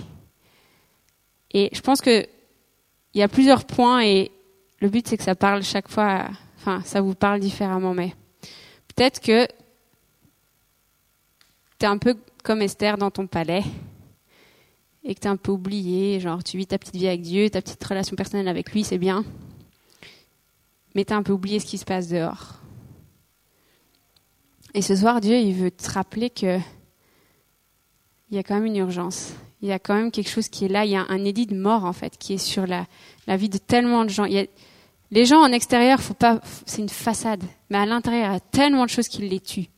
Et 1.51 1.69
je 1.71 1.81
pense 1.81 2.01
que 2.01 2.27
il 3.14 3.20
y 3.20 3.24
a 3.24 3.28
plusieurs 3.28 3.66
points 3.66 4.03
et 4.03 4.32
le 4.80 4.89
but 4.89 5.07
c'est 5.07 5.18
que 5.18 5.24
ça 5.24 5.36
parle 5.36 5.64
chaque 5.64 5.88
fois, 5.88 6.30
enfin 6.57 6.82
ça 6.84 7.01
vous 7.01 7.16
parle 7.16 7.39
différemment, 7.39 7.93
mais 7.93 8.14
peut-être 8.95 9.20
que 9.20 9.47
tu 11.80 11.86
es 11.86 11.86
un 11.86 11.97
peu 11.97 12.18
comme 12.43 12.61
Esther 12.61 12.97
dans 12.97 13.11
ton 13.11 13.28
palais 13.28 13.64
et 15.03 15.16
que 15.16 15.20
tu 15.20 15.28
es 15.28 15.30
un 15.30 15.38
peu 15.38 15.51
oublié, 15.51 16.20
genre 16.20 16.43
tu 16.43 16.57
vis 16.57 16.68
ta 16.68 16.78
petite 16.78 16.95
vie 16.95 17.07
avec 17.07 17.22
Dieu, 17.22 17.49
ta 17.49 17.61
petite 17.61 17.84
relation 17.84 18.16
personnelle 18.16 18.47
avec 18.47 18.72
lui, 18.72 18.84
c'est 18.84 18.97
bien, 18.97 19.24
mais 20.95 21.05
tu 21.05 21.14
un 21.14 21.24
peu 21.24 21.34
oublié 21.34 21.59
ce 21.59 21.66
qui 21.66 21.78
se 21.78 21.86
passe 21.86 22.07
dehors. 22.07 22.59
Et 24.76 24.82
ce 24.82 24.95
soir, 24.95 25.22
Dieu, 25.22 25.38
il 25.38 25.53
veut 25.53 25.70
te 25.70 25.89
rappeler 25.91 26.32
que 26.32 26.57
il 28.30 28.36
y 28.36 28.39
a 28.39 28.43
quand 28.43 28.55
même 28.55 28.66
une 28.66 28.78
urgence 28.78 29.34
il 29.64 29.70
y 29.70 29.72
a 29.72 29.80
quand 29.80 29.95
même 29.95 30.11
quelque 30.11 30.30
chose 30.30 30.49
qui 30.49 30.66
est 30.66 30.68
là. 30.68 30.84
Il 30.84 30.91
y 30.91 30.97
a 30.97 31.05
un 31.07 31.24
édit 31.24 31.45
de 31.45 31.55
mort, 31.55 31.86
en 31.86 31.93
fait, 31.93 32.18
qui 32.18 32.34
est 32.34 32.38
sur 32.38 32.68
la, 32.68 32.86
la 33.28 33.38
vie 33.38 33.47
de 33.47 33.57
tellement 33.57 34.03
de 34.03 34.09
gens. 34.09 34.26
Il 34.26 34.34
y 34.34 34.39
a, 34.39 34.45
les 35.09 35.26
gens 35.26 35.39
en 35.39 35.53
extérieur, 35.53 36.01
faut 36.01 36.14
pas, 36.14 36.41
c'est 36.66 36.82
une 36.82 36.89
façade. 36.89 37.41
Mais 37.70 37.78
à 37.78 37.86
l'intérieur, 37.86 38.32
il 38.32 38.34
y 38.34 38.36
a 38.36 38.39
tellement 38.41 38.84
de 38.84 38.89
choses 38.89 39.07
qui 39.07 39.22
les 39.22 39.39
tuent. 39.39 39.70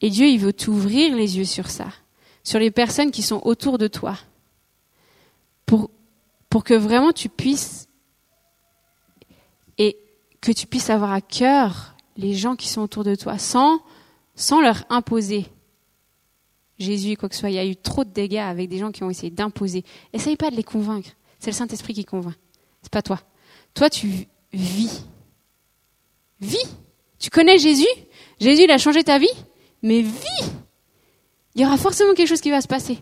Et 0.00 0.08
Dieu, 0.08 0.26
il 0.26 0.38
veut 0.38 0.54
t'ouvrir 0.54 1.14
les 1.14 1.36
yeux 1.36 1.44
sur 1.44 1.68
ça. 1.68 1.88
Sur 2.44 2.60
les 2.60 2.70
personnes 2.70 3.10
qui 3.10 3.22
sont 3.22 3.42
autour 3.44 3.76
de 3.76 3.88
toi. 3.88 4.16
Pour, 5.66 5.90
pour 6.48 6.64
que 6.64 6.72
vraiment 6.72 7.12
tu 7.12 7.28
puisses, 7.28 7.88
et 9.76 9.98
que 10.40 10.50
tu 10.50 10.66
puisses 10.66 10.88
avoir 10.88 11.12
à 11.12 11.20
cœur 11.20 11.94
les 12.16 12.32
gens 12.32 12.56
qui 12.56 12.68
sont 12.68 12.80
autour 12.80 13.04
de 13.04 13.16
toi, 13.16 13.36
sans, 13.36 13.80
sans 14.34 14.62
leur 14.62 14.84
imposer 14.88 15.46
Jésus, 16.82 17.16
quoi 17.16 17.28
que 17.28 17.34
ce 17.34 17.40
soit. 17.40 17.50
Il 17.50 17.54
y 17.54 17.58
a 17.58 17.64
eu 17.64 17.76
trop 17.76 18.04
de 18.04 18.10
dégâts 18.10 18.36
avec 18.36 18.68
des 18.68 18.78
gens 18.78 18.92
qui 18.92 19.02
ont 19.02 19.10
essayé 19.10 19.30
d'imposer. 19.30 19.84
Essaye 20.12 20.36
pas 20.36 20.50
de 20.50 20.56
les 20.56 20.64
convaincre. 20.64 21.10
C'est 21.38 21.50
le 21.50 21.56
Saint-Esprit 21.56 21.94
qui 21.94 22.04
convainc. 22.04 22.34
C'est 22.82 22.92
pas 22.92 23.02
toi. 23.02 23.20
Toi, 23.74 23.88
tu 23.90 24.28
vis. 24.52 25.04
Vis. 26.40 26.68
Tu 27.18 27.30
connais 27.30 27.58
Jésus? 27.58 27.88
Jésus, 28.40 28.64
il 28.64 28.70
a 28.70 28.78
changé 28.78 29.02
ta 29.04 29.18
vie? 29.18 29.32
Mais 29.82 30.02
vis 30.02 30.50
Il 31.54 31.62
y 31.62 31.64
aura 31.64 31.76
forcément 31.76 32.14
quelque 32.14 32.28
chose 32.28 32.40
qui 32.40 32.50
va 32.50 32.60
se 32.60 32.68
passer. 32.68 32.98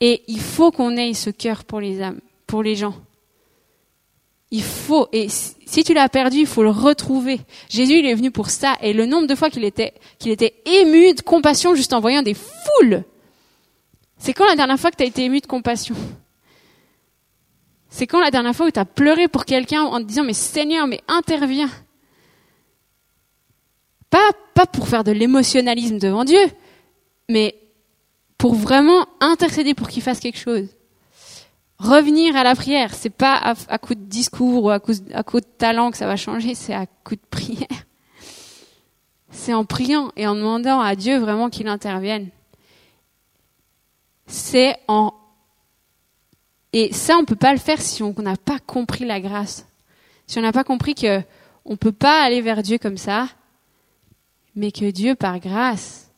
Et 0.00 0.22
il 0.26 0.40
faut 0.40 0.70
qu'on 0.70 0.96
ait 0.96 1.14
ce 1.14 1.30
cœur 1.30 1.64
pour 1.64 1.80
les 1.80 2.02
âmes, 2.02 2.20
pour 2.46 2.62
les 2.62 2.74
gens. 2.74 2.94
Il 4.54 4.62
faut, 4.62 5.08
et 5.10 5.26
si 5.28 5.82
tu 5.82 5.94
l'as 5.94 6.08
perdu, 6.08 6.36
il 6.36 6.46
faut 6.46 6.62
le 6.62 6.70
retrouver. 6.70 7.40
Jésus, 7.68 7.98
il 7.98 8.06
est 8.06 8.14
venu 8.14 8.30
pour 8.30 8.50
ça. 8.50 8.76
Et 8.82 8.92
le 8.92 9.04
nombre 9.04 9.26
de 9.26 9.34
fois 9.34 9.50
qu'il 9.50 9.64
était, 9.64 9.94
qu'il 10.20 10.30
était 10.30 10.54
ému 10.64 11.12
de 11.12 11.22
compassion 11.22 11.74
juste 11.74 11.92
en 11.92 11.98
voyant 11.98 12.22
des 12.22 12.34
foules. 12.34 13.02
C'est 14.16 14.32
quand 14.32 14.46
la 14.46 14.54
dernière 14.54 14.78
fois 14.78 14.92
que 14.92 14.96
tu 14.96 15.02
as 15.02 15.06
été 15.06 15.24
ému 15.24 15.40
de 15.40 15.48
compassion? 15.48 15.96
C'est 17.88 18.06
quand 18.06 18.20
la 18.20 18.30
dernière 18.30 18.54
fois 18.54 18.66
où 18.66 18.70
tu 18.70 18.78
as 18.78 18.84
pleuré 18.84 19.26
pour 19.26 19.44
quelqu'un 19.44 19.82
en 19.82 19.98
te 19.98 20.04
disant, 20.04 20.22
mais 20.22 20.34
Seigneur, 20.34 20.86
mais 20.86 21.00
interviens. 21.08 21.70
Pas, 24.08 24.30
pas 24.54 24.66
pour 24.66 24.86
faire 24.86 25.02
de 25.02 25.10
l'émotionnalisme 25.10 25.98
devant 25.98 26.22
Dieu, 26.22 26.38
mais 27.28 27.56
pour 28.38 28.54
vraiment 28.54 29.04
intercéder 29.18 29.74
pour 29.74 29.88
qu'il 29.88 30.04
fasse 30.04 30.20
quelque 30.20 30.38
chose 30.38 30.68
revenir 31.78 32.36
à 32.36 32.44
la 32.44 32.54
prière. 32.54 32.94
C'est 32.94 33.10
pas 33.10 33.54
à, 33.68 33.78
coup 33.78 33.94
de 33.94 34.04
discours 34.04 34.64
ou 34.64 34.70
à 34.70 34.80
coup, 34.80 34.92
à 35.12 35.22
de 35.22 35.46
talent 35.58 35.90
que 35.90 35.96
ça 35.96 36.06
va 36.06 36.16
changer, 36.16 36.54
c'est 36.54 36.74
à 36.74 36.86
coup 36.86 37.16
de 37.16 37.20
prière. 37.30 37.68
C'est 39.30 39.54
en 39.54 39.64
priant 39.64 40.12
et 40.16 40.26
en 40.26 40.34
demandant 40.34 40.80
à 40.80 40.94
Dieu 40.94 41.18
vraiment 41.18 41.50
qu'il 41.50 41.68
intervienne. 41.68 42.28
C'est 44.26 44.76
en 44.88 45.12
et 46.72 46.92
ça 46.92 47.16
on 47.18 47.24
peut 47.24 47.36
pas 47.36 47.52
le 47.52 47.58
faire 47.58 47.80
si 47.80 48.02
on 48.02 48.12
n'a 48.18 48.36
pas 48.36 48.58
compris 48.58 49.04
la 49.04 49.20
grâce. 49.20 49.66
Si 50.26 50.38
on 50.38 50.42
n'a 50.42 50.52
pas 50.52 50.64
compris 50.64 50.94
que 50.94 51.20
on 51.64 51.76
peut 51.76 51.92
pas 51.92 52.22
aller 52.22 52.40
vers 52.40 52.62
Dieu 52.62 52.78
comme 52.78 52.96
ça, 52.96 53.28
mais 54.54 54.70
que 54.70 54.90
Dieu 54.90 55.14
par 55.14 55.40
grâce, 55.40 56.10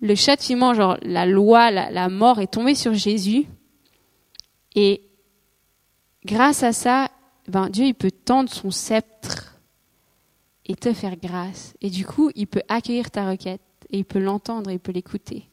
le 0.00 0.14
châtiment, 0.14 0.74
genre 0.74 0.96
la 1.02 1.26
loi, 1.26 1.70
la 1.70 2.08
mort 2.08 2.40
est 2.40 2.52
tombée 2.52 2.74
sur 2.74 2.94
Jésus 2.94 3.46
et 4.76 5.02
grâce 6.24 6.62
à 6.62 6.72
ça, 6.72 7.10
ben, 7.48 7.70
Dieu 7.70 7.86
il 7.86 7.94
peut 7.94 8.10
tendre 8.10 8.52
son 8.52 8.70
sceptre 8.70 9.58
et 10.66 10.76
te 10.76 10.92
faire 10.92 11.16
grâce. 11.16 11.74
Et 11.80 11.90
du 11.90 12.04
coup, 12.04 12.30
il 12.34 12.46
peut 12.46 12.62
accueillir 12.68 13.10
ta 13.10 13.28
requête 13.28 13.62
et 13.88 13.98
il 13.98 14.04
peut 14.04 14.18
l'entendre 14.18 14.70
et 14.70 14.74
il 14.74 14.80
peut 14.80 14.92
l'écouter. 14.92 15.48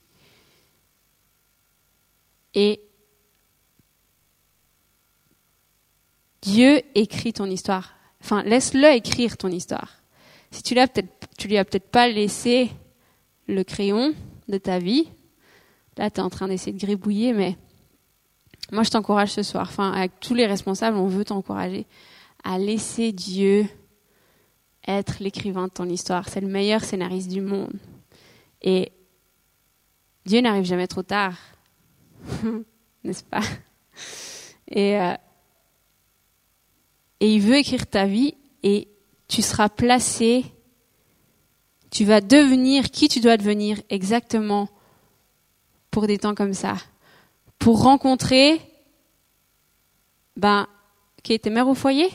Et 2.53 2.82
Dieu 6.41 6.82
écrit 6.93 7.32
ton 7.32 7.45
histoire. 7.45 7.95
Enfin, 8.21 8.43
laisse-le 8.43 8.91
écrire 8.91 9.38
ton 9.38 9.47
histoire. 9.47 10.01
Si 10.51 10.61
tu 10.61 10.76
l'as 10.76 10.88
peut-être, 10.88 11.28
tu 11.38 11.47
lui 11.47 11.57
as 11.57 11.65
peut-être 11.65 11.89
pas 11.89 12.07
laissé 12.07 12.69
le 13.47 13.63
crayon 13.63 14.13
de 14.49 14.57
ta 14.57 14.80
vie. 14.80 15.07
Là, 15.97 16.09
tu 16.09 16.19
es 16.19 16.24
en 16.24 16.30
train 16.30 16.47
d'essayer 16.47 16.74
de 16.74 16.86
gribouiller, 16.86 17.34
mais 17.34 17.57
moi, 18.72 18.84
je 18.84 18.89
t'encourage 18.89 19.32
ce 19.32 19.43
soir, 19.43 19.68
enfin, 19.70 19.91
avec 19.91 20.20
tous 20.20 20.34
les 20.34 20.45
responsables, 20.45 20.97
on 20.97 21.07
veut 21.07 21.26
t'encourager 21.26 21.86
à 22.43 22.57
laisser 22.57 23.11
Dieu 23.11 23.68
être 24.88 25.18
l'écrivain 25.20 25.68
de 25.68 25.72
ton 25.72 25.88
histoire. 25.88 26.30
C'est 26.30 26.41
le 26.41 26.47
meilleur 26.47 26.84
scénariste 26.84 27.30
du 27.30 27.41
monde. 27.41 27.74
Et 28.61 28.91
Dieu 30.26 30.41
n'arrive 30.41 30.66
jamais 30.66 30.88
trop 30.88 31.03
tard, 31.03 31.38
n'est-ce 33.03 33.24
pas? 33.24 33.41
Et, 34.70 34.99
euh, 34.99 35.14
et 37.20 37.36
il 37.36 37.41
veut 37.41 37.57
écrire 37.57 37.86
ta 37.88 38.05
vie 38.05 38.36
et 38.64 38.88
tu 39.28 39.41
seras 39.41 39.70
placé, 39.70 40.45
tu 41.91 42.05
vas 42.05 42.22
devenir 42.22 42.89
qui 42.89 43.07
tu 43.09 43.20
dois 43.20 43.38
devenir 43.38 43.82
exactement 43.89 44.70
pour 45.91 46.07
des 46.07 46.18
temps 46.18 46.34
comme 46.34 46.53
ça 46.53 46.78
pour 47.64 47.82
rencontrer, 47.82 48.59
ben, 50.36 50.68
qui 51.24 51.32
était 51.32 51.49
mère 51.49 51.70
au 51.70 51.74
foyer, 51.74 52.09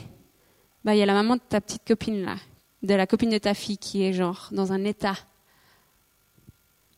ben, 0.83 0.93
il 0.93 0.99
y 0.99 1.01
a 1.01 1.07
la 1.07 1.15
maman 1.15 1.37
de 1.37 1.41
ta 1.41 1.59
petite 1.59 1.87
copine 1.87 2.21
là, 2.23 2.35
de 2.83 2.93
la 2.93 3.07
copine 3.07 3.31
de 3.31 3.39
ta 3.39 3.55
fille 3.55 3.79
qui 3.79 4.03
est 4.03 4.13
genre 4.13 4.49
dans 4.51 4.73
un 4.73 4.83
état. 4.83 5.15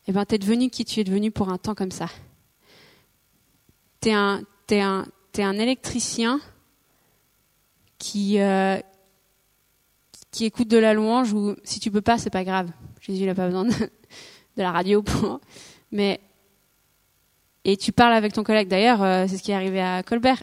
Et 0.06 0.08
eh 0.08 0.12
ben, 0.12 0.26
t'es 0.26 0.36
devenu 0.36 0.68
qui 0.68 0.84
tu 0.84 1.00
es 1.00 1.04
devenu 1.04 1.30
pour 1.30 1.48
un 1.48 1.56
temps 1.56 1.74
comme 1.74 1.92
ça. 1.92 2.08
T'es 4.00 4.12
un, 4.12 4.42
t'es 4.66 4.80
un, 4.82 5.06
t'es 5.32 5.44
un 5.44 5.58
électricien 5.58 6.38
qui, 7.96 8.38
euh, 8.38 8.78
qui 10.30 10.44
écoute 10.44 10.68
de 10.68 10.76
la 10.76 10.92
louange 10.92 11.32
ou 11.32 11.56
si 11.64 11.80
tu 11.80 11.90
peux 11.90 12.02
pas, 12.02 12.18
c'est 12.18 12.28
pas 12.28 12.44
grave. 12.44 12.70
Jésus 13.00 13.24
n'a 13.24 13.34
pas 13.34 13.46
besoin 13.46 13.64
de, 13.64 13.70
de 13.72 13.88
la 14.56 14.72
radio 14.72 15.02
pour, 15.02 15.40
mais 15.90 16.20
et 17.64 17.76
tu 17.76 17.92
parles 17.92 18.14
avec 18.14 18.32
ton 18.32 18.44
collègue. 18.44 18.68
D'ailleurs, 18.68 19.02
euh, 19.02 19.26
c'est 19.28 19.36
ce 19.36 19.42
qui 19.42 19.52
est 19.52 19.54
arrivé 19.54 19.80
à 19.80 20.02
Colbert. 20.02 20.42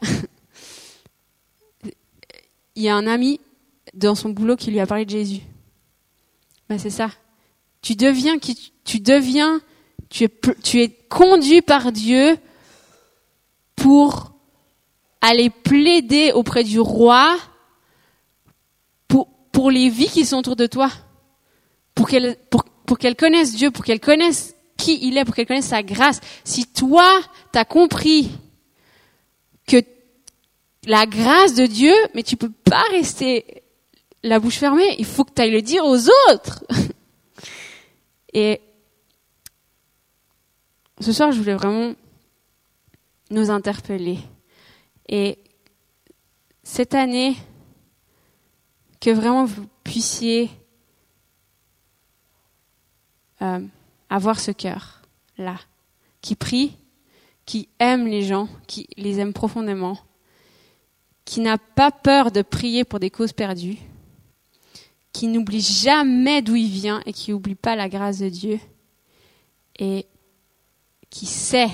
il 2.75 2.83
y 2.83 2.89
a 2.89 2.95
un 2.95 3.07
ami 3.07 3.39
dans 3.93 4.15
son 4.15 4.29
boulot 4.29 4.55
qui 4.55 4.71
lui 4.71 4.79
a 4.79 4.87
parlé 4.87 5.05
de 5.05 5.09
Jésus. 5.09 5.41
Ben 6.69 6.77
c'est 6.77 6.89
ça. 6.89 7.09
Tu 7.81 7.95
deviens 7.95 8.39
qui 8.39 8.73
tu 8.89 8.99
deviens, 8.99 9.61
tu 10.09 10.23
es, 10.23 10.31
tu 10.63 10.81
es 10.81 10.89
conduit 10.89 11.61
par 11.61 11.91
Dieu 11.91 12.37
pour 13.75 14.31
aller 15.21 15.51
plaider 15.51 16.31
auprès 16.33 16.63
du 16.63 16.79
roi 16.79 17.37
pour, 19.07 19.27
pour 19.51 19.69
les 19.69 19.89
vies 19.89 20.07
qui 20.07 20.25
sont 20.25 20.37
autour 20.37 20.55
de 20.55 20.65
toi, 20.65 20.89
pour 21.93 22.07
qu'elles 22.07 22.35
pour, 22.49 22.63
pour 22.63 22.97
qu'elles 22.97 23.15
connaissent 23.15 23.55
Dieu, 23.55 23.69
pour 23.69 23.85
qu'elles 23.85 23.99
connaissent 23.99 24.55
qui 24.79 24.97
il 25.07 25.17
est, 25.17 25.25
pour 25.25 25.35
qu'elles 25.35 25.45
connaissent 25.45 25.67
sa 25.67 25.83
grâce. 25.83 26.21
Si 26.43 26.65
toi, 26.65 27.07
tu 27.51 27.59
as 27.59 27.65
compris 27.65 28.31
que 29.67 29.83
la 30.87 31.05
grâce 31.05 31.53
de 31.53 31.65
Dieu, 31.65 31.93
mais 32.15 32.23
tu 32.23 32.37
peux 32.37 32.49
pas 32.49 32.83
rester 32.91 33.63
la 34.23 34.39
bouche 34.39 34.57
fermée, 34.57 34.95
il 34.97 35.05
faut 35.05 35.25
que 35.25 35.33
tu 35.33 35.41
ailles 35.41 35.51
le 35.51 35.61
dire 35.61 35.85
aux 35.85 36.07
autres. 36.31 36.63
Et 38.33 38.61
ce 40.99 41.11
soir, 41.11 41.31
je 41.31 41.39
voulais 41.39 41.55
vraiment 41.55 41.93
nous 43.29 43.51
interpeller. 43.51 44.19
Et 45.07 45.37
cette 46.63 46.93
année, 46.93 47.35
que 48.99 49.09
vraiment 49.09 49.45
vous 49.45 49.67
puissiez 49.83 50.49
euh, 53.41 53.59
avoir 54.09 54.39
ce 54.39 54.51
cœur-là, 54.51 55.59
qui 56.21 56.35
prie, 56.35 56.75
qui 57.45 57.69
aime 57.79 58.07
les 58.07 58.23
gens, 58.23 58.47
qui 58.67 58.87
les 58.97 59.19
aime 59.19 59.33
profondément, 59.33 59.97
qui 61.25 61.39
n'a 61.41 61.57
pas 61.57 61.91
peur 61.91 62.31
de 62.31 62.41
prier 62.41 62.83
pour 62.83 62.99
des 62.99 63.09
causes 63.09 63.33
perdues, 63.33 63.77
qui 65.13 65.27
n'oublie 65.27 65.61
jamais 65.61 66.41
d'où 66.41 66.55
il 66.55 66.69
vient 66.69 67.01
et 67.05 67.13
qui 67.13 67.31
n'oublie 67.31 67.55
pas 67.55 67.75
la 67.75 67.89
grâce 67.89 68.19
de 68.19 68.29
Dieu, 68.29 68.59
et 69.77 70.05
qui 71.09 71.25
sait 71.25 71.69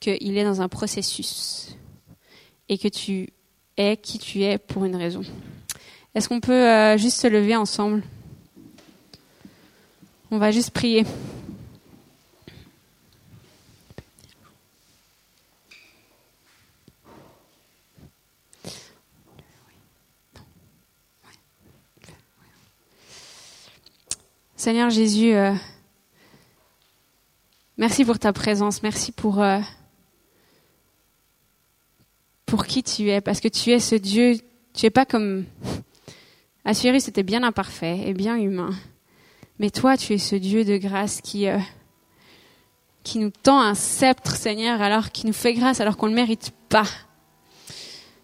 qu'il 0.00 0.36
est 0.36 0.44
dans 0.44 0.60
un 0.60 0.68
processus 0.68 1.76
et 2.68 2.78
que 2.78 2.88
tu 2.88 3.30
es 3.76 3.96
qui 3.96 4.18
tu 4.18 4.42
es 4.42 4.58
pour 4.58 4.84
une 4.84 4.96
raison. 4.96 5.22
Est-ce 6.14 6.28
qu'on 6.28 6.40
peut 6.40 6.52
euh, 6.52 6.96
juste 6.96 7.20
se 7.20 7.26
lever 7.26 7.56
ensemble? 7.56 8.02
On 10.30 10.36
va 10.36 10.50
juste 10.50 10.72
prier. 10.72 11.06
Seigneur 24.54 24.90
Jésus, 24.90 25.32
euh, 25.32 25.54
merci 27.78 28.04
pour 28.04 28.18
ta 28.18 28.34
présence, 28.34 28.82
merci 28.82 29.12
pour 29.12 29.40
euh, 29.40 29.60
pour 32.44 32.66
qui 32.66 32.82
tu 32.82 33.08
es, 33.08 33.22
parce 33.22 33.40
que 33.40 33.48
tu 33.48 33.70
es 33.70 33.80
ce 33.80 33.94
Dieu, 33.94 34.34
tu 34.74 34.84
es 34.84 34.90
pas 34.90 35.06
comme 35.06 35.46
Assyrie, 36.66 37.00
c'était 37.00 37.22
bien 37.22 37.44
imparfait 37.44 38.00
et 38.06 38.12
bien 38.12 38.36
humain, 38.36 38.70
mais 39.58 39.70
toi, 39.70 39.96
tu 39.96 40.14
es 40.14 40.18
ce 40.18 40.36
Dieu 40.36 40.64
de 40.64 40.76
grâce 40.76 41.20
qui 41.20 41.48
euh, 41.48 41.58
qui 43.04 43.18
nous 43.18 43.30
tend 43.30 43.60
un 43.60 43.74
sceptre, 43.74 44.36
Seigneur, 44.36 44.82
alors 44.82 45.10
qui 45.10 45.26
nous 45.26 45.32
fait 45.32 45.54
grâce 45.54 45.80
alors 45.80 45.96
qu'on 45.96 46.06
ne 46.06 46.12
le 46.12 46.16
mérite 46.16 46.52
pas. 46.68 46.86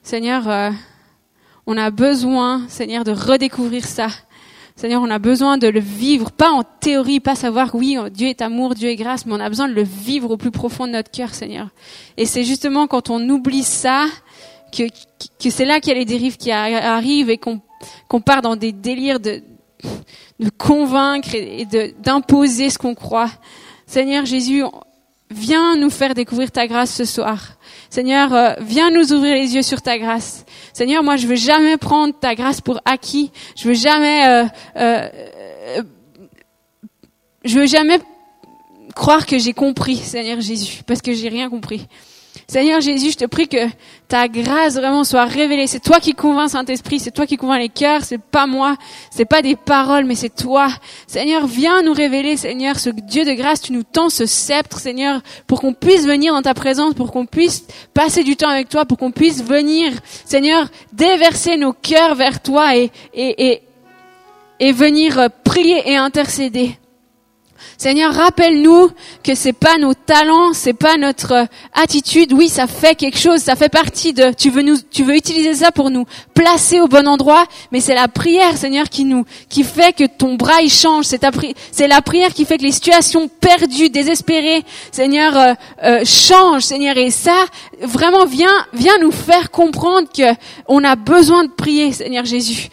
Seigneur, 0.03 0.73
on 1.67 1.79
a 1.79 1.91
besoin, 1.91 2.69
Seigneur, 2.69 3.05
de 3.05 3.13
redécouvrir 3.13 3.87
ça. 3.87 4.09
Seigneur, 4.77 5.01
on 5.01 5.11
a 5.11 5.19
besoin 5.19 5.57
de 5.57 5.69
le 5.69 5.81
vivre, 5.81 6.33
pas 6.33 6.51
en 6.51 6.65
théorie, 6.65 7.21
pas 7.21 7.37
savoir 7.37 7.75
oui, 7.75 7.97
Dieu 8.11 8.29
est 8.29 8.43
amour, 8.43 8.75
Dieu 8.75 8.91
est 8.91 8.97
grâce, 8.97 9.25
mais 9.25 9.33
on 9.33 9.41
a 9.41 9.49
besoin 9.49 9.69
de 9.69 9.73
le 9.73 9.85
vivre 9.85 10.33
au 10.33 10.37
plus 10.37 10.51
profond 10.51 10.87
de 10.87 10.93
notre 10.93 11.11
cœur, 11.11 11.33
Seigneur. 11.33 11.69
Et 12.17 12.27
c'est 12.27 12.45
justement 12.45 12.87
quand 12.87 13.09
on 13.09 13.27
oublie 13.31 13.63
ça 13.63 14.07
que, 14.77 14.83
que 15.43 15.49
c'est 15.49 15.65
là 15.65 15.81
qu'il 15.81 15.93
y 15.93 15.97
a 15.97 15.99
les 15.99 16.05
dérives 16.05 16.37
qui 16.37 16.51
arrivent 16.51 17.31
et 17.31 17.39
qu'on 17.39 17.61
qu'on 18.09 18.21
part 18.21 18.43
dans 18.43 18.57
des 18.57 18.73
délires 18.73 19.21
de, 19.21 19.43
de 20.41 20.51
convaincre 20.51 21.35
et 21.35 21.67
d'imposer 21.99 22.71
ce 22.71 22.79
qu'on 22.79 22.95
croit. 22.95 23.31
Seigneur 23.87 24.27
Jésus, 24.27 24.65
viens 25.31 25.77
nous 25.77 25.91
faire 25.91 26.15
découvrir 26.15 26.51
ta 26.51 26.67
grâce 26.67 26.95
ce 26.95 27.05
soir. 27.05 27.57
Seigneur, 27.91 28.35
euh, 28.35 28.55
viens 28.61 28.91
nous 28.91 29.13
ouvrir 29.13 29.35
les 29.35 29.55
yeux 29.55 29.63
sur 29.63 29.83
ta 29.83 29.99
grâce. 29.99 30.45
Seigneur, 30.73 31.03
moi, 31.03 31.17
je 31.17 31.27
veux 31.27 31.37
jamais 31.37 31.77
prendre 31.77 32.15
ta 32.19 32.35
grâce 32.35 32.61
pour 32.61 32.81
acquis. 32.85 33.31
Je 33.57 33.69
veux 33.69 33.75
jamais, 33.75 34.27
euh, 34.27 34.45
euh, 34.77 35.09
je 37.45 37.59
veux 37.59 37.67
jamais 37.67 37.99
croire 38.95 39.27
que 39.27 39.39
j'ai 39.39 39.53
compris, 39.53 39.97
Seigneur 39.97 40.41
Jésus, 40.41 40.83
parce 40.87 41.03
que 41.03 41.13
j'ai 41.13 41.29
rien 41.29 41.51
compris. 41.51 41.87
Seigneur 42.47 42.81
Jésus, 42.81 43.13
je 43.13 43.17
te 43.17 43.25
prie 43.25 43.49
que 43.49 43.69
ta 44.09 44.29
grâce 44.29 44.75
vraiment 44.75 45.05
soit 45.05 45.25
révélée. 45.25 45.67
C'est 45.67 45.81
toi 45.81 45.99
qui 46.01 46.13
convainc 46.13 46.51
Saint-Esprit, 46.51 47.01
c'est 47.01 47.11
toi 47.11 47.27
qui 47.27 47.37
convainc 47.37 47.61
les 47.61 47.69
cœurs, 47.69 48.05
c'est 48.05 48.21
pas 48.21 48.47
moi, 48.47 48.77
c'est 49.11 49.25
pas 49.25 49.43
des 49.43 49.57
paroles, 49.57 50.05
mais 50.05 50.15
c'est 50.15 50.35
toi. 50.35 50.69
Seigneur, 51.07 51.47
viens 51.47 51.83
nous 51.83 51.93
révéler, 51.93 52.37
Seigneur, 52.37 52.79
ce 52.79 52.91
Dieu 52.91 53.25
de 53.25 53.33
grâce, 53.33 53.61
tu 53.61 53.73
nous 53.73 53.83
tends 53.83 54.11
ce 54.11 54.27
sceptre, 54.27 54.79
Seigneur, 54.79 55.21
pour 55.47 55.61
qu'on 55.61 55.73
puisse 55.73 56.07
venir 56.07 56.35
dans 56.35 56.43
ta 56.43 56.55
présence, 56.55 56.95
pour 56.95 57.13
qu'on 57.13 57.27
puisse 57.27 57.67
passer 57.95 58.25
du 58.25 58.37
temps 58.37 58.49
avec 58.49 58.69
toi, 58.69 58.85
pour 58.85 58.99
qu'on 58.99 59.13
puisse 59.13 59.43
venir, 59.43 59.93
Seigneur, 60.25 60.69
déverser 60.93 61.57
nos 61.57 61.73
cœurs 61.73 62.15
vers 62.15 62.43
toi 62.43 62.77
et, 62.77 62.91
et, 63.15 63.49
et, 63.49 63.63
et 64.61 64.73
venir 64.73 65.29
prier 65.45 65.91
et 65.91 65.97
intercéder. 65.97 66.79
Seigneur, 67.85 68.15
rappelle-nous 68.15 68.89
que 69.23 69.35
c'est 69.35 69.53
pas 69.53 69.77
nos 69.77 69.93
talents, 69.93 70.55
c'est 70.55 70.73
pas 70.73 70.97
notre 70.97 71.33
euh, 71.33 71.45
attitude. 71.75 72.33
Oui, 72.33 72.49
ça 72.49 72.67
fait 72.67 72.95
quelque 72.95 73.19
chose, 73.19 73.41
ça 73.41 73.57
fait 73.57 73.69
partie 73.69 74.15
de. 74.15 74.33
Tu 74.33 74.49
veux 74.49 74.63
nous, 74.63 74.79
utiliser 75.15 75.53
ça 75.53 75.71
pour 75.71 75.91
nous 75.91 76.07
placer 76.33 76.81
au 76.81 76.89
bon 76.89 77.07
endroit, 77.07 77.45
mais 77.73 77.81
c'est 77.81 77.95
la 77.95 78.09
prière, 78.09 78.57
Seigneur, 78.57 78.89
qui 78.89 79.05
nous, 79.05 79.27
fait 79.63 79.93
que 79.93 80.05
ton 80.07 80.37
bras 80.37 80.63
il 80.63 80.71
change. 80.71 81.05
C'est 81.05 81.87
la 81.87 82.01
prière 82.01 82.33
qui 82.33 82.47
fait 82.47 82.57
que 82.57 82.63
les 82.63 82.73
situations 82.73 83.29
perdues, 83.29 83.91
désespérées, 83.91 84.65
Seigneur, 84.91 85.37
euh, 85.37 85.53
euh, 85.85 86.05
changent, 86.07 86.63
Seigneur. 86.63 86.97
Et 86.97 87.11
ça, 87.11 87.45
vraiment, 87.83 88.25
viens, 88.25 88.49
nous 89.03 89.13
faire 89.13 89.51
comprendre 89.51 90.09
que 90.11 90.35
on 90.69 90.83
a 90.85 90.97
besoin 90.97 91.45
de 91.45 91.51
prier, 91.51 91.93
Seigneur 91.93 92.25
Jésus. 92.25 92.71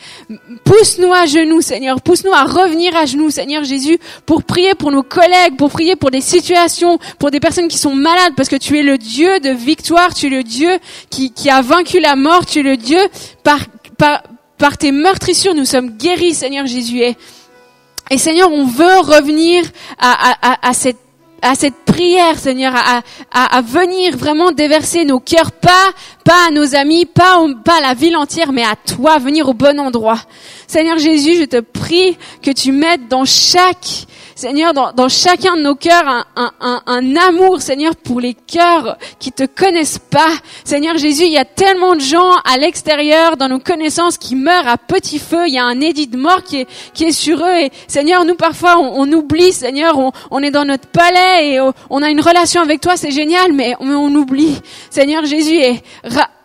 Pousse-nous 0.63 1.11
à 1.11 1.25
genoux, 1.25 1.59
Seigneur. 1.59 1.99
Pousse-nous 1.99 2.31
à 2.31 2.45
revenir 2.45 2.95
à 2.95 3.05
genoux, 3.05 3.29
Seigneur 3.29 3.65
Jésus, 3.65 3.99
pour 4.25 4.43
prier 4.43 4.73
pour 4.73 5.00
nos 5.01 5.03
collègues, 5.03 5.57
pour 5.57 5.71
prier 5.71 5.95
pour 5.95 6.11
des 6.11 6.21
situations, 6.21 6.99
pour 7.17 7.31
des 7.31 7.39
personnes 7.39 7.67
qui 7.67 7.77
sont 7.77 7.95
malades, 7.95 8.33
parce 8.35 8.49
que 8.49 8.55
tu 8.55 8.77
es 8.77 8.83
le 8.83 8.97
Dieu 8.97 9.39
de 9.39 9.49
victoire, 9.49 10.13
tu 10.13 10.27
es 10.27 10.29
le 10.29 10.43
Dieu 10.43 10.69
qui, 11.09 11.31
a 11.49 11.61
vaincu 11.61 11.99
la 11.99 12.15
mort, 12.15 12.45
tu 12.45 12.59
es 12.59 12.63
le 12.63 12.77
Dieu 12.77 12.99
par, 13.43 13.59
par, 13.97 14.23
par 14.57 14.77
tes 14.77 14.91
meurtrissures, 14.91 15.55
nous 15.55 15.65
sommes 15.65 15.97
guéris, 15.97 16.33
Seigneur 16.33 16.67
Jésus. 16.67 17.01
Et, 17.01 18.17
Seigneur, 18.17 18.51
on 18.51 18.65
veut 18.65 18.99
revenir 18.99 19.63
à, 19.97 20.67
à, 20.67 20.73
cette 20.73 20.97
à 21.43 21.55
cette 21.55 21.85
prière, 21.85 22.37
Seigneur, 22.37 22.75
à, 22.75 23.01
à, 23.31 23.57
à, 23.57 23.61
venir 23.61 24.15
vraiment 24.15 24.51
déverser 24.51 25.05
nos 25.05 25.19
cœurs, 25.19 25.51
pas, 25.51 25.91
pas 26.23 26.47
à 26.47 26.51
nos 26.51 26.75
amis, 26.75 27.07
pas, 27.07 27.43
pas 27.65 27.77
à 27.79 27.81
la 27.81 27.93
ville 27.95 28.15
entière, 28.15 28.51
mais 28.51 28.61
à 28.61 28.75
toi, 28.75 29.17
venir 29.17 29.49
au 29.49 29.55
bon 29.55 29.79
endroit. 29.79 30.19
Seigneur 30.67 30.99
Jésus, 30.99 31.37
je 31.39 31.45
te 31.45 31.59
prie 31.59 32.15
que 32.43 32.51
tu 32.51 32.71
mettes 32.71 33.07
dans 33.07 33.25
chaque 33.25 34.05
Seigneur, 34.41 34.73
dans, 34.73 35.07
chacun 35.07 35.55
de 35.55 35.61
nos 35.61 35.75
cœurs, 35.75 36.25
un, 36.35 37.15
amour, 37.15 37.61
Seigneur, 37.61 37.95
pour 37.95 38.19
les 38.19 38.33
cœurs 38.33 38.97
qui 39.19 39.31
te 39.31 39.43
connaissent 39.45 39.99
pas. 39.99 40.31
Seigneur 40.63 40.97
Jésus, 40.97 41.25
il 41.25 41.31
y 41.31 41.37
a 41.37 41.45
tellement 41.45 41.93
de 41.93 42.01
gens 42.01 42.31
à 42.43 42.57
l'extérieur, 42.57 43.37
dans 43.37 43.47
nos 43.47 43.59
connaissances, 43.59 44.17
qui 44.17 44.35
meurent 44.35 44.67
à 44.67 44.79
petit 44.79 45.19
feu. 45.19 45.43
Il 45.45 45.53
y 45.53 45.59
a 45.59 45.63
un 45.63 45.79
édit 45.79 46.07
de 46.07 46.17
mort 46.17 46.41
qui 46.41 46.65
est, 46.65 47.11
sur 47.11 47.45
eux. 47.45 47.55
Et 47.55 47.71
Seigneur, 47.87 48.25
nous 48.25 48.33
parfois, 48.33 48.79
on, 48.79 49.11
oublie, 49.13 49.53
Seigneur, 49.53 50.11
on, 50.31 50.41
est 50.41 50.49
dans 50.49 50.65
notre 50.65 50.87
palais 50.87 51.53
et 51.53 51.59
on 51.91 52.01
a 52.01 52.09
une 52.09 52.21
relation 52.21 52.63
avec 52.63 52.81
toi, 52.81 52.97
c'est 52.97 53.11
génial, 53.11 53.53
mais 53.53 53.75
on, 53.79 54.15
oublie. 54.15 54.59
Seigneur 54.89 55.23
Jésus, 55.23 55.53
et 55.53 55.83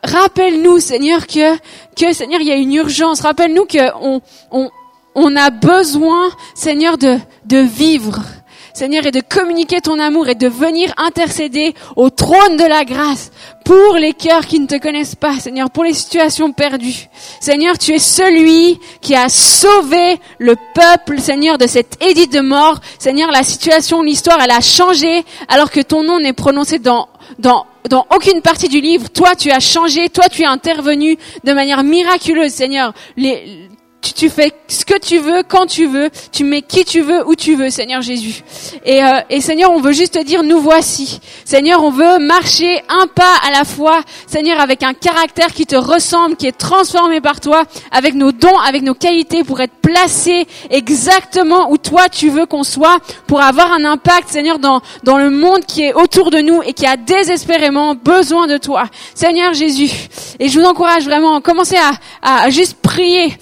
rappelle-nous, 0.05 0.81
Seigneur, 0.81 1.27
que, 1.27 2.13
Seigneur, 2.13 2.43
il 2.43 2.47
y 2.47 2.53
a 2.53 2.57
une 2.57 2.75
urgence. 2.75 3.23
Rappelle-nous 3.23 3.65
que 3.65 3.91
on, 4.03 4.21
on 4.51 4.69
on 5.17 5.35
a 5.35 5.51
besoin, 5.51 6.31
Seigneur, 6.55 6.99
de, 6.99 7.19
de 7.47 7.59
vivre. 7.59 8.21
Seigneur, 8.75 9.07
et 9.07 9.11
de 9.11 9.23
communiquer 9.23 9.81
ton 9.81 9.99
amour 9.99 10.29
et 10.29 10.35
de 10.35 10.49
venir 10.49 10.93
intercéder 10.99 11.75
au 11.97 12.11
trône 12.11 12.59
de 12.59 12.65
la 12.65 12.85
grâce 12.85 13.31
pour 13.65 13.95
les 13.95 14.13
cœurs 14.13 14.45
qui 14.45 14.61
ne 14.61 14.67
te 14.67 14.79
connaissent 14.79 15.15
pas, 15.15 15.39
Seigneur, 15.39 15.71
pour 15.71 15.83
les 15.83 15.95
situations 15.95 16.53
perdues. 16.53 17.09
Seigneur, 17.41 17.79
tu 17.79 17.93
es 17.93 17.99
celui 17.99 18.79
qui 19.01 19.15
a 19.15 19.31
sauvé 19.31 20.21
le 20.39 20.57
peuple, 20.75 21.19
Seigneur, 21.19 21.57
de 21.57 21.67
cette 21.67 22.05
édite 22.05 22.35
de 22.35 22.41
mort. 22.41 22.81
Seigneur, 22.99 23.31
la 23.31 23.45
situation, 23.45 24.03
l'histoire, 24.03 24.39
elle 24.45 24.51
a 24.51 24.61
changé 24.61 25.25
alors 25.49 25.71
que 25.71 25.81
ton 25.81 26.03
nom 26.03 26.21
n'est 26.21 26.35
prononcé 26.35 26.79
dans, 26.79 27.09
dans 27.39 27.65
dans 27.89 28.05
aucune 28.15 28.43
partie 28.43 28.69
du 28.69 28.81
livre, 28.81 29.09
toi 29.11 29.37
tu 29.37 29.51
as 29.53 29.61
changé, 29.61 30.09
toi 30.09 30.25
tu 30.29 30.43
es 30.43 30.47
intervenu 30.47 31.17
de 31.45 31.53
manière 31.53 31.85
miraculeuse, 31.85 32.53
Seigneur. 32.53 32.93
Tu, 34.01 34.31
fais 34.31 34.53
ce 34.69 34.85
que 34.85 34.99
tu 34.99 35.19
veux, 35.19 35.43
quand 35.43 35.67
tu 35.67 35.87
veux, 35.87 36.11
tu 36.33 36.45
mets 36.45 36.63
qui 36.63 36.85
tu 36.85 37.01
veux, 37.01 37.27
où 37.29 37.35
tu 37.35 37.57
veux, 37.57 37.71
Seigneur 37.71 38.03
Jésus. 38.03 38.43
Et, 38.85 39.03
euh, 39.03 39.21
et 39.31 39.41
Seigneur, 39.41 39.73
on 39.73 39.81
veut 39.81 39.93
juste 39.93 40.15
te 40.15 40.23
dire, 40.23 40.43
nous 40.43 40.61
voici. 40.61 41.21
Seigneur, 41.45 41.83
on 41.83 41.91
veut 41.91 42.19
marcher 42.19 42.83
un 42.89 43.07
pas 43.07 43.35
à 43.47 43.51
la 43.51 43.65
fois, 43.65 44.01
Seigneur, 44.27 44.61
avec 44.61 44.83
un 44.83 44.95
caractère 44.95 45.49
qui 45.49 45.67
te 45.67 45.77
ressemble, 45.77 46.37
qui 46.37 46.47
est 46.47 46.57
transformé 46.57 47.21
par 47.21 47.41
toi, 47.41 47.65
avec 47.91 48.15
nos 48.15 48.33
dons, 48.33 48.59
avec 48.59 48.83
nos 48.83 48.95
qualités, 48.95 49.45
pour 49.45 49.61
être 49.61 49.75
placé 49.83 50.47
exactement 50.71 51.71
où 51.71 51.79
toi 51.79 52.09
tu 52.09 52.31
veux 52.31 52.47
qu'on 52.47 52.65
soit, 52.65 52.99
pour 53.27 53.41
avoir 53.41 53.73
un 53.73 53.85
impact, 53.85 54.29
Seigneur, 54.29 54.59
dans, 54.59 54.81
dans 55.05 55.19
le 55.19 55.31
monde 55.31 55.65
qui 55.67 55.83
est 55.83 55.95
autour 55.95 56.31
de 56.31 56.39
nous 56.39 56.63
et 56.63 56.73
qui 56.73 56.87
a 56.87 56.97
désespérément 56.97 57.95
besoin 57.95 58.47
de 58.47 58.57
toi. 58.57 58.85
Seigneur 59.15 59.55
Jésus. 59.55 59.91
Et 60.39 60.49
je 60.49 60.59
vous 60.59 60.67
encourage 60.67 61.05
vraiment, 61.05 61.41
commencez 61.41 61.77
à, 61.77 62.45
à 62.45 62.51
juste 62.51 62.75
prier, 62.83 63.37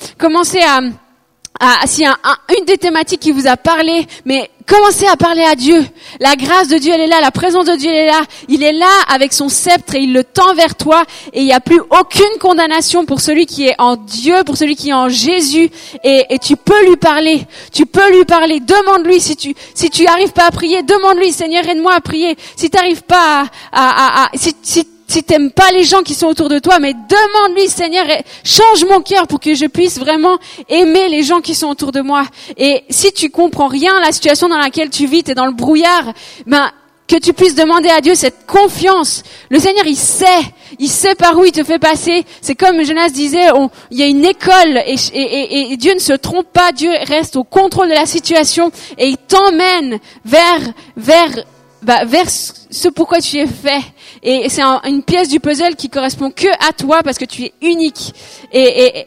à, 0.62 0.80
à 1.60 1.86
s'il 1.86 2.04
y 2.04 2.06
a 2.06 2.16
une 2.58 2.64
des 2.64 2.78
thématiques 2.78 3.20
qui 3.20 3.32
vous 3.32 3.46
a 3.46 3.56
parlé, 3.56 4.06
mais 4.24 4.50
commencez 4.66 5.06
à 5.06 5.16
parler 5.16 5.42
à 5.42 5.54
Dieu. 5.54 5.84
La 6.20 6.36
grâce 6.36 6.68
de 6.68 6.78
Dieu, 6.78 6.92
elle 6.92 7.02
est 7.02 7.06
là, 7.06 7.20
la 7.20 7.30
présence 7.30 7.66
de 7.66 7.76
Dieu, 7.76 7.90
elle 7.90 8.04
est 8.04 8.06
là. 8.06 8.22
Il 8.48 8.62
est 8.62 8.72
là 8.72 8.90
avec 9.08 9.32
son 9.32 9.48
sceptre 9.48 9.94
et 9.94 10.00
il 10.00 10.12
le 10.12 10.24
tend 10.24 10.54
vers 10.54 10.74
toi 10.74 11.04
et 11.32 11.40
il 11.40 11.44
n'y 11.44 11.52
a 11.52 11.60
plus 11.60 11.80
aucune 11.80 12.38
condamnation 12.40 13.04
pour 13.04 13.20
celui 13.20 13.46
qui 13.46 13.66
est 13.66 13.74
en 13.78 13.96
Dieu, 13.96 14.42
pour 14.44 14.56
celui 14.56 14.74
qui 14.76 14.90
est 14.90 14.94
en 14.94 15.08
Jésus 15.08 15.70
et, 16.02 16.26
tu 16.42 16.56
peux 16.56 16.86
lui 16.86 16.96
parler. 16.96 17.46
Tu 17.72 17.86
peux 17.86 18.10
lui 18.16 18.24
parler. 18.24 18.60
Demande-lui 18.60 19.20
si 19.20 19.36
tu 19.36 19.54
si 19.74 19.88
tu 19.88 20.06
arrives 20.06 20.32
pas 20.32 20.46
à 20.46 20.50
prier, 20.50 20.82
demande-lui 20.82 21.32
Seigneur 21.32 21.66
aide-moi 21.68 21.94
à 21.94 22.00
prier. 22.00 22.36
Si 22.56 22.68
tu 22.68 22.76
n'arrives 22.76 23.02
pas 23.02 23.46
à, 23.72 24.28
si, 24.34 24.54
si 24.62 24.86
si 25.06 25.22
t'aimes 25.22 25.50
pas 25.50 25.70
les 25.72 25.84
gens 25.84 26.02
qui 26.02 26.14
sont 26.14 26.26
autour 26.26 26.48
de 26.48 26.58
toi, 26.58 26.78
mais 26.78 26.94
demande-lui, 26.94 27.68
Seigneur, 27.68 28.06
change 28.42 28.84
mon 28.84 29.00
cœur 29.00 29.26
pour 29.26 29.40
que 29.40 29.54
je 29.54 29.66
puisse 29.66 29.98
vraiment 29.98 30.38
aimer 30.68 31.08
les 31.08 31.22
gens 31.22 31.40
qui 31.40 31.54
sont 31.54 31.68
autour 31.68 31.92
de 31.92 32.00
moi. 32.00 32.24
Et 32.56 32.84
si 32.90 33.12
tu 33.12 33.30
comprends 33.30 33.68
rien, 33.68 34.00
la 34.00 34.12
situation 34.12 34.48
dans 34.48 34.58
laquelle 34.58 34.90
tu 34.90 35.06
vis, 35.06 35.22
t'es 35.22 35.34
dans 35.34 35.46
le 35.46 35.52
brouillard, 35.52 36.12
ben, 36.46 36.70
que 37.06 37.16
tu 37.16 37.32
puisses 37.32 37.54
demander 37.54 37.90
à 37.90 38.00
Dieu 38.00 38.14
cette 38.14 38.46
confiance. 38.46 39.22
Le 39.50 39.58
Seigneur, 39.58 39.86
il 39.86 39.96
sait, 39.96 40.26
il 40.78 40.88
sait 40.88 41.14
par 41.14 41.36
où 41.38 41.44
il 41.44 41.52
te 41.52 41.62
fait 41.62 41.78
passer. 41.78 42.24
C'est 42.40 42.54
comme 42.54 42.82
Jonas 42.82 43.10
disait, 43.10 43.48
il 43.90 43.98
y 43.98 44.02
a 44.02 44.06
une 44.06 44.24
école 44.24 44.82
et, 44.86 45.76
Dieu 45.76 45.94
ne 45.94 45.98
se 45.98 46.14
trompe 46.14 46.50
pas. 46.52 46.72
Dieu 46.72 46.90
reste 47.06 47.36
au 47.36 47.44
contrôle 47.44 47.88
de 47.88 47.94
la 47.94 48.06
situation 48.06 48.70
et 48.96 49.08
il 49.08 49.18
t'emmène 49.18 49.98
vers 50.24 50.60
vers 50.96 51.44
bah, 51.82 52.06
vers 52.06 52.30
ce 52.30 52.88
pourquoi 52.88 53.20
tu 53.20 53.36
es 53.36 53.46
fait. 53.46 53.82
Et 54.26 54.48
c'est 54.48 54.62
une 54.62 55.02
pièce 55.02 55.28
du 55.28 55.38
puzzle 55.38 55.76
qui 55.76 55.90
correspond 55.90 56.30
que 56.30 56.48
à 56.66 56.72
toi 56.72 57.02
parce 57.02 57.18
que 57.18 57.26
tu 57.26 57.42
es 57.42 57.52
unique. 57.60 58.14
Et, 58.52 59.06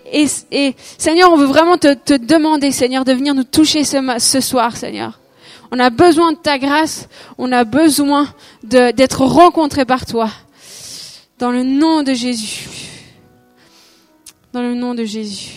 Seigneur, 1.00 1.34
on 1.34 1.38
veut 1.38 1.48
vraiment 1.48 1.78
te, 1.78 2.18
demander, 2.18 2.72
Seigneur, 2.72 3.04
de 3.04 3.14
venir 3.14 3.34
nous 3.34 3.44
toucher 3.44 3.84
ce, 3.84 3.98
ce 4.20 4.42
soir, 4.42 4.78
Seigneur. 4.78 5.20
On 5.72 5.80
a 5.80 5.90
besoin 5.90 6.34
de 6.34 6.38
ta 6.38 6.60
grâce, 6.60 7.10
on 7.40 7.52
a 7.52 7.64
besoin 7.64 8.28
d'être 8.64 9.26
rencontré 9.26 9.86
par 9.86 10.06
toi. 10.06 10.30
Dans 11.40 11.52
le 11.52 11.64
nom 11.64 12.04
de 12.04 12.14
Jésus. 12.14 12.68
Dans 14.54 14.62
le 14.62 14.76
nom 14.76 14.94
de 14.94 15.04
Jésus. 15.04 15.57